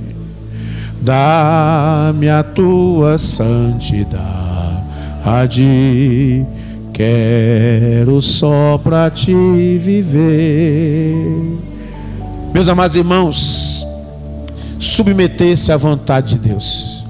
Dá-me 1.02 2.30
a 2.30 2.44
tua 2.44 3.18
santidade 3.18 4.46
quero 6.94 8.22
só 8.22 8.78
para 8.78 9.10
te 9.10 9.34
viver. 9.78 11.14
Meus 12.54 12.70
amados 12.70 12.96
irmãos, 12.96 13.86
submeter-se 14.80 15.74
à 15.74 15.78
vontade 15.78 16.38
de 16.38 16.50
Deus. 16.50 17.04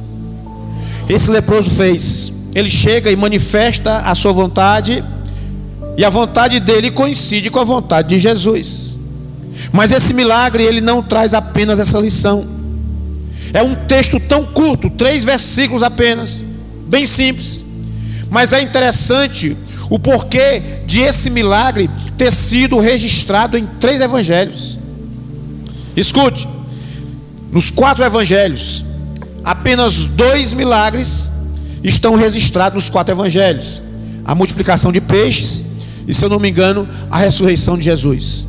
Esse 1.08 1.30
leproso 1.30 1.70
fez. 1.70 2.35
Ele 2.56 2.70
chega 2.70 3.12
e 3.12 3.16
manifesta 3.18 3.98
a 4.00 4.16
sua 4.16 4.32
vontade, 4.32 5.04
e 5.98 6.06
a 6.06 6.10
vontade 6.10 6.60
dele 6.62 6.90
coincide 6.90 7.50
com 7.50 7.60
a 7.60 7.66
vontade 7.66 8.08
de 8.08 8.18
Jesus. 8.18 8.98
Mas 9.74 9.92
esse 9.92 10.14
milagre 10.14 10.64
ele 10.64 10.80
não 10.80 11.04
traz 11.04 11.34
apenas 11.34 11.82
essa 11.82 12.00
lição. 12.00 12.48
É 13.54 13.62
um 13.62 13.76
texto 13.76 14.20
tão 14.22 14.46
curto, 14.46 14.90
três 14.90 15.24
versículos 15.24 15.84
apenas, 15.84 16.44
bem 16.88 17.06
simples. 17.06 17.64
Mas 18.30 18.54
é 18.54 18.62
interessante 18.62 19.58
o 19.90 20.00
porquê 20.00 20.62
de 20.86 21.02
esse 21.02 21.30
milagre 21.30 21.90
ter 22.18 22.32
sido 22.32 22.80
registrado 22.80 23.58
em 23.58 23.66
três 23.80 24.00
evangelhos. 24.00 24.80
Escute, 25.96 26.48
nos 27.52 27.70
quatro 27.70 28.04
evangelhos, 28.04 28.84
apenas 29.44 30.06
dois 30.06 30.54
milagres 30.54 31.32
estão 31.88 32.16
registrados 32.16 32.76
nos 32.76 32.90
quatro 32.90 33.14
evangelhos: 33.14 33.82
a 34.24 34.34
multiplicação 34.36 34.92
de 34.92 35.02
peixes 35.02 35.66
e, 36.08 36.14
se 36.14 36.24
eu 36.24 36.30
não 36.30 36.40
me 36.40 36.50
engano, 36.50 36.88
a 37.10 37.18
ressurreição 37.18 37.78
de 37.78 37.86
Jesus. 37.86 38.48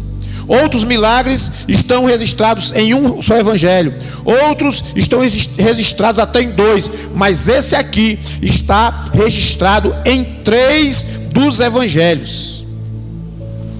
Outros 0.49 0.85
milagres 0.85 1.51
estão 1.67 2.05
registrados 2.05 2.73
em 2.73 2.95
um 2.95 3.21
só 3.21 3.37
evangelho. 3.37 3.93
Outros 4.25 4.85
estão 4.95 5.21
registrados 5.21 6.21
até 6.21 6.43
em 6.43 6.51
dois. 6.51 6.91
Mas 7.15 7.49
esse 7.49 7.75
aqui 7.75 8.19
está 8.41 9.07
registrado 9.13 9.95
em 10.05 10.23
três 10.45 11.05
dos 11.33 11.59
evangelhos. 11.59 12.65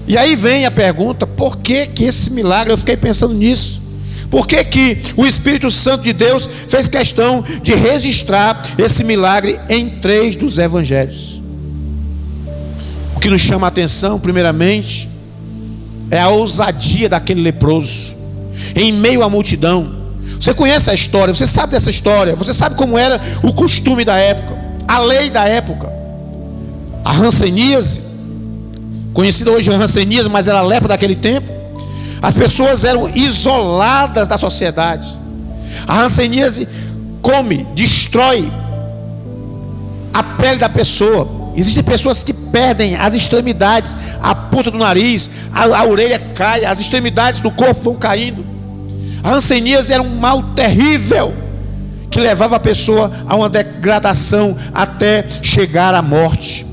E 0.07 0.17
aí 0.17 0.35
vem 0.35 0.65
a 0.65 0.71
pergunta: 0.71 1.25
por 1.25 1.57
que, 1.57 1.87
que 1.87 2.03
esse 2.03 2.31
milagre? 2.31 2.73
Eu 2.73 2.77
fiquei 2.77 2.97
pensando 2.97 3.33
nisso. 3.33 3.81
Por 4.29 4.45
que, 4.45 4.63
que 4.63 5.01
o 5.15 5.25
Espírito 5.25 5.71
Santo 5.71 6.03
de 6.03 6.11
Deus 6.11 6.49
fez 6.67 6.87
questão 6.87 7.43
de 7.63 7.73
registrar 7.73 8.61
esse 8.77 9.03
milagre 9.03 9.59
em 9.69 9.89
três 9.89 10.35
dos 10.35 10.57
evangelhos? 10.57 11.41
O 13.15 13.19
que 13.19 13.29
nos 13.29 13.41
chama 13.41 13.67
a 13.67 13.69
atenção, 13.69 14.19
primeiramente, 14.19 15.09
é 16.11 16.19
a 16.19 16.29
ousadia 16.29 17.09
daquele 17.09 17.41
leproso, 17.41 18.15
em 18.75 18.91
meio 18.91 19.23
à 19.23 19.29
multidão. 19.29 19.95
Você 20.39 20.53
conhece 20.53 20.91
a 20.91 20.93
história, 20.93 21.33
você 21.33 21.47
sabe 21.47 21.71
dessa 21.71 21.89
história, 21.89 22.35
você 22.35 22.53
sabe 22.53 22.75
como 22.75 22.97
era 22.97 23.19
o 23.41 23.53
costume 23.53 24.05
da 24.05 24.17
época, 24.17 24.57
a 24.87 24.99
lei 24.99 25.29
da 25.29 25.45
época. 25.45 25.91
A 27.03 27.11
ranceníase, 27.11 28.01
conhecida 29.13 29.51
hoje 29.51 29.71
ranceníase, 29.71 30.29
mas 30.29 30.47
era 30.47 30.59
a 30.59 30.61
lepra 30.61 30.89
daquele 30.89 31.15
tempo. 31.15 31.56
As 32.21 32.33
pessoas 32.33 32.83
eram 32.83 33.09
isoladas 33.13 34.27
da 34.27 34.37
sociedade. 34.37 35.07
A 35.87 35.93
ranceníase 35.93 36.67
come, 37.21 37.67
destrói 37.75 38.51
a 40.13 40.23
pele 40.23 40.59
da 40.59 40.69
pessoa. 40.69 41.51
Existem 41.55 41.83
pessoas 41.83 42.23
que 42.23 42.33
perdem 42.33 42.95
as 42.95 43.13
extremidades, 43.13 43.95
a 44.21 44.33
ponta 44.33 44.71
do 44.71 44.77
nariz, 44.77 45.29
a, 45.53 45.63
a 45.65 45.83
orelha 45.85 46.19
cai, 46.33 46.65
as 46.65 46.79
extremidades 46.79 47.39
do 47.39 47.51
corpo 47.51 47.81
vão 47.81 47.95
caindo. 47.95 48.45
A 49.23 49.33
hanseníase 49.33 49.91
era 49.91 50.01
um 50.01 50.17
mal 50.17 50.41
terrível 50.55 51.33
que 52.09 52.19
levava 52.19 52.55
a 52.55 52.59
pessoa 52.59 53.11
a 53.27 53.35
uma 53.35 53.49
degradação 53.49 54.55
até 54.73 55.25
chegar 55.41 55.93
à 55.93 56.01
morte. 56.01 56.65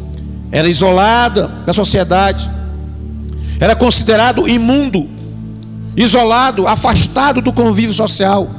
Era 0.53 0.69
isolada 0.69 1.49
da 1.67 1.73
sociedade, 1.73 2.51
era 3.59 3.75
considerado 3.75 4.49
imundo, 4.49 5.09
isolado, 5.97 6.67
afastado 6.67 7.41
do 7.41 7.53
convívio 7.53 7.95
social. 7.95 8.51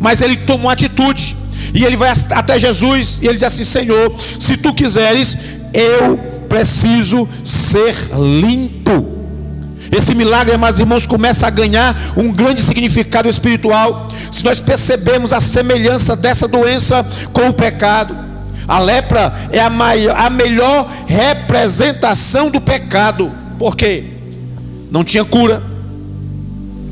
Mas 0.00 0.20
ele 0.20 0.36
tomou 0.36 0.70
atitude. 0.70 1.36
E 1.74 1.84
ele 1.84 1.96
vai 1.96 2.12
até 2.30 2.58
Jesus 2.58 3.18
e 3.22 3.26
ele 3.26 3.34
diz 3.34 3.44
assim: 3.44 3.64
Senhor, 3.64 4.14
se 4.38 4.56
tu 4.56 4.74
quiseres, 4.74 5.38
eu 5.72 6.18
preciso 6.48 7.28
ser 7.42 7.94
limpo. 8.14 9.22
Esse 9.90 10.14
milagre, 10.14 10.54
amados 10.54 10.80
irmãos, 10.80 11.06
começa 11.06 11.46
a 11.46 11.50
ganhar 11.50 12.14
um 12.16 12.32
grande 12.32 12.62
significado 12.62 13.28
espiritual 13.28 14.08
se 14.30 14.42
nós 14.44 14.58
percebemos 14.58 15.32
a 15.32 15.40
semelhança 15.40 16.16
dessa 16.16 16.48
doença 16.48 17.06
com 17.32 17.48
o 17.48 17.52
pecado. 17.52 18.16
A 18.66 18.78
lepra 18.78 19.34
é 19.50 19.60
a, 19.60 19.68
maior, 19.68 20.16
a 20.16 20.30
melhor 20.30 20.90
representação 21.06 22.50
do 22.50 22.60
pecado, 22.60 23.32
porque 23.58 24.04
não 24.90 25.04
tinha 25.04 25.24
cura 25.24 25.71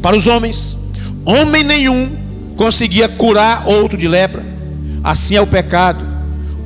para 0.02 0.16
os 0.16 0.26
homens, 0.26 0.78
homem 1.24 1.62
nenhum 1.62 2.16
conseguia 2.56 3.08
curar 3.08 3.66
outro 3.66 3.96
de 3.96 4.08
lepra. 4.08 4.44
Assim 5.02 5.34
é 5.34 5.40
o 5.40 5.46
pecado, 5.46 6.04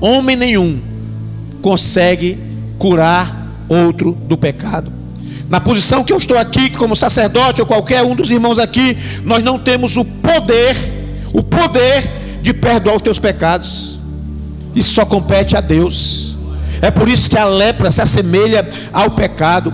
homem 0.01 0.37
nenhum 0.37 0.81
consegue 1.63 2.39
curar 2.79 3.65
outro 3.69 4.13
do 4.13 4.37
pecado. 4.37 4.93
Na 5.49 5.61
posição 5.61 6.03
que 6.03 6.13
eu 6.13 6.19
estou 6.19 6.39
aqui, 6.39 6.71
como 6.71 6.97
sacerdote 6.97 7.61
ou 7.61 7.67
qualquer 7.67 8.03
um 8.03 8.15
dos 8.15 8.31
irmãos 8.31 8.59
aqui, 8.59 8.97
nós 9.25 9.43
não 9.43 9.59
temos 9.59 9.97
o 9.97 10.05
poder, 10.05 10.77
o 11.33 11.43
poder 11.43 12.39
de 12.43 12.53
perdoar 12.53 12.97
os 12.97 13.03
teus 13.03 13.19
pecados. 13.19 13.99
Isso 14.75 14.93
só 14.93 15.05
compete 15.05 15.57
a 15.57 15.61
Deus. 15.61 16.37
É 16.83 16.91
por 16.91 17.09
isso 17.09 17.31
que 17.31 17.39
a 17.39 17.45
lepra 17.47 17.91
se 17.91 18.03
assemelha 18.03 18.69
ao 18.93 19.13
pecado. 19.13 19.73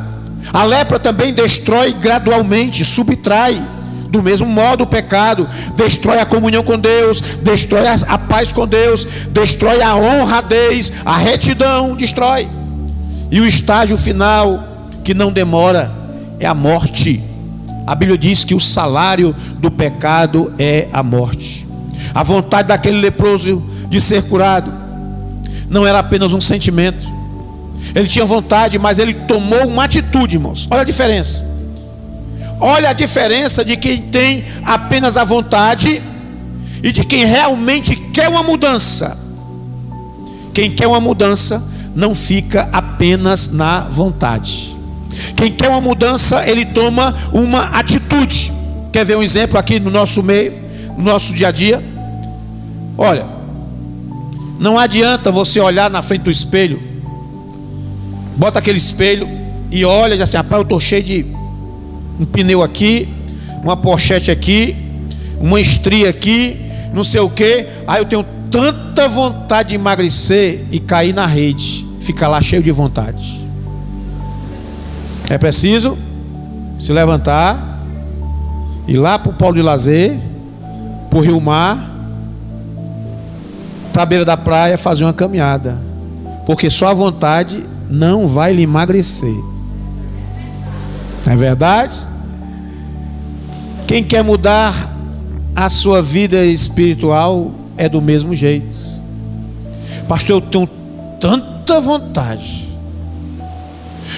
A 0.52 0.64
lepra 0.64 0.98
também 0.98 1.32
destrói 1.32 1.92
gradualmente, 1.92 2.84
subtrai. 2.84 3.62
Do 4.08 4.22
mesmo 4.22 4.46
modo, 4.46 4.82
o 4.82 4.86
pecado 4.86 5.48
destrói 5.76 6.18
a 6.18 6.26
comunhão 6.26 6.64
com 6.64 6.76
Deus, 6.76 7.20
destrói 7.20 7.84
a 7.86 8.18
paz 8.18 8.50
com 8.50 8.66
Deus, 8.66 9.04
destrói 9.30 9.80
a 9.82 9.94
honradez, 9.94 10.92
a 11.04 11.16
retidão, 11.16 11.94
destrói. 11.94 12.48
E 13.30 13.40
o 13.40 13.46
estágio 13.46 13.96
final, 13.96 14.64
que 15.04 15.14
não 15.14 15.30
demora, 15.30 15.92
é 16.40 16.46
a 16.46 16.54
morte. 16.54 17.22
A 17.86 17.94
Bíblia 17.94 18.18
diz 18.18 18.42
que 18.44 18.54
o 18.54 18.60
salário 18.60 19.34
do 19.58 19.70
pecado 19.70 20.52
é 20.58 20.88
a 20.92 21.02
morte. 21.02 21.66
A 22.12 22.22
vontade 22.24 22.68
daquele 22.68 23.00
leproso 23.00 23.62
de 23.88 24.00
ser 24.00 24.24
curado 24.24 24.72
não 25.68 25.86
era 25.86 26.00
apenas 26.00 26.32
um 26.32 26.40
sentimento. 26.40 27.06
Ele 27.94 28.06
tinha 28.06 28.24
vontade, 28.24 28.78
mas 28.78 28.98
ele 28.98 29.14
tomou 29.14 29.66
uma 29.66 29.84
atitude, 29.84 30.36
irmãos. 30.36 30.68
Olha 30.70 30.82
a 30.82 30.84
diferença. 30.84 31.48
Olha 32.60 32.90
a 32.90 32.92
diferença 32.92 33.64
de 33.64 33.76
quem 33.76 34.02
tem 34.02 34.44
apenas 34.64 35.16
a 35.16 35.24
vontade 35.24 36.02
e 36.82 36.92
de 36.92 37.04
quem 37.04 37.24
realmente 37.24 37.96
quer 37.96 38.28
uma 38.28 38.42
mudança. 38.42 39.18
Quem 40.52 40.70
quer 40.70 40.86
uma 40.86 41.00
mudança 41.00 41.62
não 41.94 42.14
fica 42.14 42.68
apenas 42.72 43.48
na 43.48 43.80
vontade. 43.80 44.76
Quem 45.36 45.52
quer 45.52 45.68
uma 45.68 45.80
mudança, 45.80 46.46
ele 46.48 46.64
toma 46.64 47.14
uma 47.32 47.62
atitude. 47.78 48.52
Quer 48.92 49.04
ver 49.04 49.16
um 49.16 49.22
exemplo 49.22 49.58
aqui 49.58 49.80
no 49.80 49.90
nosso 49.90 50.22
meio, 50.22 50.52
no 50.96 51.04
nosso 51.04 51.32
dia 51.32 51.48
a 51.48 51.50
dia? 51.50 51.82
Olha, 52.96 53.26
não 54.58 54.78
adianta 54.78 55.32
você 55.32 55.60
olhar 55.60 55.88
na 55.88 56.02
frente 56.02 56.22
do 56.22 56.30
espelho, 56.30 56.89
bota 58.40 58.58
aquele 58.58 58.78
espelho 58.78 59.28
e 59.70 59.84
olha 59.84 60.14
diz 60.14 60.22
assim: 60.22 60.38
rapaz, 60.38 60.60
eu 60.60 60.62
estou 60.62 60.80
cheio 60.80 61.02
de 61.02 61.26
um 62.18 62.24
pneu 62.24 62.62
aqui, 62.62 63.06
uma 63.62 63.76
pochete 63.76 64.30
aqui, 64.30 64.74
uma 65.38 65.60
estria 65.60 66.08
aqui, 66.08 66.56
não 66.94 67.04
sei 67.04 67.20
o 67.20 67.28
que. 67.28 67.66
Aí 67.86 68.00
eu 68.00 68.06
tenho 68.06 68.24
tanta 68.50 69.06
vontade 69.06 69.68
de 69.68 69.74
emagrecer 69.74 70.64
e 70.72 70.80
cair 70.80 71.12
na 71.12 71.26
rede, 71.26 71.86
ficar 72.00 72.28
lá 72.28 72.40
cheio 72.40 72.62
de 72.62 72.70
vontade. 72.70 73.46
É 75.28 75.36
preciso 75.36 75.98
se 76.78 76.94
levantar, 76.94 77.84
ir 78.88 78.96
lá 78.96 79.18
para 79.18 79.50
o 79.50 79.52
de 79.52 79.60
lazer, 79.60 80.16
para 81.10 81.18
o 81.18 81.22
Rio 81.22 81.40
Mar, 81.42 81.90
para 83.92 84.02
a 84.02 84.06
beira 84.06 84.24
da 84.24 84.36
praia 84.36 84.78
fazer 84.78 85.04
uma 85.04 85.12
caminhada. 85.12 85.78
Porque 86.46 86.70
só 86.70 86.88
a 86.88 86.94
vontade 86.94 87.62
não 87.90 88.26
vai 88.26 88.52
lhe 88.52 88.62
emagrecer. 88.62 89.34
Não 91.26 91.32
é 91.32 91.36
verdade? 91.36 91.98
Quem 93.86 94.04
quer 94.04 94.22
mudar 94.22 94.96
a 95.54 95.68
sua 95.68 96.00
vida 96.00 96.44
espiritual 96.44 97.52
é 97.76 97.88
do 97.88 98.00
mesmo 98.00 98.34
jeito. 98.34 98.78
Pastor, 100.06 100.36
eu 100.36 100.40
tenho 100.40 100.68
tanta 101.20 101.80
vontade 101.80 102.68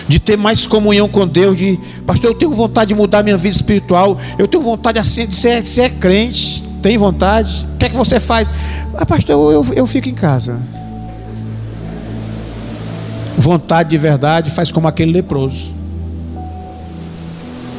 de 0.09 0.19
ter 0.19 0.37
mais 0.37 0.67
comunhão 0.67 1.09
com 1.09 1.27
Deus, 1.27 1.59
de 1.59 1.79
pastor, 2.07 2.31
eu 2.31 2.35
tenho 2.35 2.53
vontade 2.53 2.89
de 2.89 2.95
mudar 2.95 3.23
minha 3.23 3.37
vida 3.37 3.55
espiritual, 3.55 4.19
eu 4.39 4.49
tenho 4.49 4.63
vontade 4.63 4.99
assim 4.99 5.27
de 5.27 5.35
ser, 5.35 5.63
de 5.63 5.69
ser 5.69 5.91
crente, 5.93 6.63
tem 6.83 6.99
vontade? 6.99 7.67
O 7.75 7.79
que 7.79 7.87
é 7.87 7.89
que 7.89 7.97
você 7.97 8.19
faz? 8.19 8.49
Ah, 8.95 9.07
pastor, 9.07 9.53
eu, 9.53 9.65
eu, 9.65 9.75
eu 9.75 9.87
fico 9.87 10.09
em 10.09 10.15
casa. 10.15 10.61
Vontade 13.37 13.91
de 13.91 13.99
verdade 13.99 14.51
faz 14.51 14.71
como 14.71 14.87
aquele 14.87 15.13
leproso. 15.13 15.75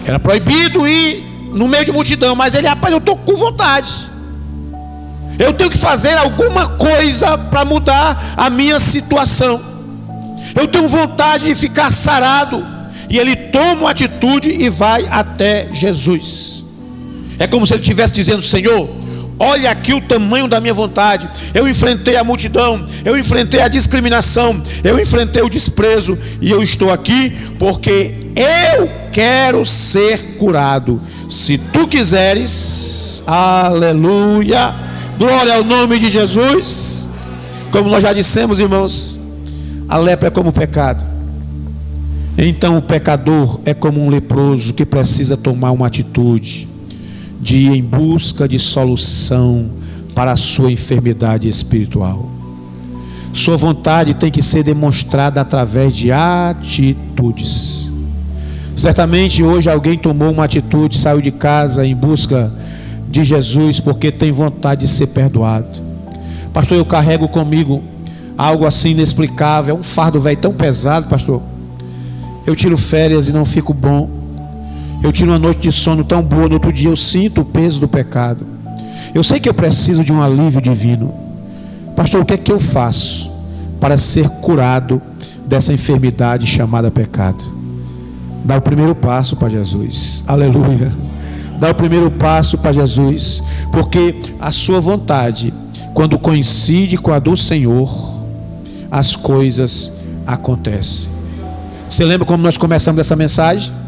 Era 0.06 0.20
proibido 0.20 0.88
ir 0.88 1.24
no 1.54 1.68
meio 1.68 1.86
de 1.86 1.92
multidão, 1.92 2.36
mas 2.36 2.56
ele, 2.56 2.68
rapaz, 2.68 2.92
eu 2.92 3.00
estou 3.00 3.16
com 3.18 3.36
vontade. 3.36 3.94
Eu 5.38 5.54
tenho 5.54 5.70
que 5.70 5.78
fazer 5.78 6.18
alguma 6.18 6.68
coisa 6.70 7.38
para 7.38 7.66
mudar 7.66 8.34
a 8.36 8.50
minha 8.50 8.80
situação. 8.80 9.62
Eu 10.56 10.68
tenho 10.68 10.88
vontade 10.88 11.46
de 11.46 11.56
ficar 11.56 11.92
sarado. 11.92 12.66
E 13.10 13.18
ele 13.18 13.36
toma 13.36 13.82
uma 13.82 13.92
atitude 13.92 14.50
e 14.50 14.70
vai 14.70 15.06
até 15.10 15.70
Jesus. 15.74 16.64
É 17.40 17.48
como 17.48 17.66
se 17.66 17.74
ele 17.74 17.82
estivesse 17.82 18.14
dizendo: 18.14 18.42
Senhor, 18.42 18.90
Olha 19.40 19.72
aqui 19.72 19.94
o 19.94 20.02
tamanho 20.02 20.48
da 20.48 20.62
minha 20.62 20.74
vontade. 20.74 21.30
Eu 21.54 21.68
enfrentei 21.68 22.16
a 22.16 22.24
multidão, 22.24 22.86
eu 23.04 23.18
enfrentei 23.18 23.62
a 23.62 23.68
discriminação, 23.68 24.62
eu 24.84 25.00
enfrentei 25.00 25.42
o 25.42 25.50
desprezo 25.50 26.18
e 26.40 26.52
eu 26.52 26.62
estou 26.62 26.92
aqui 26.92 27.32
porque 27.58 28.14
eu 28.36 28.90
quero 29.12 29.66
ser 29.66 30.36
curado. 30.38 31.02
Se 31.30 31.58
tu 31.58 31.88
quiseres, 31.88 33.24
aleluia, 33.26 34.74
glória 35.18 35.56
ao 35.56 35.64
nome 35.64 36.00
de 36.00 36.10
Jesus. 36.10 37.10
Como 37.72 37.90
nós 37.90 38.04
já 38.04 38.14
dissemos, 38.14 38.60
irmãos, 38.60 39.20
a 39.90 39.98
lepra 39.98 40.28
é 40.28 40.32
como 40.32 40.50
o 40.50 40.54
pecado. 40.54 41.04
Então 42.38 42.78
o 42.78 42.82
pecador 42.82 43.60
é 43.66 43.74
como 43.74 44.04
um 44.04 44.10
leproso 44.10 44.74
que 44.74 44.86
precisa 44.86 45.38
tomar 45.38 45.72
uma 45.72 45.88
atitude 45.88 46.73
de 47.44 47.58
ir 47.58 47.76
em 47.76 47.84
busca 47.84 48.48
de 48.48 48.58
solução 48.58 49.70
para 50.16 50.32
a 50.32 50.38
sua 50.38 50.72
enfermidade 50.72 51.50
espiritual. 51.50 52.30
Sua 53.34 53.58
vontade 53.58 54.14
tem 54.14 54.32
que 54.32 54.42
ser 54.42 54.64
demonstrada 54.64 55.42
através 55.42 55.94
de 55.94 56.10
atitudes. 56.12 57.92
Certamente 58.76 59.44
hoje 59.44 59.70
alguém 59.70 59.98
tomou 59.98 60.32
uma 60.32 60.46
atitude, 60.46 60.98
saiu 60.98 61.20
de 61.20 61.32
casa 61.32 61.86
em 61.86 61.94
busca 61.94 62.50
de 63.10 63.24
Jesus 63.26 63.80
porque 63.80 64.10
tem 64.10 64.32
vontade 64.32 64.82
de 64.82 64.88
ser 64.88 65.08
perdoado. 65.08 65.82
Pastor, 66.54 66.78
eu 66.78 66.86
carrego 66.86 67.28
comigo 67.28 67.84
algo 68.38 68.66
assim 68.66 68.92
inexplicável, 68.92 69.76
é 69.76 69.80
um 69.80 69.84
fardo 69.84 70.20
velho 70.20 70.38
tão 70.38 70.54
pesado, 70.54 71.08
pastor. 71.08 71.42
Eu 72.46 72.56
tiro 72.56 72.78
férias 72.78 73.28
e 73.28 73.34
não 73.34 73.44
fico 73.44 73.74
bom. 73.74 74.23
Eu 75.04 75.12
tiro 75.12 75.32
uma 75.32 75.38
noite 75.38 75.60
de 75.60 75.72
sono 75.72 76.02
tão 76.06 76.22
boa, 76.22 76.48
no 76.48 76.54
outro 76.54 76.72
dia 76.72 76.90
eu 76.90 76.96
sinto 76.96 77.42
o 77.42 77.46
peso 77.46 77.78
do 77.78 77.90
pecado. 77.90 78.48
Eu 79.14 79.22
sei 79.22 79.38
que 79.38 79.50
eu 79.50 79.54
preciso 79.54 80.02
de 80.02 80.14
um 80.14 80.22
alívio 80.22 80.62
divino. 80.62 81.14
Pastor, 81.94 82.22
o 82.22 82.26
que 82.26 82.34
é 82.34 82.38
que 82.38 82.52
eu 82.52 82.60
faço 82.60 83.30
para 83.82 83.98
ser 83.98 84.30
curado 84.30 85.02
dessa 85.46 85.74
enfermidade 85.74 86.48
chamada 86.48 86.90
pecado? 86.90 87.44
Dá 88.46 88.58
o 88.58 88.62
primeiro 88.62 88.96
passo 88.96 89.36
para 89.36 89.50
Jesus. 89.50 90.24
Aleluia. 90.26 90.90
Dá 91.60 91.72
o 91.72 91.76
primeiro 91.76 92.10
passo 92.10 92.58
para 92.58 92.72
Jesus, 92.72 93.44
porque 93.74 94.16
a 94.40 94.52
sua 94.52 94.80
vontade, 94.80 95.54
quando 95.94 96.18
coincide 96.18 96.98
com 96.98 97.12
a 97.12 97.20
do 97.20 97.36
Senhor, 97.36 97.90
as 98.90 99.18
coisas 99.18 99.92
acontecem. 100.26 101.10
Você 101.90 102.06
lembra 102.06 102.26
como 102.26 102.42
nós 102.42 102.58
começamos 102.58 103.00
essa 103.02 103.18
mensagem? 103.18 103.83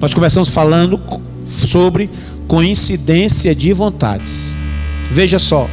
Nós 0.00 0.14
começamos 0.14 0.48
falando 0.48 0.98
sobre 1.46 2.08
coincidência 2.48 3.54
de 3.54 3.72
vontades. 3.72 4.56
Veja 5.10 5.38
só. 5.38 5.68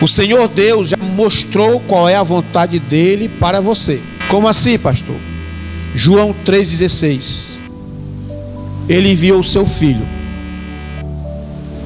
O 0.00 0.08
Senhor 0.08 0.48
Deus 0.48 0.88
já 0.88 0.96
mostrou 0.96 1.80
qual 1.80 2.08
é 2.08 2.16
a 2.16 2.22
vontade 2.22 2.80
dele 2.80 3.28
para 3.28 3.60
você. 3.60 4.00
Como 4.28 4.48
assim, 4.48 4.76
pastor? 4.76 5.16
João 5.94 6.34
3,16. 6.44 7.60
Ele 8.88 9.12
enviou 9.12 9.40
o 9.40 9.44
seu 9.44 9.66
filho, 9.66 10.06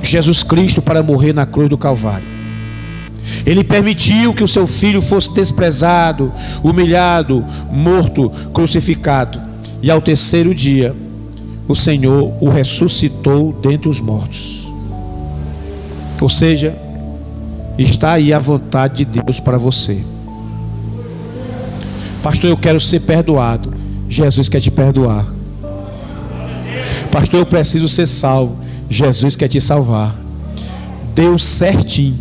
Jesus 0.02 0.42
Cristo, 0.42 0.80
para 0.80 1.02
morrer 1.02 1.32
na 1.32 1.44
cruz 1.44 1.68
do 1.68 1.76
Calvário. 1.76 2.26
Ele 3.44 3.64
permitiu 3.64 4.32
que 4.32 4.44
o 4.44 4.48
seu 4.48 4.66
filho 4.66 5.02
fosse 5.02 5.32
desprezado, 5.34 6.32
humilhado, 6.62 7.44
morto, 7.70 8.30
crucificado 8.54 9.51
E 9.82 9.90
ao 9.90 10.00
terceiro 10.00 10.54
dia, 10.54 10.94
o 11.66 11.74
Senhor 11.74 12.32
o 12.40 12.48
ressuscitou 12.48 13.52
dentre 13.52 13.88
os 13.88 14.00
mortos. 14.00 14.66
Ou 16.20 16.28
seja, 16.28 16.78
está 17.76 18.12
aí 18.12 18.32
a 18.32 18.38
vontade 18.38 19.04
de 19.04 19.20
Deus 19.20 19.40
para 19.40 19.58
você. 19.58 20.00
Pastor, 22.22 22.48
eu 22.48 22.56
quero 22.56 22.78
ser 22.78 23.00
perdoado. 23.00 23.74
Jesus 24.08 24.48
quer 24.48 24.60
te 24.60 24.70
perdoar. 24.70 25.26
Pastor, 27.10 27.40
eu 27.40 27.46
preciso 27.46 27.88
ser 27.88 28.06
salvo. 28.06 28.56
Jesus 28.88 29.34
quer 29.34 29.48
te 29.48 29.60
salvar. 29.60 30.16
Deus 31.12 31.42
certinho, 31.42 32.16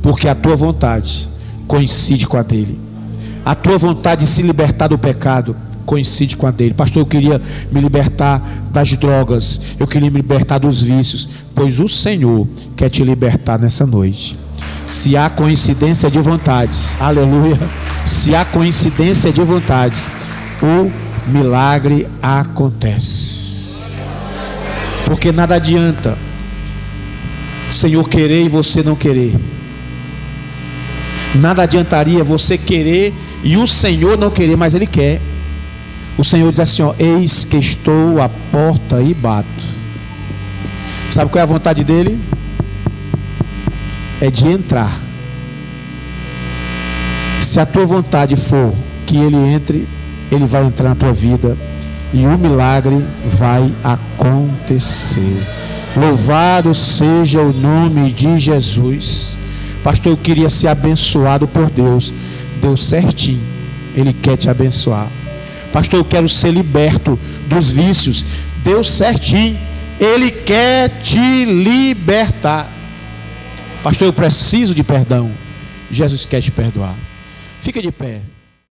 porque 0.00 0.28
a 0.28 0.34
tua 0.34 0.54
vontade 0.54 1.28
coincide 1.66 2.26
com 2.26 2.36
a 2.36 2.42
dele. 2.42 2.78
A 3.44 3.54
tua 3.54 3.76
vontade 3.76 4.22
de 4.22 4.30
se 4.30 4.42
libertar 4.42 4.88
do 4.88 4.98
pecado 4.98 5.56
coincide 5.86 6.36
com 6.36 6.46
a 6.46 6.50
dele. 6.50 6.74
Pastor, 6.74 7.02
eu 7.02 7.06
queria 7.06 7.40
me 7.72 7.80
libertar 7.80 8.42
das 8.70 8.94
drogas, 8.96 9.60
eu 9.78 9.86
queria 9.86 10.10
me 10.10 10.18
libertar 10.18 10.58
dos 10.58 10.82
vícios, 10.82 11.28
pois 11.54 11.80
o 11.80 11.88
Senhor 11.88 12.46
quer 12.76 12.90
te 12.90 13.02
libertar 13.02 13.58
nessa 13.58 13.86
noite. 13.86 14.38
Se 14.86 15.16
há 15.16 15.30
coincidência 15.30 16.10
de 16.10 16.20
vontades, 16.20 16.96
aleluia. 17.00 17.58
Se 18.04 18.34
há 18.34 18.44
coincidência 18.44 19.32
de 19.32 19.42
vontades, 19.42 20.08
o 20.62 20.90
milagre 21.30 22.06
acontece. 22.20 23.56
Porque 25.06 25.32
nada 25.32 25.54
adianta 25.54 26.18
Senhor 27.68 28.08
querer 28.08 28.44
e 28.44 28.48
você 28.48 28.82
não 28.82 28.94
querer. 28.94 29.34
Nada 31.34 31.62
adiantaria 31.62 32.22
você 32.24 32.56
querer 32.56 33.12
e 33.42 33.56
o 33.56 33.66
Senhor 33.66 34.16
não 34.16 34.30
querer, 34.30 34.56
mas 34.56 34.74
Ele 34.74 34.86
quer. 34.86 35.20
O 36.18 36.24
Senhor 36.24 36.50
diz 36.50 36.60
assim: 36.60 36.82
ó, 36.82 36.94
Eis 36.98 37.44
que 37.44 37.56
estou 37.56 38.20
à 38.20 38.28
porta 38.28 39.02
e 39.02 39.12
bato. 39.12 39.64
Sabe 41.10 41.30
qual 41.30 41.40
é 41.40 41.42
a 41.42 41.46
vontade 41.46 41.84
dele? 41.84 42.20
É 44.20 44.30
de 44.30 44.46
entrar. 44.46 45.00
Se 47.40 47.60
a 47.60 47.66
tua 47.66 47.84
vontade 47.84 48.34
for 48.34 48.74
que 49.04 49.16
ele 49.16 49.36
entre, 49.36 49.86
ele 50.32 50.46
vai 50.46 50.64
entrar 50.64 50.88
na 50.88 50.94
tua 50.94 51.12
vida 51.12 51.56
e 52.12 52.26
o 52.26 52.38
milagre 52.38 53.04
vai 53.24 53.72
acontecer. 53.84 55.46
Louvado 55.96 56.74
seja 56.74 57.40
o 57.40 57.52
nome 57.52 58.12
de 58.12 58.38
Jesus. 58.38 59.38
Pastor, 59.82 60.12
eu 60.12 60.16
queria 60.16 60.50
ser 60.50 60.68
abençoado 60.68 61.46
por 61.46 61.70
Deus. 61.70 62.12
Deu 62.60 62.76
certinho. 62.76 63.40
Ele 63.94 64.12
quer 64.12 64.36
te 64.36 64.50
abençoar. 64.50 65.08
Pastor, 65.76 66.00
eu 66.00 66.04
quero 66.06 66.26
ser 66.26 66.52
liberto 66.52 67.18
dos 67.46 67.68
vícios. 67.68 68.24
Deu 68.64 68.82
certinho. 68.82 69.58
Ele 70.00 70.30
quer 70.30 70.88
te 71.02 71.44
libertar. 71.44 72.72
Pastor, 73.82 74.08
eu 74.08 74.12
preciso 74.14 74.74
de 74.74 74.82
perdão. 74.82 75.30
Jesus 75.90 76.24
quer 76.24 76.40
te 76.40 76.50
perdoar. 76.50 76.96
Fica 77.60 77.82
de 77.82 77.92
pé. 77.92 78.22